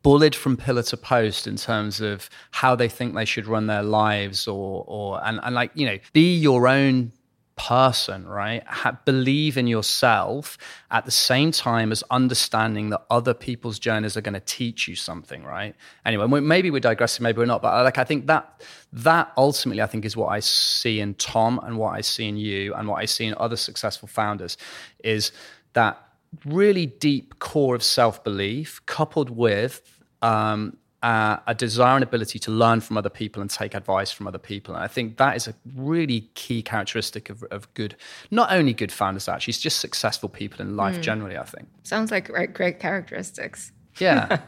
bullied 0.01 0.35
from 0.35 0.57
pillar 0.57 0.83
to 0.83 0.97
post 0.97 1.47
in 1.47 1.55
terms 1.55 2.01
of 2.01 2.29
how 2.51 2.75
they 2.75 2.89
think 2.89 3.13
they 3.13 3.25
should 3.25 3.47
run 3.47 3.67
their 3.67 3.83
lives 3.83 4.47
or 4.47 4.83
or 4.87 5.23
and, 5.25 5.39
and 5.43 5.55
like 5.55 5.71
you 5.73 5.85
know 5.85 5.97
be 6.13 6.35
your 6.35 6.67
own 6.67 7.11
person 7.55 8.27
right? 8.27 8.65
Ha- 8.67 8.99
believe 9.05 9.57
in 9.57 9.65
yourself 9.65 10.57
at 10.91 11.05
the 11.05 11.11
same 11.11 11.51
time 11.51 11.91
as 11.91 12.03
understanding 12.11 12.89
that 12.89 13.01
other 13.09 13.33
people's 13.33 13.79
journeys 13.79 14.17
are 14.17 14.21
going 14.21 14.33
to 14.33 14.41
teach 14.41 14.89
you 14.89 14.95
something 14.95 15.43
right? 15.43 15.73
Anyway 16.05 16.27
maybe 16.41 16.69
we're 16.69 16.79
digressing 16.79 17.23
maybe 17.23 17.37
we're 17.37 17.45
not 17.45 17.61
but 17.61 17.73
uh, 17.73 17.83
like 17.83 17.97
i 17.97 18.03
think 18.03 18.27
that 18.27 18.61
that 18.91 19.31
ultimately 19.37 19.81
i 19.81 19.85
think 19.87 20.03
is 20.05 20.17
what 20.17 20.27
i 20.27 20.39
see 20.39 20.99
in 20.99 21.13
tom 21.15 21.59
and 21.63 21.77
what 21.77 21.93
i 21.93 22.01
see 22.01 22.27
in 22.27 22.37
you 22.37 22.73
and 22.73 22.87
what 22.87 22.95
i 23.01 23.05
see 23.05 23.25
in 23.25 23.33
other 23.37 23.55
successful 23.55 24.07
founders 24.07 24.57
is 25.03 25.31
that 25.73 26.04
really 26.45 26.85
deep 26.85 27.39
core 27.39 27.75
of 27.75 27.83
self 27.83 28.23
belief 28.23 28.81
coupled 28.85 29.29
with 29.29 29.81
um, 30.21 30.77
uh, 31.03 31.37
a 31.45 31.53
desire 31.53 31.95
and 31.95 32.03
ability 32.03 32.39
to 32.39 32.51
learn 32.51 32.81
from 32.81 32.97
other 32.97 33.09
people 33.09 33.41
and 33.41 33.49
take 33.51 33.75
advice 33.75 34.11
from 34.11 34.27
other 34.27 34.39
people. 34.39 34.73
And 34.73 34.83
I 34.83 34.87
think 34.87 35.17
that 35.17 35.35
is 35.35 35.47
a 35.47 35.53
really 35.75 36.29
key 36.33 36.63
characteristic 36.63 37.29
of, 37.29 37.43
of 37.51 37.71
good, 37.75 37.95
not 38.31 38.51
only 38.51 38.73
good 38.73 38.91
founders, 38.91 39.29
actually, 39.29 39.51
it's 39.51 39.61
just 39.61 39.79
successful 39.79 40.29
people 40.29 40.61
in 40.61 40.75
life 40.75 40.97
mm. 40.97 41.01
generally, 41.01 41.37
I 41.37 41.43
think. 41.43 41.67
Sounds 41.83 42.09
like 42.09 42.27
great, 42.27 42.53
great 42.53 42.79
characteristics. 42.79 43.71
Yeah. 43.99 44.39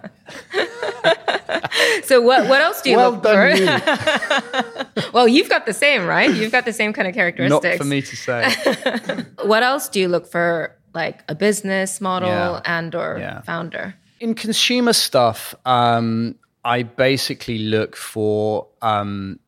so 2.03 2.21
what 2.21 2.47
what 2.47 2.61
else 2.61 2.81
do 2.81 2.89
you 2.89 2.97
well 2.97 3.11
look 3.11 3.23
for? 3.23 3.49
You. 3.49 5.05
well, 5.13 5.27
you've 5.27 5.49
got 5.49 5.65
the 5.65 5.73
same, 5.73 6.05
right? 6.05 6.33
You've 6.33 6.51
got 6.51 6.65
the 6.65 6.73
same 6.73 6.91
kind 6.91 7.07
of 7.07 7.13
characteristics. 7.13 7.63
Not 7.63 7.77
for 7.77 7.85
me 7.85 8.01
to 8.01 8.15
say. 8.15 9.25
what 9.43 9.63
else 9.63 9.87
do 9.89 9.99
you 9.99 10.07
look 10.07 10.27
for 10.27 10.75
like 10.97 11.23
a 11.29 11.35
business 11.35 12.01
model 12.01 12.29
yeah. 12.29 12.61
and 12.65 12.93
or 12.93 13.17
yeah. 13.19 13.41
founder? 13.41 13.95
In 14.19 14.33
consumer 14.33 14.93
stuff, 14.93 15.53
um, 15.65 16.35
I 16.65 16.83
basically 16.83 17.59
look 17.59 17.95
for 17.95 18.67
um, 18.81 19.39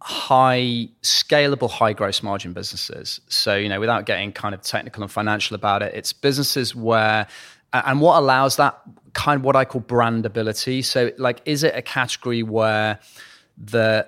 high 0.00 0.88
scalable 1.02 1.68
high 1.68 1.92
gross 1.92 2.22
margin 2.22 2.52
businesses 2.52 3.20
so 3.28 3.56
you 3.56 3.68
know 3.68 3.80
without 3.80 4.06
getting 4.06 4.30
kind 4.30 4.54
of 4.54 4.62
technical 4.62 5.02
and 5.02 5.10
financial 5.10 5.56
about 5.56 5.82
it 5.82 5.92
it's 5.94 6.12
businesses 6.12 6.76
where 6.76 7.26
and 7.72 8.00
what 8.00 8.16
allows 8.16 8.54
that 8.54 8.80
kind 9.14 9.40
of 9.40 9.44
what 9.44 9.56
i 9.56 9.64
call 9.64 9.80
brandability 9.80 10.84
so 10.84 11.10
like 11.18 11.40
is 11.44 11.64
it 11.64 11.74
a 11.74 11.82
category 11.82 12.44
where 12.44 13.00
the 13.58 14.06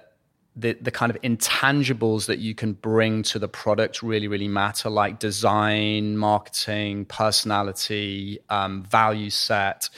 the, 0.58 0.72
the 0.80 0.90
kind 0.90 1.10
of 1.10 1.20
intangibles 1.22 2.26
that 2.26 2.40
you 2.40 2.54
can 2.54 2.72
bring 2.72 3.22
to 3.22 3.38
the 3.38 3.48
product 3.48 4.02
really 4.02 4.26
really 4.26 4.48
matter 4.48 4.90
like 4.90 5.20
design 5.20 6.16
marketing 6.16 7.04
personality 7.04 8.40
um, 8.50 8.82
value 8.82 9.30
set 9.30 9.88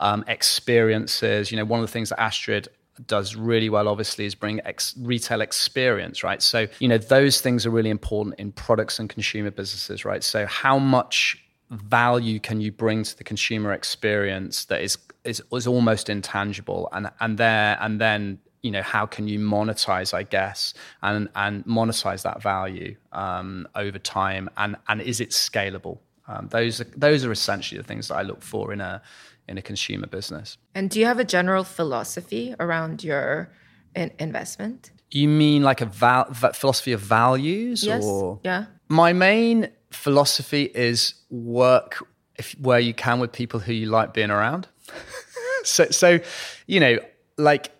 um, 0.00 0.24
experiences. 0.26 1.50
You 1.50 1.56
know 1.56 1.64
one 1.64 1.80
of 1.80 1.86
the 1.86 1.92
things 1.92 2.08
that 2.08 2.20
astrid 2.20 2.68
does 3.06 3.36
really 3.36 3.70
well 3.70 3.86
obviously 3.86 4.24
is 4.24 4.34
bring 4.34 4.60
ex- 4.64 4.94
retail 4.98 5.40
experience 5.40 6.24
right? 6.24 6.42
So 6.42 6.66
you 6.80 6.88
know 6.88 6.98
those 6.98 7.40
things 7.40 7.64
are 7.64 7.70
really 7.70 7.90
important 7.90 8.34
in 8.40 8.50
products 8.50 8.98
and 8.98 9.08
consumer 9.08 9.52
businesses 9.52 10.04
right? 10.04 10.24
So 10.24 10.46
how 10.46 10.78
much 10.78 11.40
value 11.70 12.40
can 12.40 12.60
you 12.60 12.72
bring 12.72 13.04
to 13.04 13.16
the 13.16 13.24
consumer 13.24 13.72
experience 13.72 14.64
that 14.64 14.80
is 14.80 14.98
is, 15.22 15.40
is 15.52 15.66
almost 15.68 16.08
intangible? 16.08 16.88
And 16.92 17.08
and 17.20 17.38
there 17.38 17.78
and 17.80 18.00
then 18.00 18.40
you 18.62 18.70
know 18.70 18.82
how 18.82 19.06
can 19.06 19.28
you 19.28 19.38
monetize 19.38 20.12
i 20.12 20.22
guess 20.22 20.74
and 21.02 21.28
and 21.36 21.64
monetize 21.64 22.22
that 22.22 22.42
value 22.42 22.96
um, 23.12 23.68
over 23.74 23.98
time 23.98 24.50
and 24.56 24.76
and 24.88 25.00
is 25.00 25.20
it 25.20 25.30
scalable 25.30 25.98
um, 26.26 26.48
those 26.48 26.80
are 26.80 26.86
those 26.96 27.24
are 27.24 27.32
essentially 27.32 27.80
the 27.80 27.86
things 27.86 28.08
that 28.08 28.16
i 28.16 28.22
look 28.22 28.42
for 28.42 28.72
in 28.72 28.80
a 28.80 29.00
in 29.48 29.58
a 29.58 29.62
consumer 29.62 30.06
business. 30.06 30.58
And 30.74 30.90
do 30.90 31.00
you 31.00 31.06
have 31.06 31.18
a 31.18 31.24
general 31.24 31.64
philosophy 31.64 32.54
around 32.60 33.02
your 33.02 33.50
in- 33.96 34.12
investment? 34.18 34.90
You 35.10 35.28
mean 35.28 35.62
like 35.62 35.80
a 35.80 35.86
val- 35.86 36.32
philosophy 36.32 36.92
of 36.92 37.00
values? 37.00 37.82
Yes. 37.82 38.04
Or? 38.04 38.40
Yeah. 38.44 38.66
My 38.88 39.12
main 39.12 39.70
philosophy 39.90 40.70
is 40.74 41.14
work 41.30 42.06
if, 42.36 42.52
where 42.60 42.78
you 42.78 42.92
can 42.92 43.18
with 43.18 43.32
people 43.32 43.58
who 43.58 43.72
you 43.72 43.86
like 43.86 44.12
being 44.12 44.30
around. 44.30 44.68
so, 45.64 45.86
so, 45.86 46.20
you 46.66 46.78
know, 46.78 46.98
like 47.38 47.70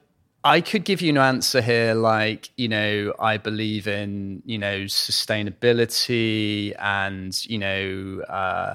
I 0.49 0.63
could 0.63 0.85
give 0.85 1.03
you 1.03 1.11
an 1.11 1.19
answer 1.19 1.61
here, 1.61 1.93
like, 1.93 2.49
you 2.57 2.69
know, 2.69 3.13
I 3.19 3.37
believe 3.37 3.87
in, 3.87 4.43
you 4.47 4.57
know, 4.57 4.85
sustainability 4.85 6.75
and, 6.79 7.47
you 7.47 7.59
know, 7.59 8.23
uh, 8.23 8.75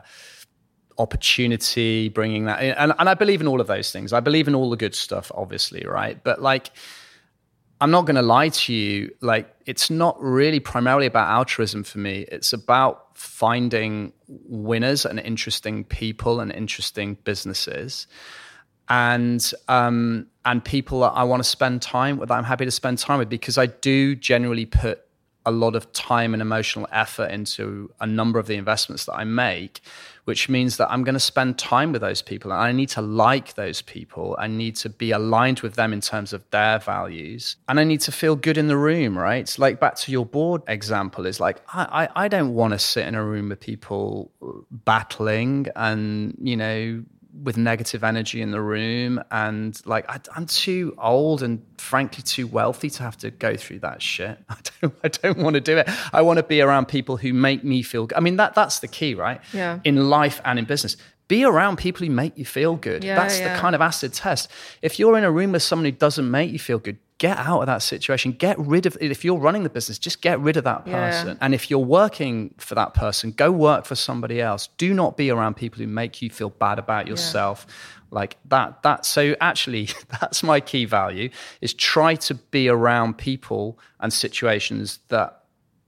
opportunity, 1.00 2.10
bringing 2.10 2.46
that 2.46 2.62
in. 2.62 2.74
And, 2.74 2.94
and 3.00 3.10
I 3.10 3.16
believe 3.16 3.42
in 3.42 3.48
all 3.48 3.60
of 3.60 3.66
those 3.66 3.92
things. 3.92 4.14
I 4.14 4.20
believe 4.20 4.48
in 4.48 4.54
all 4.54 4.70
the 4.70 4.78
good 4.78 4.94
stuff, 4.94 5.32
obviously, 5.34 5.84
right? 5.84 6.24
But 6.24 6.44
like, 6.44 6.70
I'm 7.82 7.90
not 7.90 8.06
going 8.06 8.18
to 8.18 8.22
lie 8.22 8.50
to 8.50 8.72
you. 8.72 9.12
Like, 9.22 9.52
it's 9.66 9.90
not 9.90 10.22
really 10.22 10.60
primarily 10.60 11.08
about 11.08 11.28
altruism 11.28 11.84
for 11.84 11.98
me. 11.98 12.26
It's 12.32 12.54
about 12.54 13.18
finding 13.18 14.14
winners 14.28 15.08
and 15.08 15.20
interesting 15.20 15.86
people 15.86 16.40
and 16.40 16.52
interesting 16.52 17.18
businesses, 17.24 18.06
and 18.90 19.52
um, 19.68 20.28
and 20.46 20.64
people 20.64 21.02
that 21.02 21.12
I 21.12 21.24
want 21.24 21.42
to 21.44 21.50
spend 21.50 21.82
time 21.82 22.18
with. 22.18 22.32
I'm 22.32 22.44
happy 22.44 22.66
to 22.66 22.72
spend 22.72 22.98
time 22.98 23.20
with 23.20 23.30
because 23.30 23.58
I 23.58 23.68
do 23.68 24.16
generally 24.16 24.66
put 24.66 25.02
a 25.46 25.52
lot 25.52 25.76
of 25.76 25.92
time 25.92 26.34
and 26.34 26.42
emotional 26.42 26.88
effort 26.92 27.30
into 27.30 27.92
a 28.00 28.08
number 28.08 28.40
of 28.40 28.48
the 28.48 28.56
investments 28.56 29.06
that 29.06 29.14
I 29.14 29.26
make 29.26 29.82
which 30.26 30.48
means 30.48 30.78
that 30.78 30.90
I'm 30.90 31.04
going 31.04 31.14
to 31.14 31.20
spend 31.20 31.58
time 31.58 31.92
with 31.92 32.02
those 32.02 32.22
people 32.22 32.52
and 32.52 32.62
I 32.62 32.72
need 32.72 32.90
to 32.90 33.02
like 33.02 33.56
those 33.56 33.82
people. 33.82 34.36
I 34.40 34.48
need 34.48 34.76
to 34.78 34.90
be 34.90 35.12
aligned 35.12 35.60
with 35.62 35.76
them 35.76 35.92
in 35.92 36.02
terms 36.02 36.34
of 36.34 36.50
their 36.52 36.80
values 36.80 37.58
and 37.68 37.80
I 37.80 37.84
need 37.84 38.02
to 38.02 38.12
feel 38.12 38.36
good 38.36 38.58
in 38.58 38.68
the 38.68 38.78
room, 38.78 39.18
right? 39.18 39.54
Like 39.60 39.80
back 39.80 39.96
to 39.98 40.12
your 40.12 40.26
board 40.26 40.62
example 40.68 41.26
is 41.26 41.40
like, 41.40 41.62
I, 41.74 42.08
I, 42.16 42.26
I 42.26 42.28
don't 42.28 42.54
want 42.54 42.74
to 42.74 42.80
sit 42.80 43.06
in 43.06 43.16
a 43.16 43.24
room 43.24 43.50
with 43.50 43.60
people 43.60 44.32
battling 44.72 45.68
and, 45.76 46.38
you 46.42 46.56
know, 46.56 47.04
with 47.42 47.58
negative 47.58 48.04
energy 48.04 48.42
in 48.42 48.52
the 48.52 48.62
room. 48.62 49.22
And 49.32 49.80
like 49.86 50.10
I, 50.10 50.20
am 50.36 50.46
too 50.46 50.96
old 50.98 51.42
and 51.42 51.62
frankly 51.78 52.22
too 52.24 52.46
wealthy 52.46 52.90
to 52.92 53.04
have 53.04 53.18
to 53.18 53.32
go 53.32 53.56
through 53.56 53.80
that 53.80 54.02
shit. 54.02 54.38
I 54.50 54.58
don't 54.82 54.96
i 55.04 55.08
don't 55.08 55.38
want 55.40 55.56
to 55.56 55.62
do 55.62 55.78
it. 55.78 55.90
I 56.12 56.22
want 56.22 56.38
to 56.38 56.44
be 56.44 56.62
around 56.62 56.88
people 56.88 57.18
who 57.18 57.34
make 57.34 57.64
me 57.64 57.82
feel 57.82 58.06
good 58.06 58.18
i 58.18 58.22
mean 58.22 58.38
that 58.38 58.54
that's 58.54 58.80
the 58.80 58.88
key 58.88 59.16
right? 59.16 59.42
Yeah. 59.54 59.80
In 59.84 60.10
life 60.10 60.42
and 60.46 60.60
in 60.60 60.66
business 60.66 60.98
be 61.28 61.44
around 61.44 61.78
people 61.78 62.06
who 62.06 62.12
make 62.12 62.38
you 62.38 62.46
feel 62.46 62.76
good 62.76 63.04
yeah, 63.04 63.16
that's 63.16 63.40
yeah. 63.40 63.54
the 63.54 63.60
kind 63.60 63.76
of 63.76 63.82
acid 63.82 64.14
test 64.14 64.50
if 64.82 65.00
you're 65.00 65.18
in 65.18 65.24
a 65.24 65.32
room 65.32 65.52
with 65.52 65.64
someone 65.64 65.86
who 65.86 65.92
doesn't 65.92 66.30
make 66.30 66.52
you 66.52 66.60
feel 66.60 66.80
good 66.80 66.98
get 67.24 67.38
out 67.38 67.62
of 67.62 67.68
that 67.68 67.82
situation. 67.82 68.34
Get 68.34 68.60
rid 68.60 68.86
of 68.86 68.98
if 69.00 69.24
you're 69.24 69.38
running 69.38 69.64
the 69.64 69.70
business, 69.70 69.98
just 69.98 70.22
get 70.22 70.42
rid 70.42 70.58
of 70.58 70.66
that 70.66 70.84
person. 70.84 71.30
Yeah. 71.30 71.38
And 71.40 71.54
if 71.54 71.70
you're 71.70 71.80
working 71.80 72.54
for 72.58 72.76
that 72.76 72.94
person, 72.94 73.32
go 73.32 73.50
work 73.50 73.86
for 73.86 73.96
somebody 73.96 74.42
else. 74.42 74.68
Do 74.78 74.94
not 74.94 75.16
be 75.16 75.30
around 75.30 75.56
people 75.56 75.80
who 75.80 75.88
make 75.88 76.22
you 76.22 76.30
feel 76.30 76.50
bad 76.50 76.80
about 76.80 77.08
yourself. 77.08 77.66
Like 78.12 78.36
that, 78.50 78.84
that. 78.84 79.06
So 79.06 79.38
actually, 79.40 79.88
that's 80.22 80.44
my 80.44 80.60
key 80.60 80.84
value: 80.84 81.30
is 81.62 81.74
try 81.74 82.16
to 82.16 82.36
be 82.36 82.68
around 82.68 83.18
people 83.18 83.80
and 84.02 84.12
situations 84.12 85.00
that 85.08 85.43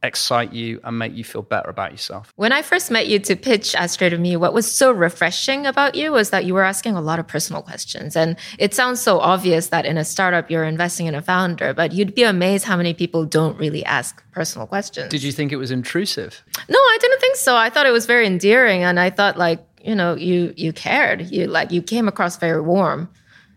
excite 0.05 0.53
you 0.53 0.79
and 0.83 0.97
make 0.97 1.13
you 1.13 1.23
feel 1.23 1.41
better 1.41 1.69
about 1.69 1.91
yourself. 1.91 2.31
When 2.35 2.51
I 2.51 2.61
first 2.61 2.91
met 2.91 3.07
you 3.07 3.19
to 3.19 3.35
pitch 3.35 3.75
Astrid 3.75 4.11
to 4.11 4.17
me, 4.17 4.35
what 4.35 4.53
was 4.53 4.71
so 4.71 4.91
refreshing 4.91 5.65
about 5.65 5.95
you 5.95 6.11
was 6.11 6.29
that 6.29 6.45
you 6.45 6.53
were 6.53 6.63
asking 6.63 6.95
a 6.95 7.01
lot 7.01 7.19
of 7.19 7.27
personal 7.27 7.61
questions. 7.61 8.15
And 8.15 8.37
it 8.57 8.73
sounds 8.73 9.01
so 9.01 9.19
obvious 9.19 9.67
that 9.67 9.85
in 9.85 9.97
a 9.97 10.05
startup 10.05 10.49
you're 10.49 10.63
investing 10.63 11.07
in 11.07 11.15
a 11.15 11.21
founder, 11.21 11.73
but 11.73 11.91
you'd 11.91 12.15
be 12.15 12.23
amazed 12.23 12.65
how 12.65 12.77
many 12.77 12.93
people 12.93 13.25
don't 13.25 13.57
really 13.57 13.83
ask 13.85 14.23
personal 14.31 14.67
questions. 14.67 15.09
Did 15.09 15.23
you 15.23 15.31
think 15.31 15.51
it 15.51 15.57
was 15.57 15.71
intrusive? 15.71 16.43
No, 16.69 16.79
I 16.79 16.97
didn't 17.01 17.19
think 17.19 17.35
so. 17.35 17.55
I 17.55 17.69
thought 17.69 17.85
it 17.85 17.91
was 17.91 18.05
very 18.05 18.25
endearing 18.25 18.83
and 18.83 18.99
I 18.99 19.09
thought 19.09 19.37
like, 19.37 19.65
you 19.83 19.93
know, 19.93 20.15
you 20.15 20.53
you 20.57 20.73
cared. 20.73 21.29
You 21.31 21.45
like 21.47 21.71
you 21.71 21.81
came 21.81 22.07
across 22.07 22.37
very 22.37 22.61
warm 22.61 23.09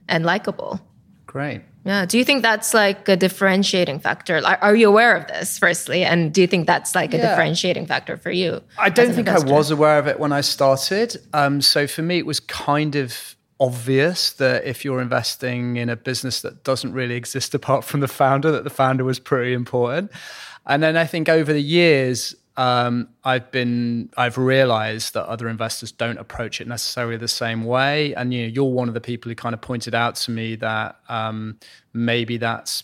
and 0.08 0.24
likable. 0.24 0.80
Great. 1.38 1.60
Yeah. 1.84 2.04
Do 2.04 2.18
you 2.18 2.24
think 2.24 2.42
that's 2.42 2.74
like 2.74 3.08
a 3.08 3.14
differentiating 3.14 4.00
factor? 4.00 4.42
Are 4.44 4.74
you 4.74 4.88
aware 4.88 5.14
of 5.14 5.28
this, 5.28 5.56
firstly? 5.56 6.02
And 6.02 6.34
do 6.34 6.40
you 6.40 6.48
think 6.48 6.66
that's 6.66 6.96
like 6.96 7.14
a 7.14 7.16
yeah. 7.16 7.30
differentiating 7.30 7.86
factor 7.86 8.16
for 8.16 8.32
you? 8.32 8.60
I 8.76 8.88
don't 8.88 9.14
think 9.14 9.28
investor? 9.28 9.48
I 9.48 9.52
was 9.52 9.70
aware 9.70 10.00
of 10.00 10.08
it 10.08 10.18
when 10.18 10.32
I 10.32 10.40
started. 10.40 11.16
Um, 11.32 11.60
so 11.60 11.86
for 11.86 12.02
me, 12.02 12.18
it 12.18 12.26
was 12.26 12.40
kind 12.40 12.96
of 12.96 13.36
obvious 13.60 14.32
that 14.32 14.64
if 14.64 14.84
you're 14.84 15.00
investing 15.00 15.76
in 15.76 15.88
a 15.88 15.94
business 15.94 16.40
that 16.40 16.64
doesn't 16.64 16.92
really 16.92 17.14
exist 17.14 17.54
apart 17.54 17.84
from 17.84 18.00
the 18.00 18.08
founder, 18.08 18.50
that 18.50 18.64
the 18.64 18.70
founder 18.70 19.04
was 19.04 19.20
pretty 19.20 19.52
important. 19.52 20.10
And 20.66 20.82
then 20.82 20.96
I 20.96 21.06
think 21.06 21.28
over 21.28 21.52
the 21.52 21.62
years, 21.62 22.34
um, 22.58 23.10
I've 23.22 23.52
been 23.52 24.10
I've 24.16 24.36
realized 24.36 25.14
that 25.14 25.26
other 25.26 25.48
investors 25.48 25.92
don't 25.92 26.18
approach 26.18 26.60
it 26.60 26.66
necessarily 26.66 27.16
the 27.16 27.28
same 27.28 27.62
way, 27.62 28.14
and 28.14 28.34
you 28.34 28.42
know 28.42 28.48
you're 28.48 28.64
one 28.64 28.88
of 28.88 28.94
the 28.94 29.00
people 29.00 29.30
who 29.30 29.36
kind 29.36 29.54
of 29.54 29.60
pointed 29.60 29.94
out 29.94 30.16
to 30.16 30.32
me 30.32 30.56
that 30.56 30.96
um, 31.08 31.56
maybe 31.92 32.36
that's 32.36 32.82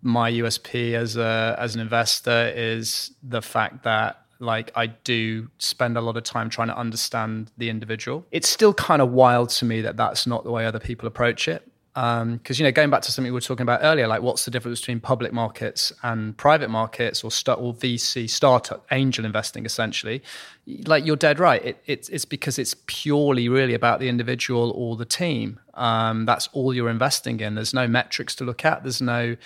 my 0.00 0.30
USP 0.30 0.94
as 0.94 1.16
a 1.16 1.56
as 1.58 1.74
an 1.74 1.80
investor 1.80 2.52
is 2.54 3.10
the 3.20 3.42
fact 3.42 3.82
that 3.82 4.22
like 4.38 4.70
I 4.76 4.86
do 4.86 5.50
spend 5.58 5.96
a 5.96 6.00
lot 6.00 6.16
of 6.16 6.22
time 6.22 6.48
trying 6.48 6.68
to 6.68 6.78
understand 6.78 7.50
the 7.58 7.68
individual. 7.68 8.24
It's 8.30 8.48
still 8.48 8.74
kind 8.74 9.02
of 9.02 9.10
wild 9.10 9.48
to 9.50 9.64
me 9.64 9.80
that 9.80 9.96
that's 9.96 10.28
not 10.28 10.44
the 10.44 10.52
way 10.52 10.66
other 10.66 10.78
people 10.78 11.08
approach 11.08 11.48
it 11.48 11.68
because 11.96 12.20
um, 12.20 12.40
you 12.48 12.62
know 12.62 12.70
going 12.70 12.90
back 12.90 13.00
to 13.00 13.10
something 13.10 13.32
we 13.32 13.34
were 13.34 13.40
talking 13.40 13.62
about 13.62 13.80
earlier 13.82 14.06
like 14.06 14.20
what's 14.20 14.44
the 14.44 14.50
difference 14.50 14.80
between 14.80 15.00
public 15.00 15.32
markets 15.32 15.94
and 16.02 16.36
private 16.36 16.68
markets 16.68 17.24
or 17.24 17.28
or 17.28 17.72
vc 17.72 18.28
startup 18.28 18.86
angel 18.90 19.24
investing 19.24 19.64
essentially? 19.64 20.22
Like 20.66 21.06
you're 21.06 21.16
dead 21.16 21.40
right. 21.40 21.64
It, 21.64 21.82
it, 21.86 22.10
it's 22.12 22.26
because 22.26 22.58
it's 22.58 22.74
purely 22.86 23.48
really 23.48 23.72
about 23.72 23.98
the 24.00 24.10
individual 24.10 24.72
or 24.72 24.96
the 24.96 25.06
team. 25.06 25.58
Um, 25.72 26.26
that's 26.26 26.50
all 26.52 26.74
you're 26.74 26.90
investing 26.90 27.40
in. 27.40 27.54
There's 27.54 27.72
no 27.72 27.88
metrics 27.88 28.34
to 28.36 28.44
look 28.44 28.66
at. 28.66 28.82
There's 28.82 29.00
no 29.00 29.36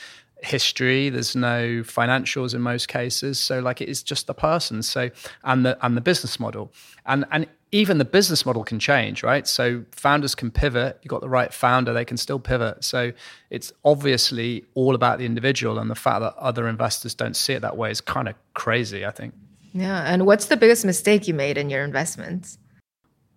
history. 0.42 1.08
There's 1.08 1.36
no 1.36 1.82
financials 1.82 2.52
in 2.52 2.62
most 2.62 2.88
cases. 2.88 3.38
So 3.38 3.60
like 3.60 3.80
it 3.80 3.88
is 3.88 4.02
just 4.02 4.26
the 4.26 4.34
person. 4.34 4.82
So 4.82 5.10
and 5.44 5.64
the 5.64 5.78
and 5.86 5.96
the 5.96 6.00
business 6.00 6.40
model. 6.40 6.72
And 7.06 7.24
and 7.30 7.46
even 7.72 7.98
the 7.98 8.04
business 8.04 8.44
model 8.44 8.64
can 8.64 8.78
change, 8.78 9.22
right? 9.22 9.46
So 9.46 9.84
founders 9.92 10.34
can 10.34 10.50
pivot. 10.50 10.98
You've 11.02 11.10
got 11.10 11.20
the 11.20 11.28
right 11.28 11.52
founder, 11.52 11.92
they 11.92 12.04
can 12.04 12.16
still 12.16 12.40
pivot. 12.40 12.82
So 12.84 13.12
it's 13.48 13.72
obviously 13.84 14.64
all 14.74 14.94
about 14.94 15.18
the 15.18 15.26
individual, 15.26 15.78
and 15.78 15.90
the 15.90 15.94
fact 15.94 16.20
that 16.20 16.34
other 16.36 16.68
investors 16.68 17.14
don't 17.14 17.36
see 17.36 17.52
it 17.52 17.62
that 17.62 17.76
way 17.76 17.90
is 17.90 18.00
kind 18.00 18.28
of 18.28 18.34
crazy. 18.54 19.06
I 19.06 19.10
think. 19.10 19.34
Yeah, 19.72 20.02
and 20.02 20.26
what's 20.26 20.46
the 20.46 20.56
biggest 20.56 20.84
mistake 20.84 21.28
you 21.28 21.34
made 21.34 21.56
in 21.56 21.70
your 21.70 21.84
investments? 21.84 22.58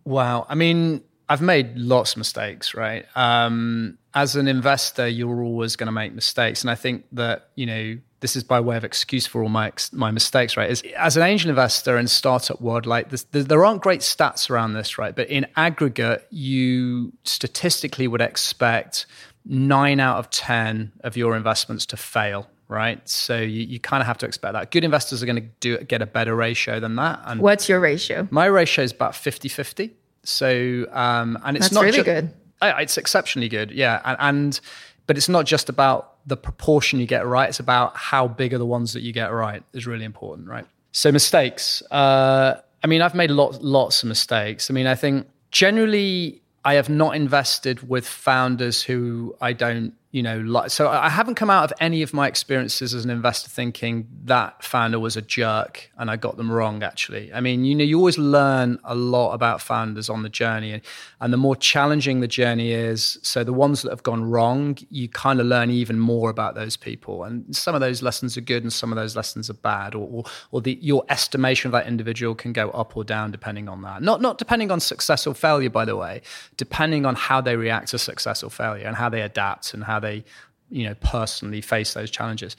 Wow, 0.04 0.48
I 0.50 0.56
mean, 0.56 1.04
I've 1.30 1.42
made 1.42 1.78
lots 1.78 2.14
of 2.14 2.18
mistakes, 2.18 2.74
right? 2.74 3.06
Um, 3.16 3.98
as 4.14 4.36
an 4.36 4.48
investor, 4.48 5.08
you're 5.08 5.44
always 5.44 5.76
going 5.76 5.88
to 5.88 5.94
make 5.94 6.14
mistakes, 6.14 6.62
and 6.62 6.72
I 6.72 6.76
think 6.76 7.06
that 7.12 7.50
you 7.56 7.66
know 7.66 7.98
this 8.24 8.38
is 8.38 8.44
by 8.44 8.58
way 8.58 8.78
of 8.78 8.86
excuse 8.86 9.28
for 9.28 9.44
all 9.44 9.50
my 9.50 9.70
my 9.92 10.10
mistakes, 10.10 10.56
right? 10.56 10.72
Is 10.72 10.82
as 10.96 11.18
an 11.18 11.24
angel 11.24 11.50
investor 11.50 11.98
in 11.98 12.08
startup 12.08 12.62
world, 12.62 12.86
like 12.86 13.10
this, 13.10 13.24
there 13.32 13.66
aren't 13.66 13.82
great 13.82 14.00
stats 14.00 14.50
around 14.50 14.74
this, 14.74 14.98
right? 14.98 15.14
But 15.14 15.28
in 15.28 15.46
aggregate, 15.58 16.26
you 16.30 17.12
statistically 17.26 18.08
would 18.08 18.22
expect 18.22 19.08
nine 19.46 20.00
out 20.00 20.20
of 20.20 20.30
ten 20.30 20.94
of 21.02 21.18
your 21.18 21.36
investments 21.36 21.86
to 21.88 21.98
fail, 21.98 22.50
right? 22.70 23.08
So 23.10 23.38
you, 23.38 23.64
you 23.64 23.80
kind 23.82 24.00
of 24.00 24.08
have 24.08 24.18
to 24.20 24.26
expect 24.26 24.54
that. 24.54 24.72
Good 24.72 24.86
investors 24.86 25.22
are 25.22 25.26
going 25.26 25.44
to 25.44 25.50
do 25.60 25.78
get 25.80 26.02
a 26.02 26.06
better 26.06 26.34
ratio 26.34 26.80
than 26.80 26.96
that. 26.96 27.20
And 27.26 27.42
what's 27.42 27.68
your 27.68 27.82
ratio? 27.82 28.26
My 28.32 28.46
ratio 28.46 28.86
is 28.86 28.94
about 28.94 29.12
50-50. 29.12 29.92
So 30.24 30.86
um, 30.94 31.38
and 31.44 31.58
it's 31.58 31.66
That's 31.66 31.74
not 31.74 31.84
really 31.84 31.98
ju- 31.98 32.04
good. 32.06 32.34
It's 32.62 32.98
exceptionally 32.98 33.50
good, 33.50 33.72
yeah, 33.72 34.00
and, 34.06 34.18
and 34.22 34.60
but 35.08 35.18
it's 35.18 35.28
not 35.28 35.46
just 35.46 35.68
about 35.68 36.12
the 36.26 36.38
proportion 36.38 37.00
you 37.00 37.06
get 37.06 37.26
right. 37.26 37.50
It's 37.50 37.60
about 37.60 37.96
how 37.98 38.28
big 38.28 38.54
are 38.54 38.58
the 38.58 38.66
ones 38.66 38.94
that 38.94 39.02
you 39.02 39.14
get 39.14 39.32
right 39.32 39.64
is 39.74 39.86
really 39.86 40.06
important, 40.06 40.48
right? 40.48 40.66
So 40.92 41.12
mistakes. 41.12 41.84
Uh, 41.92 42.56
I 42.84 42.88
mean, 42.88 43.02
I've 43.02 43.16
made 43.16 43.32
lots, 43.32 43.60
lots 43.62 44.04
of 44.04 44.10
mistakes. 44.10 44.70
I 44.70 44.74
mean, 44.74 44.88
I 44.88 44.96
think 44.96 45.28
generally 45.52 46.42
I 46.66 46.76
have 46.76 46.90
not 46.90 47.16
invested 47.16 47.88
with 47.88 48.08
founders 48.08 48.82
who 48.84 49.36
I 49.42 49.54
don't 49.54 49.94
you 50.14 50.22
know, 50.22 50.68
so 50.68 50.89
I 50.89 51.09
haven't 51.09 51.36
come 51.36 51.49
out 51.49 51.64
of 51.64 51.74
any 51.80 52.03
of 52.03 52.14
my 52.14 52.28
experiences 52.28 52.93
as 52.93 53.03
an 53.03 53.09
investor 53.09 53.49
thinking 53.49 54.07
that 54.26 54.64
founder 54.64 54.99
was 54.99 55.18
a 55.18 55.24
jerk 55.24 55.89
and 55.97 56.11
I 56.11 56.18
got 56.18 56.38
them 56.38 56.51
wrong, 56.51 56.84
actually. 56.84 57.34
I 57.34 57.41
mean, 57.41 57.66
you 57.66 57.74
know, 57.74 57.84
you 57.84 57.97
always 57.97 58.20
learn 58.20 58.78
a 58.84 58.93
lot 58.93 59.34
about 59.34 59.59
founders 59.59 60.11
on 60.11 60.22
the 60.22 60.30
journey. 60.30 60.72
And, 60.72 60.84
and 61.20 61.34
the 61.34 61.38
more 61.38 61.55
challenging 61.55 62.20
the 62.20 62.28
journey 62.28 62.74
is, 62.74 63.18
so 63.24 63.43
the 63.43 63.53
ones 63.53 63.82
that 63.82 63.89
have 63.89 64.03
gone 64.03 64.24
wrong, 64.30 64.78
you 64.91 65.09
kind 65.09 65.39
of 65.39 65.47
learn 65.47 65.72
even 65.72 65.97
more 65.97 66.30
about 66.30 66.53
those 66.53 66.78
people. 66.78 67.24
And 67.24 67.55
some 67.55 67.74
of 67.74 67.82
those 67.82 68.03
lessons 68.03 68.38
are 68.38 68.41
good 68.41 68.61
and 68.61 68.72
some 68.72 68.91
of 68.91 68.97
those 68.97 69.16
lessons 69.16 69.49
are 69.49 69.55
bad, 69.55 69.95
or, 69.95 70.07
or, 70.11 70.24
or 70.51 70.61
the, 70.61 70.78
your 70.80 71.03
estimation 71.09 71.70
of 71.70 71.72
that 71.72 71.88
individual 71.88 72.36
can 72.36 72.53
go 72.53 72.70
up 72.70 72.95
or 72.95 73.03
down 73.03 73.32
depending 73.32 73.68
on 73.68 73.82
that. 73.82 74.03
Not, 74.03 74.22
not 74.22 74.38
depending 74.38 74.70
on 74.70 74.80
success 74.80 75.26
or 75.26 75.34
failure, 75.34 75.72
by 75.72 75.86
the 75.86 75.95
way, 75.95 76.22
depending 76.55 77.07
on 77.07 77.16
how 77.16 77.41
they 77.41 77.55
react 77.55 77.88
to 77.88 77.97
success 77.97 78.43
or 78.43 78.51
failure 78.51 78.86
and 78.86 78.95
how 78.95 79.09
they 79.09 79.22
adapt 79.22 79.74
and 79.74 79.84
how 79.84 80.03
they 80.04 80.24
you 80.70 80.86
know 80.88 80.95
personally 80.95 81.62
face 81.62 81.93
those 81.93 82.12
challenges. 82.12 82.58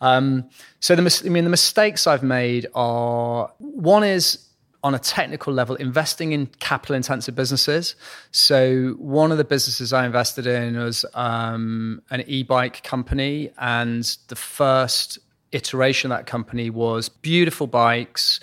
Um, 0.00 0.48
so 0.80 0.94
the 0.94 1.22
I 1.24 1.28
mean 1.28 1.44
the 1.44 1.50
mistakes 1.50 2.06
I've 2.06 2.22
made 2.22 2.66
are 2.74 3.50
one 3.58 4.04
is 4.04 4.48
on 4.84 4.94
a 4.94 4.98
technical 4.98 5.52
level 5.52 5.76
investing 5.76 6.32
in 6.32 6.46
capital 6.58 6.96
intensive 6.96 7.36
businesses. 7.36 7.94
So 8.32 8.96
one 8.98 9.30
of 9.30 9.38
the 9.38 9.44
businesses 9.44 9.92
I 9.92 10.04
invested 10.04 10.46
in 10.46 10.76
was 10.76 11.04
um, 11.14 12.02
an 12.10 12.24
e-bike 12.26 12.82
company, 12.82 13.50
and 13.58 14.04
the 14.28 14.36
first 14.36 15.20
iteration 15.52 16.10
of 16.10 16.18
that 16.18 16.26
company 16.26 16.68
was 16.70 17.08
beautiful 17.08 17.68
bikes. 17.68 18.40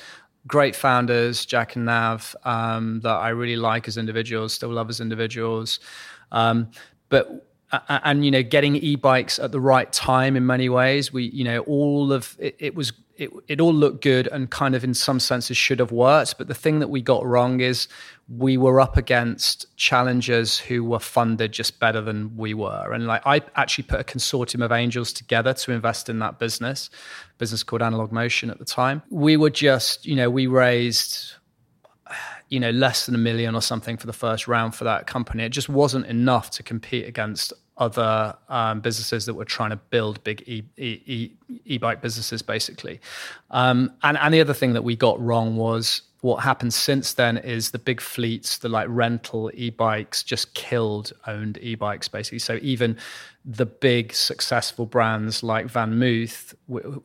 Great 0.48 0.76
founders, 0.76 1.46
Jack 1.46 1.76
and 1.76 1.86
Nav, 1.86 2.36
um, 2.46 3.02
that 3.02 3.16
I 3.16 3.30
really 3.30 3.58
like 3.58 3.90
as 3.90 3.98
individuals, 3.98 4.54
still 4.54 4.70
love 4.70 4.90
as 4.90 5.02
individuals. 5.02 5.80
Um, 6.32 6.72
but 7.10 7.49
and 7.72 8.26
you 8.26 8.32
know 8.32 8.44
getting 8.44 8.76
e-bikes 8.76 9.40
at 9.40 9.52
the 9.52 9.60
right 9.60 9.92
time 9.92 10.36
in 10.36 10.46
many 10.46 10.70
ways. 10.70 11.14
We 11.14 11.26
you 11.26 11.44
know 11.44 11.60
all 11.62 12.12
of 12.12 12.36
it, 12.40 12.56
it, 12.60 12.76
was 12.76 12.94
it, 13.18 13.30
it 13.48 13.62
all 13.62 13.74
looked 13.74 14.02
good 14.02 14.28
and 14.28 14.50
kind 14.50 14.76
of 14.76 14.84
in 14.84 14.94
some 14.94 15.20
senses 15.20 15.58
should 15.58 15.80
have 15.80 15.92
worked. 15.92 16.38
But 16.38 16.48
the 16.48 16.56
thing 16.56 16.80
that 16.80 16.90
we 16.90 17.02
got 17.02 17.26
wrong 17.26 17.60
is 17.60 17.88
we 18.28 18.58
were 18.58 18.80
up 18.80 18.98
against 18.98 19.66
challengers 19.76 20.58
who 20.58 20.84
were 20.84 21.00
funded 21.00 21.52
just 21.52 21.80
better 21.80 22.02
than 22.02 22.36
we 22.38 22.54
were. 22.54 22.92
And 22.92 23.08
like 23.08 23.22
i 23.26 23.42
actually 23.56 23.84
put 23.84 24.00
a 24.00 24.04
consortium 24.04 24.64
of 24.64 24.72
angels 24.72 25.14
together 25.14 25.54
to 25.54 25.72
invest 25.72 26.10
in 26.10 26.20
that 26.20 26.40
business 26.40 26.90
business 27.38 27.64
called 27.64 27.82
analog 27.82 28.12
motion 28.12 28.50
at 28.50 28.60
the 28.60 28.66
time. 28.66 29.02
We 29.10 29.38
were 29.38 29.50
just 29.50 30.06
you 30.06 30.16
know 30.16 30.30
we 30.30 30.48
raised 30.48 31.34
you 32.50 32.60
know 32.60 32.72
less 32.72 33.06
than 33.06 33.16
a 33.16 33.20
million 33.20 33.56
or 33.56 33.62
something 33.62 33.98
for 33.98 34.08
the 34.08 34.14
first 34.14 34.48
round 34.48 34.76
for 34.76 34.84
that 34.84 35.08
company. 35.08 35.44
It 35.44 35.50
just 35.50 35.70
wasn't 35.70 36.06
enough 36.08 36.50
to 36.52 36.64
compete 36.64 37.08
against 37.08 37.54
other 37.78 38.36
um, 38.50 38.82
businesses 38.82 39.26
that 39.26 39.34
were 39.34 39.46
trying 39.46 39.70
to 39.70 39.78
build 39.78 40.22
big 40.24 40.44
e, 40.48 40.64
e, 40.78 41.32
e, 41.66 41.78
bike 41.78 42.02
businesses, 42.02 42.42
basically. 42.42 43.00
Um, 43.52 43.94
and 44.04 44.18
and 44.18 44.34
the 44.34 44.42
other 44.42 44.54
thing 44.54 44.74
that 44.74 44.84
we 44.84 44.96
got 44.96 45.20
wrong 45.22 45.56
was 45.56 46.02
what 46.22 46.44
happened 46.44 46.74
since 46.74 47.14
then 47.14 47.38
is 47.38 47.72
the 47.72 47.80
big 47.80 48.02
fleets, 48.02 48.58
the 48.58 48.68
like 48.68 48.88
rental 48.90 49.50
e-bikes, 49.54 50.22
just 50.22 50.54
killed 50.54 51.14
owned 51.28 51.58
e-bikes 51.62 52.10
basically. 52.10 52.40
So 52.40 52.60
even 52.62 52.98
the 53.46 53.66
big 53.66 54.14
successful 54.14 54.86
brands 54.86 55.44
like 55.44 55.68
Van 55.68 55.94
VanMoof, 55.94 56.54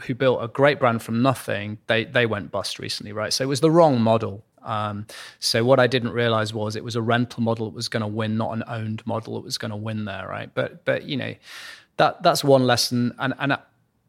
who 0.02 0.14
built 0.14 0.42
a 0.42 0.48
great 0.48 0.80
brand 0.80 1.00
from 1.02 1.22
nothing, 1.22 1.78
they 1.86 2.04
they 2.04 2.26
went 2.26 2.50
bust 2.50 2.80
recently, 2.80 3.12
right? 3.12 3.32
So 3.32 3.44
it 3.44 3.48
was 3.48 3.60
the 3.60 3.70
wrong 3.70 4.00
model 4.00 4.44
um, 4.64 5.06
so 5.38 5.64
what 5.64 5.78
I 5.78 5.86
didn't 5.86 6.12
realize 6.12 6.52
was 6.52 6.76
it 6.76 6.84
was 6.84 6.96
a 6.96 7.02
rental 7.02 7.42
model 7.42 7.66
that 7.70 7.74
was 7.74 7.88
going 7.88 8.02
to 8.02 8.06
win, 8.06 8.36
not 8.36 8.52
an 8.52 8.64
owned 8.66 9.06
model 9.06 9.34
that 9.34 9.44
was 9.44 9.58
going 9.58 9.70
to 9.70 9.76
win 9.76 10.04
there, 10.04 10.26
right? 10.28 10.50
But 10.54 10.84
but 10.84 11.04
you 11.04 11.16
know 11.16 11.34
that 11.96 12.22
that's 12.22 12.42
one 12.42 12.66
lesson, 12.66 13.14
and 13.18 13.34
and 13.38 13.56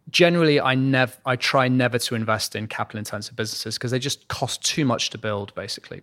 generally 0.10 0.60
I 0.60 0.76
never 0.76 1.14
I 1.26 1.36
try 1.36 1.68
never 1.68 2.00
to 2.00 2.16
invest 2.16 2.56
in 2.56 2.68
capital 2.68 3.00
intensive 3.00 3.36
businesses 3.36 3.76
because 3.76 3.92
they 3.92 4.00
just 4.00 4.28
cost 4.28 4.64
too 4.64 4.86
much 4.86 5.10
to 5.12 5.18
build, 5.18 5.54
basically. 5.56 6.02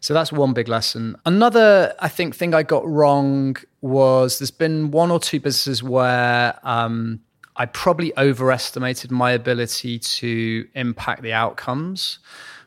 So 0.00 0.12
that's 0.12 0.32
one 0.32 0.52
big 0.52 0.68
lesson. 0.68 1.16
Another 1.24 1.94
I 1.98 2.08
think 2.08 2.34
thing 2.34 2.54
I 2.54 2.62
got 2.62 2.86
wrong 2.86 3.56
was 3.80 4.38
there's 4.38 4.50
been 4.50 4.90
one 4.90 5.10
or 5.10 5.20
two 5.20 5.40
businesses 5.40 5.82
where. 5.82 6.58
Um, 6.62 7.20
I 7.56 7.66
probably 7.66 8.12
overestimated 8.18 9.10
my 9.10 9.30
ability 9.30 10.00
to 10.00 10.66
impact 10.74 11.22
the 11.22 11.32
outcomes. 11.32 12.18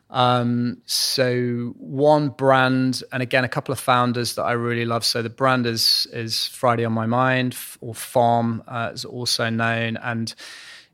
Um, 0.09 0.81
so 0.85 1.73
one 1.77 2.29
brand, 2.29 3.03
and 3.11 3.21
again, 3.21 3.43
a 3.43 3.49
couple 3.49 3.73
of 3.73 3.79
founders 3.79 4.35
that 4.35 4.43
I 4.43 4.53
really 4.53 4.85
love. 4.85 5.03
So 5.03 5.21
the 5.21 5.29
brand 5.29 5.65
is 5.65 6.07
is 6.13 6.47
Friday 6.47 6.85
on 6.85 6.93
My 6.93 7.05
Mind, 7.05 7.57
or 7.81 7.93
Farm 7.93 8.63
uh, 8.67 8.91
is 8.93 9.03
also 9.03 9.49
known, 9.49 9.97
and 9.97 10.33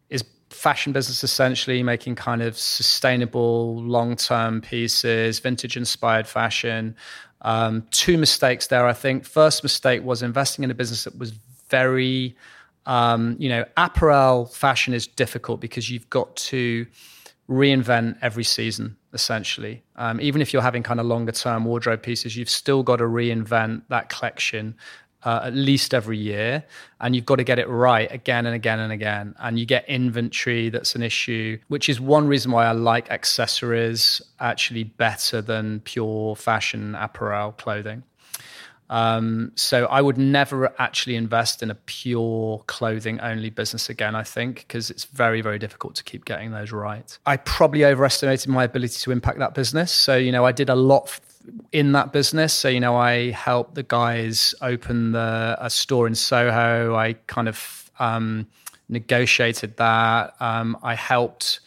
is 0.09 0.23
fashion 0.49 0.93
business 0.93 1.23
essentially 1.23 1.83
making 1.83 2.15
kind 2.15 2.41
of 2.41 2.57
sustainable, 2.57 3.81
long 3.83 4.15
term 4.15 4.61
pieces, 4.61 5.39
vintage 5.39 5.77
inspired 5.77 6.27
fashion. 6.27 6.95
Um, 7.41 7.85
two 7.91 8.17
mistakes 8.17 8.67
there, 8.67 8.87
I 8.87 8.93
think. 8.93 9.25
First 9.25 9.63
mistake 9.63 10.01
was 10.03 10.23
investing 10.23 10.63
in 10.63 10.71
a 10.71 10.73
business 10.73 11.03
that 11.03 11.19
was 11.19 11.31
very, 11.69 12.35
um, 12.85 13.35
you 13.37 13.49
know, 13.49 13.65
apparel 13.77 14.45
fashion 14.45 14.93
is 14.93 15.05
difficult 15.05 15.59
because 15.59 15.89
you've 15.89 16.09
got 16.09 16.35
to 16.37 16.87
reinvent 17.49 18.17
every 18.21 18.45
season 18.45 18.95
essentially. 19.13 19.83
Um, 19.95 20.19
even 20.21 20.41
if 20.41 20.53
you're 20.53 20.61
having 20.61 20.83
kind 20.83 20.99
of 20.99 21.05
longer 21.05 21.31
term 21.31 21.65
wardrobe 21.65 22.01
pieces 22.01 22.35
you've 22.35 22.49
still 22.49 22.83
got 22.83 22.97
to 22.97 23.05
reinvent 23.05 23.83
that 23.89 24.09
collection 24.09 24.75
uh, 25.25 25.41
at 25.43 25.53
least 25.53 25.93
every 25.93 26.17
year. 26.17 26.63
And 26.99 27.15
you've 27.15 27.25
got 27.25 27.37
to 27.37 27.43
get 27.43 27.59
it 27.59 27.67
right 27.69 28.11
again 28.11 28.45
and 28.45 28.55
again 28.55 28.79
and 28.79 28.91
again. 28.91 29.35
And 29.39 29.57
you 29.57 29.65
get 29.65 29.87
inventory 29.87 30.69
that's 30.69 30.95
an 30.95 31.03
issue 31.03 31.57
which 31.67 31.89
is 31.89 31.99
one 31.99 32.27
reason 32.27 32.51
why 32.51 32.65
i 32.65 32.71
like 32.71 33.09
accessories 33.09 34.21
actually 34.39 34.83
better 34.83 35.41
than 35.41 35.79
pure 35.81 36.35
fashion 36.35 36.95
apparel 36.95 37.51
clothing 37.53 38.03
um, 38.89 39.51
so 39.55 39.85
I 39.85 40.01
would 40.01 40.17
never 40.17 40.73
actually 40.79 41.15
invest 41.15 41.63
in 41.63 41.71
a 41.71 41.75
pure 41.75 42.63
clothing 42.67 43.19
only 43.21 43.49
business 43.49 43.89
again, 43.89 44.15
I 44.15 44.23
think, 44.23 44.65
because 44.67 44.89
it's 44.89 45.05
very, 45.05 45.41
very 45.41 45.59
difficult 45.59 45.95
to 45.95 46.03
keep 46.03 46.25
getting 46.25 46.51
those 46.51 46.71
right. 46.71 47.17
I 47.25 47.37
probably 47.37 47.85
overestimated 47.85 48.49
my 48.49 48.63
ability 48.63 48.99
to 49.01 49.11
impact 49.11 49.39
that 49.39 49.53
business. 49.53 49.91
So, 49.91 50.15
you 50.15 50.31
know, 50.31 50.45
I 50.45 50.51
did 50.51 50.69
a 50.69 50.75
lot 50.75 51.19
in 51.71 51.91
that 51.93 52.13
business. 52.13 52.53
So, 52.53 52.69
you 52.69 52.79
know, 52.79 52.95
I 52.95 53.31
helped 53.31 53.75
the 53.75 53.83
guys 53.83 54.53
open 54.61 55.11
the, 55.11 55.57
a 55.59 55.69
store 55.69 56.07
in 56.07 56.15
Soho. 56.15 56.95
I 56.95 57.13
kind 57.27 57.47
of 57.47 57.91
um, 57.99 58.47
negotiated 58.89 59.77
that. 59.77 60.35
Um, 60.39 60.77
I 60.83 60.95
helped 60.95 61.61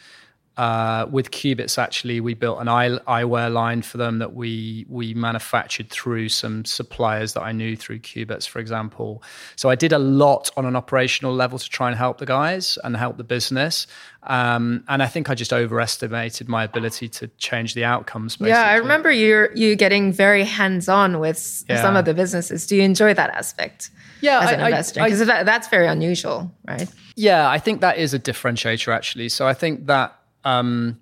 uh, 0.57 1.07
with 1.11 1.33
Cubitts, 1.33 1.77
actually, 1.77 2.21
we 2.21 2.33
built 2.33 2.61
an 2.61 2.69
eye, 2.69 2.89
eyewear 3.07 3.53
line 3.53 3.83
for 3.83 3.99
them 3.99 4.19
that 4.21 4.35
we 4.35 4.87
we 4.89 5.13
manufactured 5.13 5.91
through 5.91 6.31
some 6.31 6.65
suppliers 6.65 7.35
that 7.35 7.43
I 7.43 7.53
knew 7.53 7.77
through 7.77 7.99
Cubitts, 7.99 8.49
for 8.49 8.59
example. 8.59 9.23
So 9.57 9.69
I 9.69 9.75
did 9.75 9.93
a 9.93 9.99
lot 9.99 10.51
on 10.57 10.65
an 10.65 10.75
operational 10.75 11.35
level 11.35 11.59
to 11.59 11.69
try 11.69 11.89
and 11.89 11.97
help 11.97 12.19
the 12.19 12.27
guys 12.27 12.79
and 12.85 12.97
help 12.97 13.19
the 13.19 13.25
business. 13.25 13.87
Um, 14.23 14.83
and 14.89 15.03
I 15.03 15.07
think 15.07 15.29
I 15.29 15.35
just 15.35 15.53
overestimated 15.53 16.49
my 16.49 16.65
ability 16.65 17.09
to 17.11 17.29
change 17.37 17.75
the 17.75 17.85
outcomes. 17.85 18.37
Basically. 18.37 18.51
Yeah, 18.51 18.65
I 18.65 18.77
remember 18.77 19.11
you 19.11 19.49
you 19.55 19.77
getting 19.77 20.11
very 20.11 20.45
hands 20.45 20.89
on 20.89 21.21
with 21.21 21.65
yeah. 21.69 21.83
some 21.83 21.97
of 21.97 22.07
the 22.07 22.15
businesses. 22.15 22.67
Do 22.67 22.77
you 22.77 22.83
enjoy 22.83 23.13
that 23.13 23.31
aspect? 23.31 23.91
Yeah, 24.23 24.41
as 24.41 24.53
an 24.53 24.61
I, 24.61 24.69
investor, 24.71 25.05
because 25.05 25.27
that, 25.27 25.45
that's 25.45 25.69
very 25.69 25.87
unusual, 25.87 26.51
right? 26.67 26.89
Yeah, 27.15 27.49
I 27.51 27.59
think 27.59 27.83
that 27.83 27.99
is 27.99 28.15
a 28.15 28.19
differentiator 28.19 28.93
actually. 28.93 29.29
So 29.29 29.47
I 29.47 29.53
think 29.53 29.87
that 29.87 30.19
um, 30.47 31.01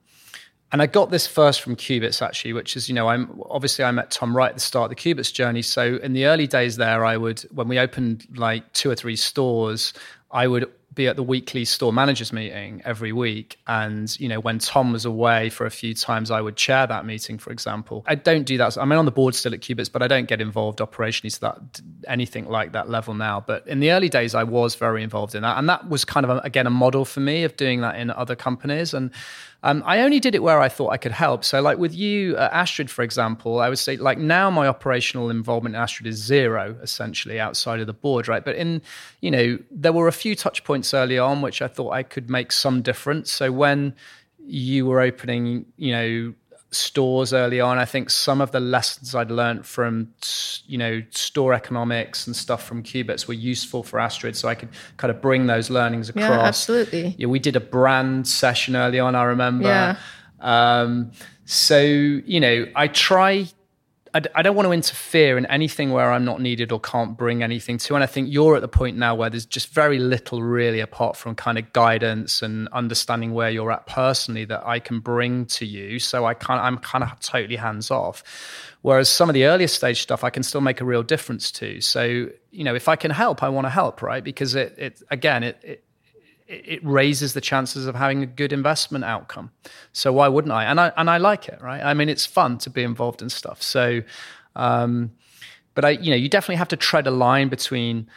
and 0.73 0.83
I 0.83 0.87
got 0.87 1.11
this 1.11 1.27
first 1.27 1.61
from 1.61 1.77
Cubitts 1.77 2.21
actually, 2.21 2.53
which 2.53 2.77
is, 2.77 2.89
you 2.89 2.95
know, 2.95 3.09
I'm 3.09 3.41
obviously 3.49 3.85
I 3.85 3.91
met 3.93 4.11
Tom 4.11 4.37
right 4.37 4.49
at 4.49 4.55
the 4.55 4.61
start 4.61 4.91
of 4.91 4.97
the 4.97 5.01
Cubitts 5.01 5.33
journey. 5.33 5.63
So 5.63 5.97
in 6.03 6.15
the 6.15 6.25
early 6.25 6.49
days 6.49 6.77
there, 6.77 7.05
I 7.05 7.17
would, 7.17 7.43
when 7.53 7.69
we 7.69 7.79
opened 7.79 8.27
like 8.35 8.73
two 8.73 8.91
or 8.91 8.97
three 8.97 9.15
stores, 9.15 9.93
I 10.33 10.49
would 10.49 10.69
be 10.95 11.09
at 11.09 11.17
the 11.17 11.23
weekly 11.23 11.65
store 11.65 11.93
managers 11.93 12.33
meeting 12.33 12.83
every 12.85 13.13
week. 13.13 13.59
And 13.67 14.19
you 14.21 14.29
know 14.29 14.41
when 14.41 14.59
tom 14.59 14.93
was 14.93 15.05
away 15.05 15.51
for 15.51 15.67
a 15.67 15.71
few 15.71 15.95
times 15.95 16.31
i 16.31 16.41
would 16.41 16.57
chair 16.57 16.87
that 16.87 17.05
meeting 17.05 17.39
for 17.39 17.51
example. 17.51 18.05
I 18.07 18.15
don't 18.15 18.45
do 18.45 18.59
that. 18.59 18.77
I'm 18.77 18.93
on 18.93 19.05
the 19.05 19.11
board 19.11 19.35
still 19.35 19.55
at 19.55 19.61
Cubitts 19.61 19.91
but 19.91 20.03
i 20.03 20.09
don't 20.09 20.29
get 20.29 20.41
involved 20.41 20.79
operationally 20.79 21.33
to 21.35 21.41
that 21.41 21.81
anything 22.07 22.49
like 22.49 22.73
that 22.73 22.89
level 22.89 23.15
now. 23.15 23.41
But 23.41 23.67
in 23.67 23.81
the 23.81 23.93
early 23.93 24.09
days 24.09 24.35
i 24.35 24.45
was 24.45 24.75
very 24.75 25.03
involved 25.03 25.35
in 25.35 25.43
that. 25.43 25.59
And 25.59 25.69
that 25.69 25.89
was 25.89 26.05
kind 26.05 26.25
of 26.25 26.31
a, 26.31 26.39
again 26.41 26.67
a 26.67 26.71
model 26.71 27.05
for 27.05 27.21
me 27.21 27.45
of 27.45 27.57
doing 27.57 27.81
that 27.81 27.97
in 27.97 28.11
other 28.11 28.37
companies. 28.37 28.95
And 28.95 29.11
um, 29.65 29.83
I 29.87 30.03
only 30.03 30.21
did 30.21 30.35
it 30.35 30.43
where 30.43 30.61
I 30.61 30.69
thought 30.69 30.91
I 30.91 30.99
could 30.99 31.11
help. 31.11 31.43
So, 31.43 31.63
like 31.63 31.79
with 31.79 31.95
you, 31.95 32.37
uh, 32.37 32.51
Astrid, 32.53 32.91
for 32.91 33.03
example, 33.03 33.61
I 33.61 33.71
would 33.71 33.79
say, 33.79 33.97
like 33.97 34.19
now 34.19 34.51
my 34.51 34.69
operational 34.69 35.31
involvement 35.31 35.75
in 35.75 35.81
Astrid 35.81 36.07
is 36.07 36.17
zero, 36.23 36.77
essentially 36.83 37.41
outside 37.41 37.81
of 37.81 37.87
the 37.87 37.95
board, 37.95 38.29
right? 38.29 38.45
But 38.45 38.57
in, 38.57 38.83
you 39.23 39.31
know, 39.31 39.59
there 39.71 39.95
were 39.95 40.07
a 40.07 40.13
few 40.13 40.37
touch 40.37 40.65
points 40.65 40.93
early 40.93 41.19
on 41.19 41.41
which 41.41 41.63
I 41.63 41.69
thought 41.69 41.93
I 41.93 42.03
could 42.03 42.29
make 42.29 42.53
some 42.53 42.83
difference. 42.83 43.33
So 43.33 43.51
when 43.51 43.95
you 44.47 44.85
were 44.85 45.01
opening, 45.01 45.65
you 45.79 45.93
know, 45.93 46.35
stores 46.75 47.33
early 47.33 47.61
on. 47.61 47.79
I 47.79 47.85
think 47.85 48.11
some 48.11 48.41
of 48.41 48.51
the 48.51 48.61
lessons 48.61 49.15
I'd 49.15 49.31
learned 49.31 49.65
from, 49.65 50.09
you 50.67 50.77
know, 50.77 51.03
store 51.11 51.55
economics 51.55 52.27
and 52.27 52.35
stuff 52.35 52.65
from 52.67 52.83
Cubitts 52.83 53.27
were 53.27 53.35
useful 53.35 53.83
for 53.83 54.01
Astrid. 54.01 54.37
So 54.37 54.49
I 54.49 54.55
could 54.55 54.69
kind 54.97 55.11
of 55.11 55.23
bring 55.23 55.47
those 55.47 55.71
learnings 55.71 56.09
across. 56.09 56.25
Yeah, 56.25 56.43
absolutely. 56.43 57.15
Yeah, 57.19 57.29
we 57.29 57.39
did 57.39 57.57
a 57.57 57.61
brand 57.61 58.27
session 58.29 58.77
early 58.77 58.99
on, 58.99 59.15
I 59.15 59.25
remember. 59.25 59.69
Yeah. 59.69 59.97
Um, 60.41 61.13
so, 61.47 61.81
you 61.81 62.41
know, 62.41 62.67
I 62.75 62.89
try 62.89 63.47
I 64.15 64.23
I 64.35 64.43
don't 64.43 64.55
want 64.55 64.67
to 64.67 64.73
interfere 64.73 65.37
in 65.37 65.45
anything 65.47 65.91
where 65.91 66.13
I'm 66.13 66.25
not 66.25 66.41
needed 66.41 66.73
or 66.73 66.81
can't 66.81 67.17
bring 67.17 67.43
anything 67.43 67.79
to. 67.79 67.95
And 67.95 68.05
I 68.05 68.07
think 68.07 68.33
you're 68.33 68.57
at 68.57 68.63
the 68.63 68.69
point 68.69 68.97
now 68.97 69.15
where 69.15 69.29
there's 69.29 69.45
just 69.45 69.75
very 69.75 69.99
little 69.99 70.43
really 70.43 70.81
apart 70.81 71.17
from 71.17 71.35
kind 71.35 71.59
of 71.59 71.73
guidance 71.73 72.41
and 72.41 72.69
understanding 72.69 73.35
where 73.35 73.51
you're 73.51 73.73
at 73.73 73.87
personally 73.87 74.45
that 74.47 74.67
I 74.67 74.79
can 74.79 75.01
bring 75.01 75.47
to 75.47 75.67
you. 75.67 75.99
So 75.99 76.25
I 76.25 76.35
can't, 76.35 76.61
I'm 76.61 76.79
kind 76.79 77.05
of 77.05 77.19
totally 77.21 77.57
hands 77.57 77.91
off. 77.91 78.23
Whereas 78.83 79.09
some 79.09 79.29
of 79.29 79.35
the 79.35 79.45
earlier 79.47 79.69
stage 79.69 80.01
stuff 80.01 80.25
I 80.25 80.31
can 80.31 80.43
still 80.43 80.61
make 80.61 80.81
a 80.81 80.85
real 80.85 81.03
difference 81.03 81.51
to. 81.53 81.81
So, 81.81 82.29
you 82.51 82.65
know, 82.65 82.75
if 82.75 82.89
I 82.89 82.97
can 82.97 83.11
help, 83.11 83.43
I 83.43 83.49
want 83.49 83.67
to 83.67 83.71
help, 83.71 84.01
right? 84.03 84.23
Because 84.23 84.55
it, 84.55 84.75
it 84.79 85.03
again, 85.11 85.43
it, 85.43 85.59
it 85.63 85.85
it 86.47 86.85
raises 86.85 87.33
the 87.33 87.41
chances 87.41 87.87
of 87.87 87.95
having 87.95 88.23
a 88.23 88.27
good 88.27 88.53
investment 88.53 89.05
outcome. 89.05 89.51
So 89.93 90.13
why 90.13 90.29
wouldn't 90.29 90.53
I? 90.53 90.65
And 90.65 90.79
I 90.79 90.93
and 90.97 91.09
I 91.09 91.17
like 91.17 91.49
it, 91.49 91.61
right? 91.63 91.83
I 91.83 91.95
mean, 91.95 92.09
it's 92.09 92.27
fun 92.27 92.59
to 92.59 92.71
be 92.71 92.83
involved 92.83 93.23
in 93.23 93.29
stuff. 93.31 93.63
So, 93.63 94.03
um, 94.55 95.13
but 95.75 95.85
I, 95.85 95.91
you 95.91 96.11
know, 96.11 96.17
you 96.17 96.29
definitely 96.29 96.57
have 96.57 96.69
to 96.69 96.77
tread 96.77 97.07
a 97.07 97.11
line 97.11 97.49
between 97.49 98.09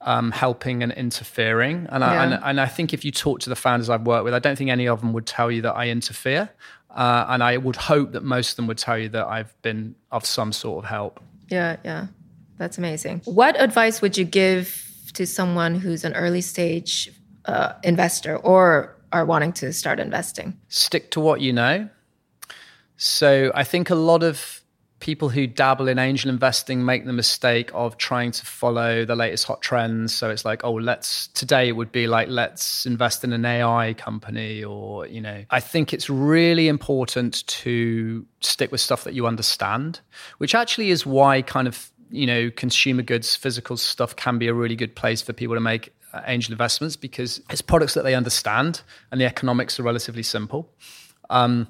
um, 0.00 0.30
helping 0.32 0.82
and 0.82 0.92
interfering. 0.92 1.86
And, 1.90 2.02
yeah. 2.02 2.10
I, 2.10 2.24
and, 2.24 2.44
and 2.44 2.60
I 2.60 2.66
think 2.66 2.92
if 2.92 3.04
you 3.04 3.12
talk 3.12 3.40
to 3.40 3.48
the 3.48 3.56
founders 3.56 3.88
I've 3.88 4.06
worked 4.06 4.24
with, 4.24 4.34
I 4.34 4.38
don't 4.38 4.56
think 4.56 4.70
any 4.70 4.88
of 4.88 5.00
them 5.00 5.12
would 5.12 5.26
tell 5.26 5.50
you 5.50 5.62
that 5.62 5.74
I 5.74 5.88
interfere. 5.88 6.50
Uh, 6.90 7.26
and 7.28 7.42
I 7.42 7.56
would 7.56 7.76
hope 7.76 8.12
that 8.12 8.22
most 8.22 8.50
of 8.50 8.56
them 8.56 8.66
would 8.68 8.78
tell 8.78 8.98
you 8.98 9.08
that 9.10 9.26
I've 9.26 9.54
been 9.62 9.94
of 10.10 10.24
some 10.24 10.52
sort 10.52 10.84
of 10.84 10.88
help. 10.88 11.20
Yeah, 11.48 11.76
yeah, 11.84 12.06
that's 12.56 12.78
amazing. 12.78 13.20
What 13.26 13.60
advice 13.60 14.00
would 14.00 14.16
you 14.16 14.24
give 14.24 14.82
to 15.12 15.26
someone 15.26 15.74
who's 15.74 16.04
an 16.04 16.14
early 16.14 16.40
stage 16.40 17.10
uh, 17.46 17.74
investor 17.82 18.36
or 18.36 18.96
are 19.12 19.24
wanting 19.24 19.52
to 19.54 19.72
start 19.72 20.00
investing? 20.00 20.58
Stick 20.68 21.10
to 21.12 21.20
what 21.20 21.40
you 21.40 21.52
know. 21.52 21.88
So 22.96 23.52
I 23.54 23.64
think 23.64 23.90
a 23.90 23.94
lot 23.94 24.22
of 24.22 24.62
people 24.98 25.28
who 25.28 25.46
dabble 25.46 25.88
in 25.88 25.98
angel 25.98 26.30
investing 26.30 26.84
make 26.84 27.04
the 27.04 27.12
mistake 27.12 27.70
of 27.74 27.98
trying 27.98 28.32
to 28.32 28.46
follow 28.46 29.04
the 29.04 29.14
latest 29.14 29.44
hot 29.44 29.60
trends. 29.60 30.14
So 30.14 30.30
it's 30.30 30.44
like, 30.44 30.64
oh, 30.64 30.72
let's 30.72 31.28
today 31.28 31.68
it 31.68 31.72
would 31.72 31.92
be 31.92 32.06
like, 32.06 32.28
let's 32.28 32.86
invest 32.86 33.22
in 33.22 33.32
an 33.32 33.44
AI 33.44 33.94
company, 33.94 34.64
or, 34.64 35.06
you 35.06 35.20
know, 35.20 35.44
I 35.50 35.60
think 35.60 35.92
it's 35.92 36.08
really 36.08 36.68
important 36.68 37.46
to 37.46 38.24
stick 38.40 38.72
with 38.72 38.80
stuff 38.80 39.04
that 39.04 39.14
you 39.14 39.26
understand, 39.26 40.00
which 40.38 40.54
actually 40.54 40.90
is 40.90 41.04
why 41.04 41.42
kind 41.42 41.68
of 41.68 41.90
you 42.10 42.26
know 42.26 42.50
consumer 42.52 43.02
goods 43.02 43.34
physical 43.34 43.76
stuff 43.76 44.14
can 44.14 44.38
be 44.38 44.46
a 44.46 44.54
really 44.54 44.76
good 44.76 44.94
place 44.94 45.20
for 45.20 45.32
people 45.32 45.56
to 45.56 45.60
make 45.60 45.92
angel 46.26 46.52
investments 46.52 46.96
because 46.96 47.40
it's 47.50 47.62
products 47.62 47.94
that 47.94 48.04
they 48.04 48.14
understand 48.14 48.82
and 49.10 49.20
the 49.20 49.24
economics 49.24 49.78
are 49.78 49.82
relatively 49.82 50.22
simple. 50.22 50.70
Um, 51.30 51.68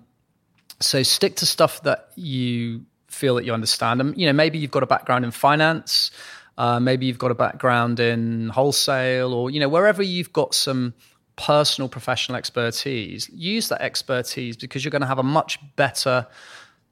so 0.80 1.02
stick 1.02 1.36
to 1.36 1.46
stuff 1.46 1.82
that 1.82 2.10
you 2.16 2.84
feel 3.08 3.34
that 3.36 3.44
you 3.44 3.52
understand. 3.52 4.00
And 4.00 4.16
you 4.16 4.26
know, 4.26 4.32
maybe 4.32 4.58
you've 4.58 4.70
got 4.70 4.82
a 4.82 4.86
background 4.86 5.24
in 5.24 5.30
finance, 5.30 6.10
uh, 6.58 6.80
maybe 6.80 7.06
you've 7.06 7.18
got 7.18 7.30
a 7.30 7.34
background 7.34 8.00
in 8.00 8.48
wholesale, 8.50 9.32
or 9.32 9.50
you 9.50 9.60
know, 9.60 9.68
wherever 9.68 10.02
you've 10.02 10.32
got 10.32 10.54
some 10.54 10.94
personal 11.36 11.88
professional 11.88 12.36
expertise, 12.36 13.28
use 13.30 13.68
that 13.68 13.82
expertise 13.82 14.56
because 14.56 14.84
you're 14.84 14.90
going 14.90 15.02
to 15.02 15.08
have 15.08 15.18
a 15.18 15.22
much 15.22 15.58
better 15.76 16.26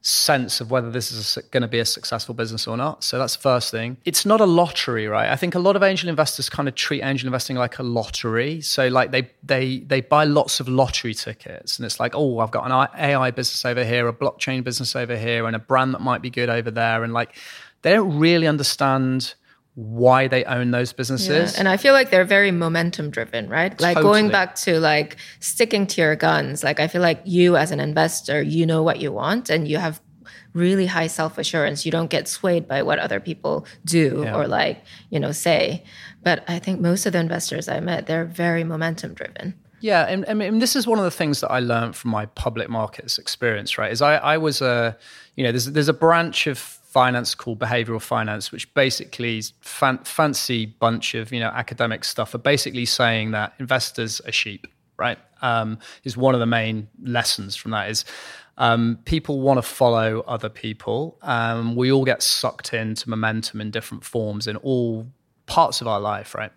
sense 0.07 0.61
of 0.61 0.70
whether 0.70 0.90
this 0.90 1.11
is 1.11 1.38
going 1.50 1.62
to 1.62 1.68
be 1.68 1.78
a 1.78 1.84
successful 1.84 2.34
business 2.34 2.66
or 2.66 2.76
not. 2.76 3.02
So 3.02 3.18
that's 3.18 3.36
the 3.36 3.42
first 3.42 3.70
thing. 3.70 3.96
It's 4.05 4.26
not 4.26 4.40
a 4.40 4.44
lottery, 4.44 5.07
right? 5.07 5.30
I 5.30 5.36
think 5.36 5.55
a 5.55 5.59
lot 5.59 5.76
of 5.76 5.82
angel 5.82 6.11
investors 6.11 6.50
kind 6.50 6.68
of 6.68 6.74
treat 6.74 7.02
angel 7.02 7.26
investing 7.26 7.57
like 7.57 7.78
a 7.78 7.82
lottery. 7.82 8.61
So 8.61 8.88
like 8.88 9.12
they 9.12 9.30
they 9.42 9.78
they 9.78 10.02
buy 10.02 10.24
lots 10.24 10.61
of 10.61 10.68
lottery 10.68 11.14
tickets 11.14 11.78
and 11.78 11.86
it's 11.86 11.98
like, 11.98 12.14
"Oh, 12.14 12.40
I've 12.40 12.50
got 12.50 12.70
an 12.70 13.00
AI 13.00 13.30
business 13.30 13.64
over 13.64 13.82
here, 13.82 14.07
a 14.07 14.12
blockchain 14.12 14.62
business 14.62 14.94
over 14.94 15.16
here 15.16 15.46
and 15.46 15.57
a 15.57 15.59
brand 15.59 15.94
that 15.94 16.02
might 16.02 16.20
be 16.20 16.30
good 16.30 16.50
over 16.50 16.70
there." 16.70 17.02
And 17.02 17.14
like 17.14 17.34
they 17.80 17.92
don't 17.92 18.18
really 18.18 18.46
understand 18.46 19.34
why 19.74 20.28
they 20.28 20.44
own 20.44 20.70
those 20.70 20.92
businesses. 20.92 21.52
Yeah. 21.52 21.58
And 21.58 21.68
I 21.68 21.76
feel 21.76 21.94
like 21.94 22.10
they're 22.10 22.24
very 22.24 22.52
momentum 22.52 23.10
driven, 23.10 23.48
right? 23.48 23.78
Like 23.80 23.96
totally. 23.96 24.12
going 24.12 24.30
back 24.30 24.54
to 24.56 24.78
like 24.78 25.16
sticking 25.40 25.86
to 25.88 26.00
your 26.00 26.14
guns. 26.14 26.62
Like 26.62 26.78
I 26.78 26.86
feel 26.86 27.02
like 27.02 27.20
you 27.24 27.56
as 27.56 27.72
an 27.72 27.80
investor, 27.80 28.40
you 28.40 28.66
know 28.66 28.82
what 28.82 29.00
you 29.00 29.10
want 29.10 29.50
and 29.50 29.66
you 29.66 29.78
have 29.78 30.00
really 30.52 30.86
high 30.86 31.08
self-assurance. 31.08 31.84
You 31.84 31.90
don't 31.90 32.08
get 32.08 32.28
swayed 32.28 32.68
by 32.68 32.82
what 32.82 33.00
other 33.00 33.18
people 33.18 33.66
do 33.84 34.22
yeah. 34.24 34.36
or 34.36 34.46
like, 34.46 34.82
you 35.10 35.18
know, 35.18 35.32
say. 35.32 35.82
But 36.22 36.44
I 36.46 36.60
think 36.60 36.80
most 36.80 37.04
of 37.04 37.12
the 37.12 37.18
investors 37.18 37.68
I 37.68 37.80
met, 37.80 38.06
they're 38.06 38.24
very 38.24 38.62
momentum 38.62 39.14
driven. 39.14 39.54
Yeah, 39.80 40.04
and, 40.04 40.24
and, 40.26 40.62
this 40.62 40.76
is 40.76 40.86
one 40.86 40.98
of 40.98 41.04
the 41.04 41.10
things 41.10 41.40
that 41.40 41.50
I 41.50 41.58
learned 41.58 41.94
from 41.94 42.10
my 42.10 42.24
public 42.24 42.70
markets 42.70 43.18
experience, 43.18 43.76
right? 43.76 43.92
Is 43.92 44.00
I, 44.00 44.16
I 44.16 44.38
was 44.38 44.62
a, 44.62 44.96
you 45.36 45.44
know, 45.44 45.52
there's 45.52 45.66
there's 45.66 45.90
a 45.90 45.92
branch 45.92 46.46
of 46.46 46.78
finance 46.95 47.34
called 47.34 47.59
behavioral 47.59 48.01
finance, 48.01 48.53
which 48.53 48.72
basically 48.72 49.38
is 49.38 49.53
fan- 49.61 49.99
fancy 50.05 50.64
bunch 50.64 51.16
of 51.16 51.32
you 51.32 51.40
know 51.40 51.49
academic 51.49 52.05
stuff 52.05 52.32
are 52.36 52.45
basically 52.53 52.84
saying 52.84 53.32
that 53.32 53.53
investors 53.59 54.20
are 54.20 54.30
sheep, 54.30 54.68
right? 54.97 55.18
Um, 55.42 55.80
is 56.05 56.16
one 56.16 56.34
of 56.34 56.40
the 56.40 56.47
main 56.47 56.86
lessons 57.03 57.57
from 57.57 57.72
that 57.72 57.90
is 57.90 58.05
um, 58.59 59.01
people 59.07 59.40
want 59.40 59.59
to 59.59 59.62
follow 59.62 60.20
other 60.28 60.49
people. 60.49 61.18
Um, 61.22 61.74
we 61.74 61.90
all 61.90 62.05
get 62.05 62.22
sucked 62.22 62.72
into 62.72 63.11
momentum 63.11 63.61
in 63.61 63.72
different 63.72 64.05
forms 64.05 64.47
in 64.47 64.55
all 64.59 65.09
parts 65.47 65.80
of 65.80 65.88
our 65.88 66.01
life, 66.01 66.32
right? 66.32 66.53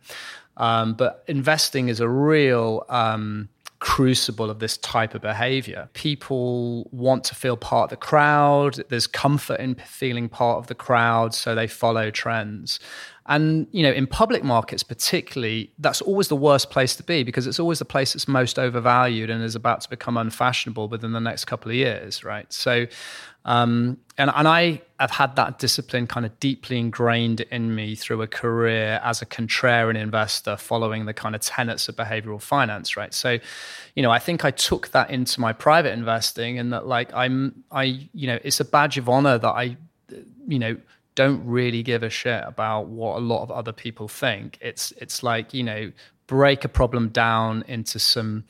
Um, 0.57 0.93
but 0.93 1.23
investing 1.25 1.89
is 1.89 1.99
a 1.99 2.07
real 2.07 2.85
um, 2.89 3.49
crucible 3.79 4.49
of 4.49 4.59
this 4.59 4.77
type 4.77 5.13
of 5.13 5.21
behavior. 5.21 5.89
People 5.93 6.89
want 6.91 7.23
to 7.25 7.35
feel 7.35 7.57
part 7.57 7.85
of 7.85 7.89
the 7.91 8.05
crowd. 8.05 8.83
There's 8.89 9.07
comfort 9.07 9.59
in 9.59 9.75
feeling 9.75 10.29
part 10.29 10.57
of 10.57 10.67
the 10.67 10.75
crowd, 10.75 11.33
so 11.33 11.53
they 11.53 11.67
follow 11.67 12.09
trends. 12.09 12.79
And 13.27 13.67
you 13.71 13.83
know, 13.83 13.91
in 13.91 14.07
public 14.07 14.43
markets 14.43 14.83
particularly, 14.83 15.71
that's 15.79 16.01
always 16.01 16.29
the 16.29 16.35
worst 16.35 16.69
place 16.69 16.95
to 16.95 17.03
be 17.03 17.23
because 17.23 17.45
it's 17.45 17.59
always 17.59 17.79
the 17.79 17.85
place 17.85 18.13
that's 18.13 18.27
most 18.27 18.57
overvalued 18.57 19.29
and 19.29 19.43
is 19.43 19.55
about 19.55 19.81
to 19.81 19.89
become 19.89 20.15
unfashionable 20.15 20.87
within 20.87 21.11
the 21.11 21.19
next 21.19 21.45
couple 21.45 21.69
of 21.69 21.75
years, 21.75 22.23
right? 22.23 22.51
So, 22.51 22.87
um, 23.43 23.97
and 24.17 24.31
and 24.33 24.47
I 24.47 24.81
have 24.99 25.11
had 25.11 25.35
that 25.35 25.59
discipline 25.59 26.07
kind 26.07 26.25
of 26.25 26.39
deeply 26.39 26.79
ingrained 26.79 27.41
in 27.41 27.75
me 27.75 27.95
through 27.95 28.21
a 28.21 28.27
career 28.27 29.01
as 29.03 29.21
a 29.21 29.25
contrarian 29.25 29.97
investor, 29.97 30.55
following 30.55 31.05
the 31.05 31.13
kind 31.13 31.35
of 31.35 31.41
tenets 31.41 31.89
of 31.89 31.97
behavioral 31.97 32.41
finance, 32.41 32.95
right? 32.95 33.13
So, 33.13 33.39
you 33.95 34.03
know, 34.03 34.11
I 34.11 34.19
think 34.19 34.45
I 34.45 34.51
took 34.51 34.89
that 34.89 35.09
into 35.09 35.41
my 35.41 35.51
private 35.51 35.91
investing, 35.91 36.59
and 36.59 36.71
that 36.71 36.87
like 36.87 37.13
I'm, 37.13 37.63
I, 37.71 38.07
you 38.13 38.27
know, 38.27 38.39
it's 38.43 38.61
a 38.61 38.65
badge 38.65 38.97
of 38.97 39.09
honor 39.09 39.37
that 39.37 39.49
I, 39.49 39.75
you 40.47 40.59
know 40.59 40.77
don't 41.17 41.43
really 41.43 41.81
give 41.81 42.03
a 42.03 42.11
shit 42.11 42.43
about 42.45 42.89
what 42.89 43.17
a 43.17 43.19
lot 43.19 43.41
of 43.41 43.49
other 43.49 43.73
people 43.73 44.07
think. 44.07 44.57
It's 44.61 44.93
it's 44.97 45.23
like 45.23 45.53
you 45.53 45.63
know 45.63 45.91
break 46.27 46.63
a 46.63 46.69
problem 46.69 47.09
down 47.09 47.63
into 47.67 47.97
some 47.97 48.43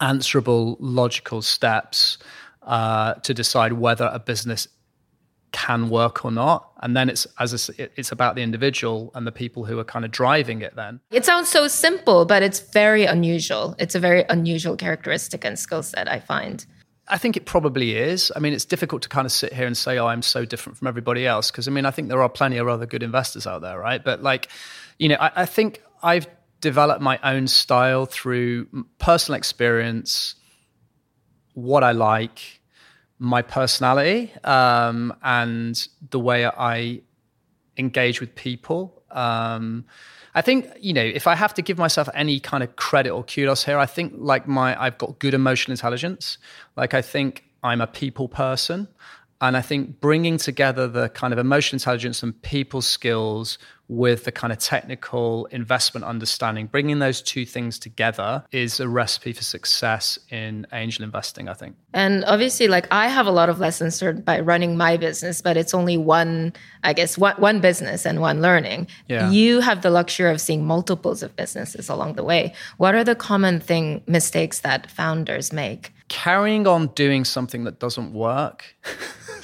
answerable 0.00 0.76
logical 0.80 1.42
steps 1.42 2.18
uh, 2.64 3.14
to 3.14 3.32
decide 3.32 3.74
whether 3.74 4.10
a 4.12 4.18
business 4.18 4.66
can 5.52 5.88
work 5.88 6.24
or 6.24 6.32
not. 6.32 6.72
And 6.82 6.96
then 6.96 7.08
it's 7.08 7.24
as 7.38 7.68
a, 7.68 8.00
it's 8.00 8.10
about 8.10 8.34
the 8.34 8.42
individual 8.42 9.12
and 9.14 9.24
the 9.24 9.30
people 9.30 9.64
who 9.64 9.78
are 9.78 9.84
kind 9.84 10.04
of 10.04 10.10
driving 10.10 10.60
it 10.60 10.74
then. 10.74 10.98
It 11.12 11.24
sounds 11.24 11.48
so 11.48 11.68
simple 11.68 12.24
but 12.24 12.42
it's 12.42 12.58
very 12.58 13.04
unusual. 13.04 13.76
It's 13.78 13.94
a 13.94 14.00
very 14.00 14.24
unusual 14.28 14.76
characteristic 14.76 15.44
and 15.44 15.56
skill 15.56 15.84
set 15.84 16.10
i 16.10 16.18
find 16.18 16.66
I 17.06 17.18
think 17.18 17.36
it 17.36 17.44
probably 17.44 17.96
is. 17.96 18.32
I 18.34 18.38
mean, 18.38 18.52
it's 18.54 18.64
difficult 18.64 19.02
to 19.02 19.08
kind 19.08 19.26
of 19.26 19.32
sit 19.32 19.52
here 19.52 19.66
and 19.66 19.76
say, 19.76 19.98
"Oh, 19.98 20.06
I'm 20.06 20.22
so 20.22 20.44
different 20.44 20.78
from 20.78 20.88
everybody 20.88 21.26
else," 21.26 21.50
because 21.50 21.68
I 21.68 21.70
mean, 21.70 21.84
I 21.86 21.90
think 21.90 22.08
there 22.08 22.22
are 22.22 22.28
plenty 22.28 22.56
of 22.56 22.68
other 22.68 22.86
good 22.86 23.02
investors 23.02 23.46
out 23.46 23.60
there, 23.60 23.78
right? 23.78 24.02
But 24.02 24.22
like, 24.22 24.48
you 24.98 25.08
know, 25.08 25.16
I, 25.20 25.42
I 25.42 25.46
think 25.46 25.82
I've 26.02 26.26
developed 26.60 27.02
my 27.02 27.18
own 27.22 27.46
style 27.46 28.06
through 28.06 28.66
personal 28.98 29.36
experience, 29.36 30.34
what 31.52 31.84
I 31.84 31.92
like, 31.92 32.60
my 33.18 33.42
personality, 33.42 34.32
um, 34.44 35.14
and 35.22 35.86
the 36.10 36.18
way 36.18 36.46
I 36.46 37.02
engage 37.76 38.20
with 38.20 38.34
people. 38.34 39.02
Um, 39.10 39.84
I 40.34 40.42
think 40.42 40.68
you 40.80 40.92
know 40.92 41.04
if 41.04 41.26
I 41.26 41.34
have 41.34 41.54
to 41.54 41.62
give 41.62 41.78
myself 41.78 42.08
any 42.14 42.40
kind 42.40 42.62
of 42.62 42.76
credit 42.76 43.10
or 43.10 43.24
kudos 43.24 43.64
here, 43.64 43.78
I 43.78 43.86
think 43.86 44.14
like 44.16 44.48
my 44.48 44.80
I've 44.80 44.98
got 44.98 45.18
good 45.18 45.34
emotional 45.34 45.72
intelligence. 45.72 46.38
Like 46.76 46.94
I 46.94 47.02
think 47.02 47.44
I'm 47.62 47.80
a 47.80 47.86
people 47.86 48.28
person. 48.28 48.88
And 49.40 49.56
I 49.56 49.62
think 49.62 50.00
bringing 50.00 50.38
together 50.38 50.86
the 50.88 51.08
kind 51.10 51.32
of 51.32 51.38
emotional 51.38 51.76
intelligence 51.76 52.22
and 52.22 52.40
people 52.42 52.80
skills 52.80 53.58
with 53.88 54.24
the 54.24 54.32
kind 54.32 54.52
of 54.52 54.58
technical 54.58 55.46
investment 55.46 56.04
understanding, 56.04 56.66
bringing 56.66 56.98
those 56.98 57.20
two 57.20 57.44
things 57.44 57.78
together 57.78 58.44
is 58.50 58.80
a 58.80 58.88
recipe 58.88 59.32
for 59.32 59.42
success 59.42 60.18
in 60.30 60.66
angel 60.72 61.04
investing, 61.04 61.48
I 61.48 61.54
think. 61.54 61.76
And 61.92 62.24
obviously, 62.24 62.68
like 62.68 62.86
I 62.90 63.08
have 63.08 63.26
a 63.26 63.30
lot 63.30 63.48
of 63.48 63.60
lessons 63.60 64.00
learned 64.00 64.24
by 64.24 64.40
running 64.40 64.76
my 64.76 64.96
business, 64.96 65.42
but 65.42 65.56
it's 65.56 65.74
only 65.74 65.96
one, 65.96 66.54
I 66.82 66.92
guess, 66.92 67.18
one, 67.18 67.36
one 67.36 67.60
business 67.60 68.06
and 68.06 68.20
one 68.20 68.40
learning. 68.40 68.88
Yeah. 69.08 69.30
You 69.30 69.60
have 69.60 69.82
the 69.82 69.90
luxury 69.90 70.30
of 70.30 70.40
seeing 70.40 70.64
multiples 70.64 71.22
of 71.22 71.36
businesses 71.36 71.88
along 71.88 72.14
the 72.14 72.24
way. 72.24 72.54
What 72.78 72.94
are 72.94 73.04
the 73.04 73.14
common 73.14 73.60
thing 73.60 74.02
mistakes 74.06 74.60
that 74.60 74.90
founders 74.90 75.52
make? 75.52 75.92
Carrying 76.08 76.66
on 76.66 76.88
doing 76.88 77.24
something 77.24 77.64
that 77.64 77.78
doesn't 77.78 78.12
work. 78.12 78.76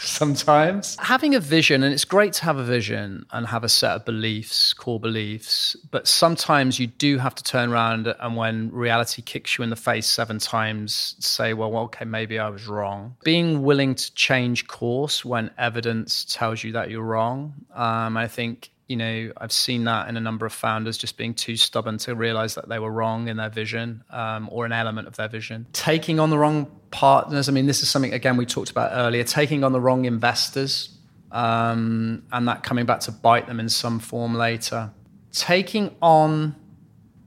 Sometimes. 0.06 0.96
Having 1.00 1.34
a 1.34 1.40
vision, 1.40 1.82
and 1.82 1.92
it's 1.92 2.04
great 2.04 2.32
to 2.34 2.44
have 2.44 2.56
a 2.56 2.64
vision 2.64 3.26
and 3.32 3.46
have 3.46 3.64
a 3.64 3.68
set 3.68 3.92
of 3.92 4.04
beliefs, 4.04 4.72
core 4.72 5.00
beliefs, 5.00 5.76
but 5.90 6.06
sometimes 6.06 6.78
you 6.78 6.86
do 6.86 7.18
have 7.18 7.34
to 7.34 7.44
turn 7.44 7.72
around 7.72 8.06
and 8.06 8.36
when 8.36 8.70
reality 8.72 9.22
kicks 9.22 9.58
you 9.58 9.64
in 9.64 9.70
the 9.70 9.76
face 9.76 10.06
seven 10.06 10.38
times, 10.38 11.16
say, 11.18 11.54
well, 11.54 11.76
okay, 11.76 12.04
maybe 12.04 12.38
I 12.38 12.48
was 12.48 12.66
wrong. 12.66 13.16
Being 13.24 13.62
willing 13.62 13.94
to 13.94 14.14
change 14.14 14.66
course 14.66 15.24
when 15.24 15.50
evidence 15.58 16.24
tells 16.24 16.64
you 16.64 16.72
that 16.72 16.90
you're 16.90 17.02
wrong. 17.02 17.54
Um, 17.74 18.16
I 18.16 18.28
think 18.28 18.70
you 18.90 18.96
know, 18.96 19.30
I've 19.36 19.52
seen 19.52 19.84
that 19.84 20.08
in 20.08 20.16
a 20.16 20.20
number 20.20 20.46
of 20.46 20.52
founders 20.52 20.98
just 20.98 21.16
being 21.16 21.32
too 21.32 21.56
stubborn 21.56 21.96
to 21.98 22.16
realize 22.16 22.56
that 22.56 22.68
they 22.68 22.80
were 22.80 22.90
wrong 22.90 23.28
in 23.28 23.36
their 23.36 23.48
vision 23.48 24.02
um, 24.10 24.48
or 24.50 24.66
an 24.66 24.72
element 24.72 25.06
of 25.06 25.14
their 25.14 25.28
vision. 25.28 25.64
Taking 25.72 26.18
on 26.18 26.30
the 26.30 26.36
wrong 26.36 26.68
partners. 26.90 27.48
I 27.48 27.52
mean, 27.52 27.66
this 27.66 27.84
is 27.84 27.88
something, 27.88 28.12
again, 28.12 28.36
we 28.36 28.46
talked 28.46 28.68
about 28.68 28.90
earlier, 28.92 29.22
taking 29.22 29.62
on 29.62 29.70
the 29.70 29.80
wrong 29.80 30.06
investors 30.06 30.88
um, 31.30 32.24
and 32.32 32.48
that 32.48 32.64
coming 32.64 32.84
back 32.84 32.98
to 33.02 33.12
bite 33.12 33.46
them 33.46 33.60
in 33.60 33.68
some 33.68 34.00
form 34.00 34.34
later. 34.34 34.90
Taking 35.30 35.94
on 36.02 36.56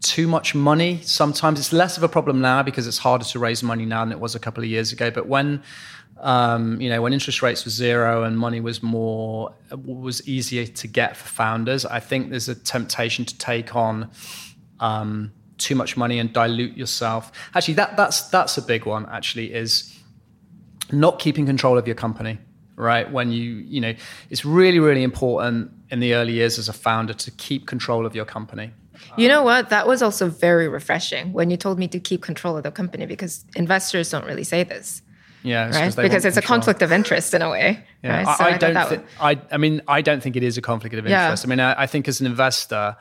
too 0.01 0.27
much 0.27 0.53
money. 0.53 0.99
Sometimes 1.01 1.59
it's 1.59 1.71
less 1.71 1.95
of 1.95 2.03
a 2.03 2.09
problem 2.09 2.41
now 2.41 2.61
because 2.61 2.87
it's 2.87 2.97
harder 2.97 3.23
to 3.23 3.39
raise 3.39 3.63
money 3.63 3.85
now 3.85 4.03
than 4.03 4.11
it 4.11 4.19
was 4.19 4.35
a 4.35 4.39
couple 4.39 4.61
of 4.65 4.69
years 4.69 4.91
ago. 4.91 5.09
But 5.11 5.27
when 5.27 5.63
um, 6.23 6.79
you 6.79 6.89
know, 6.89 7.01
when 7.01 7.11
interest 7.11 7.41
rates 7.41 7.65
were 7.65 7.71
zero 7.71 8.23
and 8.23 8.39
money 8.39 8.61
was 8.61 8.81
more 8.81 9.53
was 9.75 10.25
easier 10.25 10.65
to 10.65 10.87
get 10.87 11.17
for 11.17 11.27
founders, 11.27 11.85
I 11.85 11.99
think 11.99 12.29
there's 12.29 12.47
a 12.47 12.55
temptation 12.55 13.25
to 13.25 13.37
take 13.37 13.75
on 13.75 14.09
um, 14.79 15.33
too 15.57 15.75
much 15.75 15.97
money 15.97 16.19
and 16.19 16.31
dilute 16.31 16.77
yourself. 16.77 17.31
Actually, 17.53 17.73
that 17.75 17.97
that's 17.97 18.29
that's 18.29 18.57
a 18.57 18.61
big 18.61 18.85
one. 18.85 19.05
Actually, 19.11 19.53
is 19.53 19.93
not 20.93 21.19
keeping 21.19 21.45
control 21.45 21.77
of 21.77 21.87
your 21.87 21.95
company. 21.95 22.39
Right 22.75 23.11
when 23.11 23.31
you 23.31 23.43
you 23.43 23.81
know, 23.81 23.93
it's 24.29 24.45
really 24.45 24.79
really 24.79 25.03
important 25.03 25.71
in 25.91 25.99
the 25.99 26.15
early 26.15 26.33
years 26.33 26.57
as 26.57 26.69
a 26.69 26.73
founder 26.73 27.13
to 27.13 27.31
keep 27.31 27.67
control 27.67 28.05
of 28.05 28.15
your 28.15 28.25
company. 28.25 28.71
You 29.17 29.27
know 29.27 29.43
what? 29.43 29.69
That 29.69 29.87
was 29.87 30.01
also 30.01 30.29
very 30.29 30.69
refreshing 30.69 31.33
when 31.33 31.49
you 31.49 31.57
told 31.57 31.77
me 31.77 31.89
to 31.89 31.99
keep 31.99 32.21
control 32.21 32.55
of 32.55 32.63
the 32.63 32.71
company 32.71 33.05
because 33.05 33.43
investors 33.55 34.09
don't 34.09 34.25
really 34.25 34.45
say 34.45 34.63
this. 34.63 35.01
Yeah, 35.43 35.69
right. 35.69 35.95
Because 35.95 36.25
it's 36.25 36.35
control. 36.35 36.37
a 36.37 36.41
conflict 36.41 36.81
of 36.81 36.91
interest 36.91 37.33
in 37.33 37.41
a 37.41 37.49
way. 37.49 37.85
Yeah, 38.03 38.23
right? 38.23 38.37
so 38.37 38.43
I, 38.43 38.47
I, 38.47 38.57
don't. 38.57 38.89
Th- 38.89 39.01
I, 39.19 39.41
I 39.51 39.57
mean, 39.57 39.81
I 39.87 40.01
don't 40.01 40.23
think 40.23 40.35
it 40.35 40.43
is 40.43 40.57
a 40.57 40.61
conflict 40.61 40.95
of 40.95 41.05
interest. 41.05 41.43
Yeah. 41.43 41.47
I 41.47 41.49
mean, 41.49 41.59
I, 41.59 41.83
I 41.83 41.85
think 41.87 42.07
as 42.07 42.21
an 42.21 42.27
investor, 42.27 42.95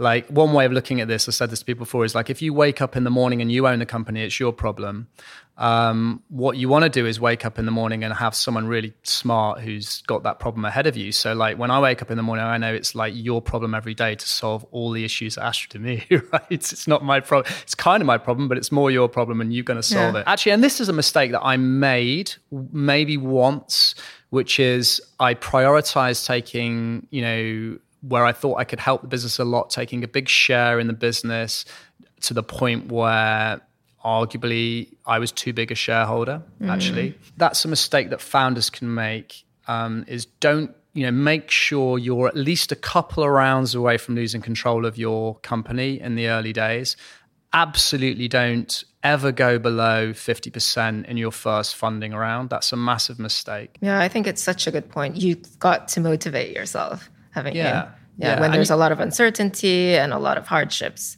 like 0.00 0.26
one 0.28 0.54
way 0.54 0.64
of 0.64 0.72
looking 0.72 1.02
at 1.02 1.08
this, 1.08 1.28
I 1.28 1.32
said 1.32 1.50
this 1.50 1.58
to 1.58 1.64
people 1.66 1.84
before, 1.84 2.06
is 2.06 2.14
like 2.14 2.30
if 2.30 2.40
you 2.40 2.54
wake 2.54 2.80
up 2.80 2.96
in 2.96 3.04
the 3.04 3.10
morning 3.10 3.42
and 3.42 3.52
you 3.52 3.68
own 3.68 3.80
the 3.80 3.86
company, 3.86 4.22
it's 4.22 4.40
your 4.40 4.50
problem. 4.50 5.08
Um, 5.58 6.22
what 6.30 6.56
you 6.56 6.70
want 6.70 6.84
to 6.84 6.88
do 6.88 7.04
is 7.04 7.20
wake 7.20 7.44
up 7.44 7.58
in 7.58 7.66
the 7.66 7.70
morning 7.70 8.02
and 8.02 8.14
have 8.14 8.34
someone 8.34 8.66
really 8.66 8.94
smart 9.02 9.60
who's 9.60 10.00
got 10.02 10.22
that 10.22 10.40
problem 10.40 10.64
ahead 10.64 10.86
of 10.86 10.96
you. 10.96 11.12
So, 11.12 11.34
like 11.34 11.58
when 11.58 11.70
I 11.70 11.78
wake 11.80 12.00
up 12.00 12.10
in 12.10 12.16
the 12.16 12.22
morning, 12.22 12.46
I 12.46 12.56
know 12.56 12.72
it's 12.72 12.94
like 12.94 13.12
your 13.14 13.42
problem 13.42 13.74
every 13.74 13.92
day 13.92 14.14
to 14.14 14.26
solve 14.26 14.64
all 14.70 14.90
the 14.90 15.04
issues 15.04 15.34
that 15.34 15.44
Astra 15.44 15.68
to 15.72 15.78
me, 15.78 16.06
right? 16.32 16.46
It's, 16.48 16.72
it's 16.72 16.88
not 16.88 17.04
my 17.04 17.20
problem. 17.20 17.52
It's 17.60 17.74
kind 17.74 18.02
of 18.02 18.06
my 18.06 18.16
problem, 18.16 18.48
but 18.48 18.56
it's 18.56 18.72
more 18.72 18.90
your 18.90 19.06
problem, 19.06 19.42
and 19.42 19.52
you're 19.52 19.64
going 19.64 19.76
to 19.78 19.82
solve 19.82 20.14
yeah. 20.14 20.20
it. 20.22 20.24
Actually, 20.26 20.52
and 20.52 20.64
this 20.64 20.80
is 20.80 20.88
a 20.88 20.94
mistake 20.94 21.32
that 21.32 21.42
I 21.42 21.58
made 21.58 22.32
maybe 22.50 23.18
once, 23.18 23.94
which 24.30 24.58
is 24.58 24.98
I 25.20 25.34
prioritized 25.34 26.24
taking, 26.24 27.06
you 27.10 27.20
know 27.20 27.78
where 28.02 28.24
I 28.24 28.32
thought 28.32 28.56
I 28.56 28.64
could 28.64 28.80
help 28.80 29.02
the 29.02 29.08
business 29.08 29.38
a 29.38 29.44
lot, 29.44 29.70
taking 29.70 30.02
a 30.04 30.08
big 30.08 30.28
share 30.28 30.78
in 30.78 30.86
the 30.86 30.92
business 30.92 31.64
to 32.22 32.34
the 32.34 32.42
point 32.42 32.90
where 32.90 33.60
arguably 34.04 34.94
I 35.06 35.18
was 35.18 35.32
too 35.32 35.52
big 35.52 35.70
a 35.70 35.74
shareholder. 35.74 36.42
Mm. 36.60 36.70
Actually, 36.70 37.18
that's 37.36 37.64
a 37.64 37.68
mistake 37.68 38.10
that 38.10 38.20
founders 38.20 38.70
can 38.70 38.94
make. 38.94 39.44
Um, 39.68 40.04
is 40.08 40.26
don't 40.26 40.74
you 40.94 41.04
know 41.04 41.12
make 41.12 41.50
sure 41.50 41.98
you're 41.98 42.26
at 42.26 42.36
least 42.36 42.72
a 42.72 42.76
couple 42.76 43.22
of 43.22 43.30
rounds 43.30 43.74
away 43.74 43.98
from 43.98 44.14
losing 44.16 44.40
control 44.40 44.86
of 44.86 44.98
your 44.98 45.36
company 45.40 46.00
in 46.00 46.14
the 46.14 46.28
early 46.28 46.52
days. 46.52 46.96
Absolutely 47.52 48.28
don't 48.28 48.84
ever 49.02 49.32
go 49.32 49.58
below 49.58 50.12
50% 50.12 51.06
in 51.06 51.16
your 51.16 51.32
first 51.32 51.74
funding 51.74 52.12
round. 52.12 52.50
That's 52.50 52.72
a 52.72 52.76
massive 52.76 53.18
mistake. 53.18 53.76
Yeah, 53.80 53.98
I 53.98 54.08
think 54.08 54.26
it's 54.26 54.42
such 54.42 54.66
a 54.66 54.70
good 54.70 54.88
point. 54.88 55.16
You've 55.16 55.58
got 55.58 55.88
to 55.88 56.00
motivate 56.00 56.54
yourself 56.54 57.10
haven't 57.30 57.54
yeah. 57.54 57.64
you? 57.64 57.90
Yeah, 58.18 58.34
yeah. 58.34 58.40
when 58.40 58.52
there's 58.52 58.70
a 58.70 58.76
lot 58.76 58.92
of 58.92 59.00
uncertainty 59.00 59.96
and 59.96 60.12
a 60.12 60.18
lot 60.18 60.36
of 60.36 60.46
hardships. 60.46 61.16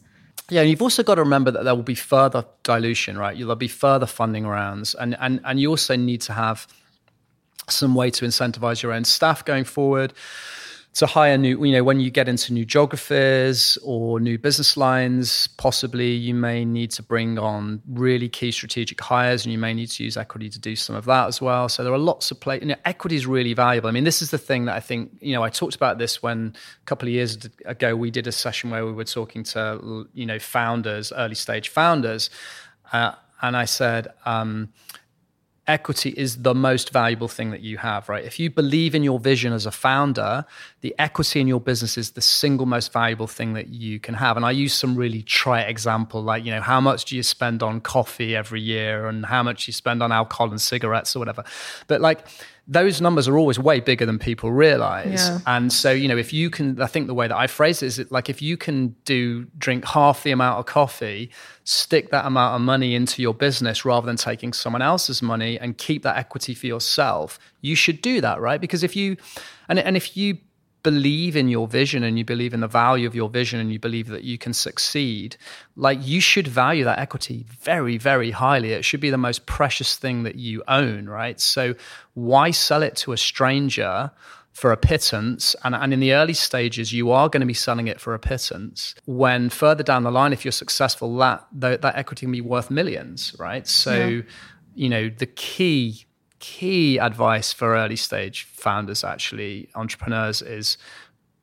Yeah, 0.49 0.61
and 0.61 0.69
you've 0.69 0.81
also 0.81 1.03
got 1.03 1.15
to 1.15 1.21
remember 1.21 1.51
that 1.51 1.63
there 1.63 1.75
will 1.75 1.83
be 1.83 1.95
further 1.95 2.45
dilution, 2.63 3.17
right? 3.17 3.37
There'll 3.37 3.55
be 3.55 3.67
further 3.67 4.05
funding 4.05 4.45
rounds, 4.45 4.93
and 4.95 5.15
and 5.19 5.39
and 5.43 5.59
you 5.59 5.69
also 5.69 5.95
need 5.95 6.21
to 6.21 6.33
have 6.33 6.67
some 7.69 7.95
way 7.95 8.09
to 8.11 8.25
incentivize 8.25 8.83
your 8.83 8.91
own 8.91 9.05
staff 9.05 9.45
going 9.45 9.63
forward 9.63 10.13
to 10.93 11.07
hire 11.07 11.37
new, 11.39 11.63
you 11.65 11.71
know, 11.71 11.83
when 11.83 11.99
you 11.99 12.11
get 12.11 12.29
into 12.29 12.53
new 12.53 12.65
geographies 12.65 13.79
or 13.83 14.19
new 14.19 14.37
business 14.37 14.77
lines, 14.77 15.47
possibly 15.57 16.11
you 16.11 16.35
may 16.35 16.63
need 16.63 16.91
to 16.91 17.01
bring 17.01 17.39
on 17.39 17.81
really 17.87 18.29
key 18.29 18.51
strategic 18.51 19.01
hires 19.01 19.43
and 19.43 19.51
you 19.51 19.57
may 19.57 19.73
need 19.73 19.87
to 19.87 20.03
use 20.03 20.17
equity 20.17 20.49
to 20.49 20.59
do 20.59 20.75
some 20.75 20.95
of 20.95 21.05
that 21.05 21.27
as 21.27 21.41
well. 21.41 21.67
So 21.67 21.83
there 21.83 21.93
are 21.93 21.97
lots 21.97 22.29
of 22.29 22.39
play. 22.39 22.59
You 22.59 22.67
know, 22.67 22.75
equity 22.85 23.15
is 23.15 23.25
really 23.25 23.55
valuable. 23.55 23.89
I 23.89 23.91
mean, 23.91 24.03
this 24.03 24.21
is 24.21 24.29
the 24.29 24.37
thing 24.37 24.65
that 24.65 24.75
I 24.75 24.79
think, 24.79 25.11
you 25.19 25.33
know, 25.33 25.41
I 25.41 25.49
talked 25.49 25.75
about 25.75 25.97
this 25.97 26.21
when 26.21 26.55
a 26.55 26.85
couple 26.85 27.07
of 27.07 27.13
years 27.13 27.49
ago 27.65 27.95
we 27.95 28.11
did 28.11 28.27
a 28.27 28.31
session 28.31 28.69
where 28.69 28.85
we 28.85 28.91
were 28.91 29.03
talking 29.03 29.43
to, 29.45 30.07
you 30.13 30.27
know, 30.27 30.37
founders, 30.37 31.11
early 31.11 31.35
stage 31.35 31.69
founders. 31.69 32.29
Uh, 32.91 33.13
and 33.41 33.57
I 33.57 33.65
said, 33.65 34.09
um, 34.25 34.71
equity 35.67 36.09
is 36.17 36.41
the 36.41 36.53
most 36.53 36.91
valuable 36.91 37.27
thing 37.27 37.51
that 37.51 37.61
you 37.61 37.77
have, 37.77 38.09
right? 38.09 38.23
If 38.23 38.39
you 38.39 38.49
believe 38.49 38.93
in 38.95 39.03
your 39.03 39.19
vision 39.19 39.53
as 39.53 39.65
a 39.65 39.71
founder, 39.71 40.45
the 40.81 40.93
equity 40.99 41.39
in 41.39 41.47
your 41.47 41.61
business 41.61 41.97
is 41.97 42.11
the 42.11 42.21
single 42.21 42.65
most 42.65 42.91
valuable 42.91 43.27
thing 43.27 43.53
that 43.53 43.69
you 43.69 43.99
can 43.99 44.15
have. 44.15 44.35
And 44.35 44.45
I 44.45 44.51
use 44.51 44.73
some 44.73 44.95
really 44.95 45.21
trite 45.21 45.69
example, 45.69 46.21
like, 46.21 46.43
you 46.43 46.51
know, 46.51 46.61
how 46.61 46.81
much 46.81 47.05
do 47.05 47.15
you 47.15 47.23
spend 47.23 47.63
on 47.63 47.79
coffee 47.79 48.35
every 48.35 48.61
year 48.61 49.07
and 49.07 49.25
how 49.25 49.41
much 49.41 49.67
you 49.67 49.73
spend 49.73 50.03
on 50.03 50.11
alcohol 50.11 50.49
and 50.49 50.59
cigarettes 50.59 51.15
or 51.15 51.19
whatever. 51.19 51.43
But 51.87 52.01
like, 52.01 52.27
those 52.65 53.01
numbers 53.01 53.27
are 53.27 53.37
always 53.37 53.59
way 53.59 53.81
bigger 53.81 54.05
than 54.05 54.17
people 54.17 54.51
realize. 54.51 55.27
Yeah. 55.27 55.39
And 55.45 55.71
so, 55.71 55.91
you 55.91 56.07
know, 56.07 56.15
if 56.15 56.31
you 56.31 56.49
can, 56.49 56.81
I 56.81 56.87
think 56.87 57.07
the 57.07 57.13
way 57.13 57.27
that 57.27 57.35
I 57.35 57.47
phrase 57.47 57.83
it 57.83 57.87
is 57.87 58.11
like 58.11 58.29
if 58.29 58.41
you 58.41 58.55
can 58.55 58.95
do 59.03 59.45
drink 59.57 59.83
half 59.85 60.23
the 60.23 60.31
amount 60.31 60.59
of 60.59 60.65
coffee, 60.65 61.29
stick 61.65 62.11
that 62.11 62.25
amount 62.25 62.55
of 62.55 62.61
money 62.61 62.95
into 62.95 63.21
your 63.21 63.33
business 63.33 63.83
rather 63.83 64.05
than 64.05 64.15
taking 64.15 64.53
someone 64.53 64.81
else's 64.81 65.21
money 65.21 65.59
and 65.59 65.77
keep 65.77 66.03
that 66.03 66.15
equity 66.15 66.53
for 66.53 66.67
yourself, 66.67 67.37
you 67.59 67.75
should 67.75 68.01
do 68.01 68.21
that, 68.21 68.39
right? 68.39 68.61
Because 68.61 68.81
if 68.81 68.95
you, 68.95 69.17
and, 69.67 69.77
and 69.77 69.97
if 69.97 70.15
you 70.15 70.37
believe 70.83 71.35
in 71.35 71.47
your 71.47 71.67
vision 71.67 72.03
and 72.03 72.17
you 72.17 72.25
believe 72.25 72.53
in 72.53 72.59
the 72.59 72.67
value 72.67 73.07
of 73.07 73.15
your 73.15 73.29
vision 73.29 73.59
and 73.59 73.71
you 73.71 73.79
believe 73.79 74.07
that 74.07 74.23
you 74.23 74.37
can 74.37 74.53
succeed, 74.53 75.37
like 75.75 75.99
you 76.01 76.19
should 76.19 76.47
value 76.47 76.83
that 76.83 76.99
equity 76.99 77.45
very, 77.61 77.97
very 77.97 78.31
highly. 78.31 78.73
It 78.73 78.85
should 78.85 78.99
be 78.99 79.09
the 79.09 79.17
most 79.17 79.45
precious 79.45 79.95
thing 79.95 80.23
that 80.23 80.35
you 80.35 80.61
own, 80.67 81.07
right? 81.07 81.39
So 81.39 81.73
why 82.13 82.51
sell 82.51 82.83
it 82.83 82.95
to 82.97 83.13
a 83.13 83.17
stranger? 83.17 84.11
for 84.51 84.71
a 84.71 84.77
pittance. 84.77 85.55
And, 85.63 85.73
and 85.73 85.91
in 85.93 85.99
the 85.99 86.13
early 86.13 86.35
stages, 86.35 86.93
you 86.93 87.09
are 87.11 87.27
going 87.27 87.41
to 87.41 87.47
be 87.47 87.55
selling 87.55 87.87
it 87.87 87.99
for 87.99 88.13
a 88.13 88.19
pittance. 88.19 88.93
When 89.05 89.49
further 89.49 89.81
down 89.83 90.03
the 90.03 90.11
line, 90.11 90.31
if 90.31 90.45
you're 90.45 90.51
successful, 90.51 91.17
that, 91.17 91.45
that, 91.53 91.81
that 91.81 91.95
equity 91.95 92.27
can 92.27 92.31
be 92.31 92.41
worth 92.41 92.69
millions, 92.69 93.35
right? 93.39 93.67
So, 93.67 93.95
yeah. 93.95 94.21
you 94.75 94.89
know, 94.89 95.09
the 95.09 95.25
key 95.25 96.05
key 96.43 96.97
advice 96.97 97.53
for 97.53 97.73
early 97.73 97.95
stage 97.95 98.43
founders, 98.43 99.05
actually, 99.05 99.69
entrepreneurs, 99.75 100.41
is 100.41 100.77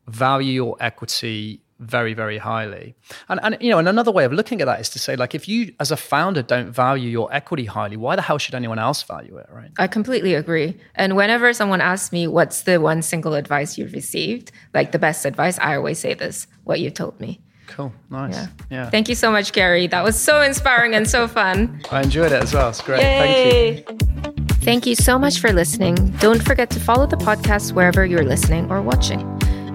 value 0.06 0.52
your 0.52 0.76
equity 0.78 1.62
very 1.78 2.12
very 2.12 2.36
highly. 2.36 2.94
And 3.30 3.40
and 3.42 3.56
you 3.62 3.70
know 3.70 3.78
and 3.78 3.88
another 3.88 4.12
way 4.12 4.26
of 4.26 4.32
looking 4.34 4.60
at 4.60 4.66
that 4.66 4.78
is 4.78 4.90
to 4.90 4.98
say 4.98 5.16
like 5.16 5.34
if 5.34 5.48
you 5.48 5.74
as 5.80 5.90
a 5.90 5.96
founder 5.96 6.42
don't 6.42 6.70
value 6.70 7.08
your 7.08 7.32
equity 7.32 7.64
highly 7.64 7.96
why 7.96 8.14
the 8.16 8.20
hell 8.20 8.36
should 8.36 8.54
anyone 8.54 8.78
else 8.78 9.02
value 9.02 9.38
it 9.38 9.48
right? 9.50 9.70
I 9.78 9.86
completely 9.86 10.34
agree. 10.34 10.76
And 10.94 11.16
whenever 11.16 11.50
someone 11.54 11.80
asks 11.80 12.12
me 12.12 12.26
what's 12.26 12.64
the 12.64 12.78
one 12.78 13.00
single 13.00 13.32
advice 13.32 13.78
you've 13.78 13.94
received? 13.94 14.52
like 14.74 14.92
the 14.92 14.98
best 14.98 15.24
advice 15.24 15.58
i 15.58 15.74
always 15.74 15.98
say 15.98 16.12
this 16.12 16.46
what 16.64 16.80
you've 16.80 16.92
told 17.02 17.18
me. 17.18 17.40
Cool. 17.68 17.92
Nice. 18.10 18.34
Yeah, 18.34 18.46
yeah. 18.70 18.90
thank 18.90 19.08
you 19.08 19.14
so 19.14 19.30
much 19.30 19.52
gary. 19.52 19.86
That 19.86 20.04
was 20.04 20.20
so 20.20 20.42
inspiring 20.42 20.94
and 20.94 21.08
so 21.08 21.26
fun. 21.26 21.80
I 21.90 22.02
enjoyed 22.02 22.32
it 22.32 22.42
as 22.42 22.52
well. 22.52 22.68
It's 22.68 22.82
great. 22.82 23.00
Yay. 23.00 23.84
thank 23.86 24.38
you 24.38 24.39
Thank 24.62 24.86
you 24.86 24.94
so 24.94 25.18
much 25.18 25.40
for 25.40 25.52
listening. 25.52 25.94
Don't 26.20 26.42
forget 26.42 26.70
to 26.70 26.80
follow 26.80 27.06
the 27.06 27.16
podcast 27.16 27.72
wherever 27.72 28.04
you're 28.04 28.24
listening 28.24 28.70
or 28.70 28.82
watching. 28.82 29.20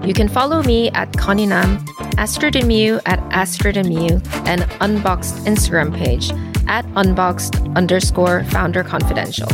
You 0.03 0.13
can 0.13 0.27
follow 0.27 0.61
me 0.61 0.91
at 0.91 1.11
Connie 1.17 1.47
Nam, 1.47 1.83
Astrid 2.17 2.53
& 2.53 2.55
Miyu 2.55 3.01
at 3.05 3.19
Astrid 3.31 3.75
& 3.75 3.77
Miyu, 3.77 4.21
and 4.47 4.61
Unboxed 4.81 5.43
Instagram 5.45 5.95
page 5.95 6.31
at 6.67 6.85
unboxed 6.95 7.55
underscore 7.75 8.43
founder 8.45 8.83
confidential. 8.83 9.47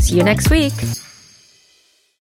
See 0.00 0.16
you 0.16 0.24
next 0.24 0.50
week. 0.50 0.74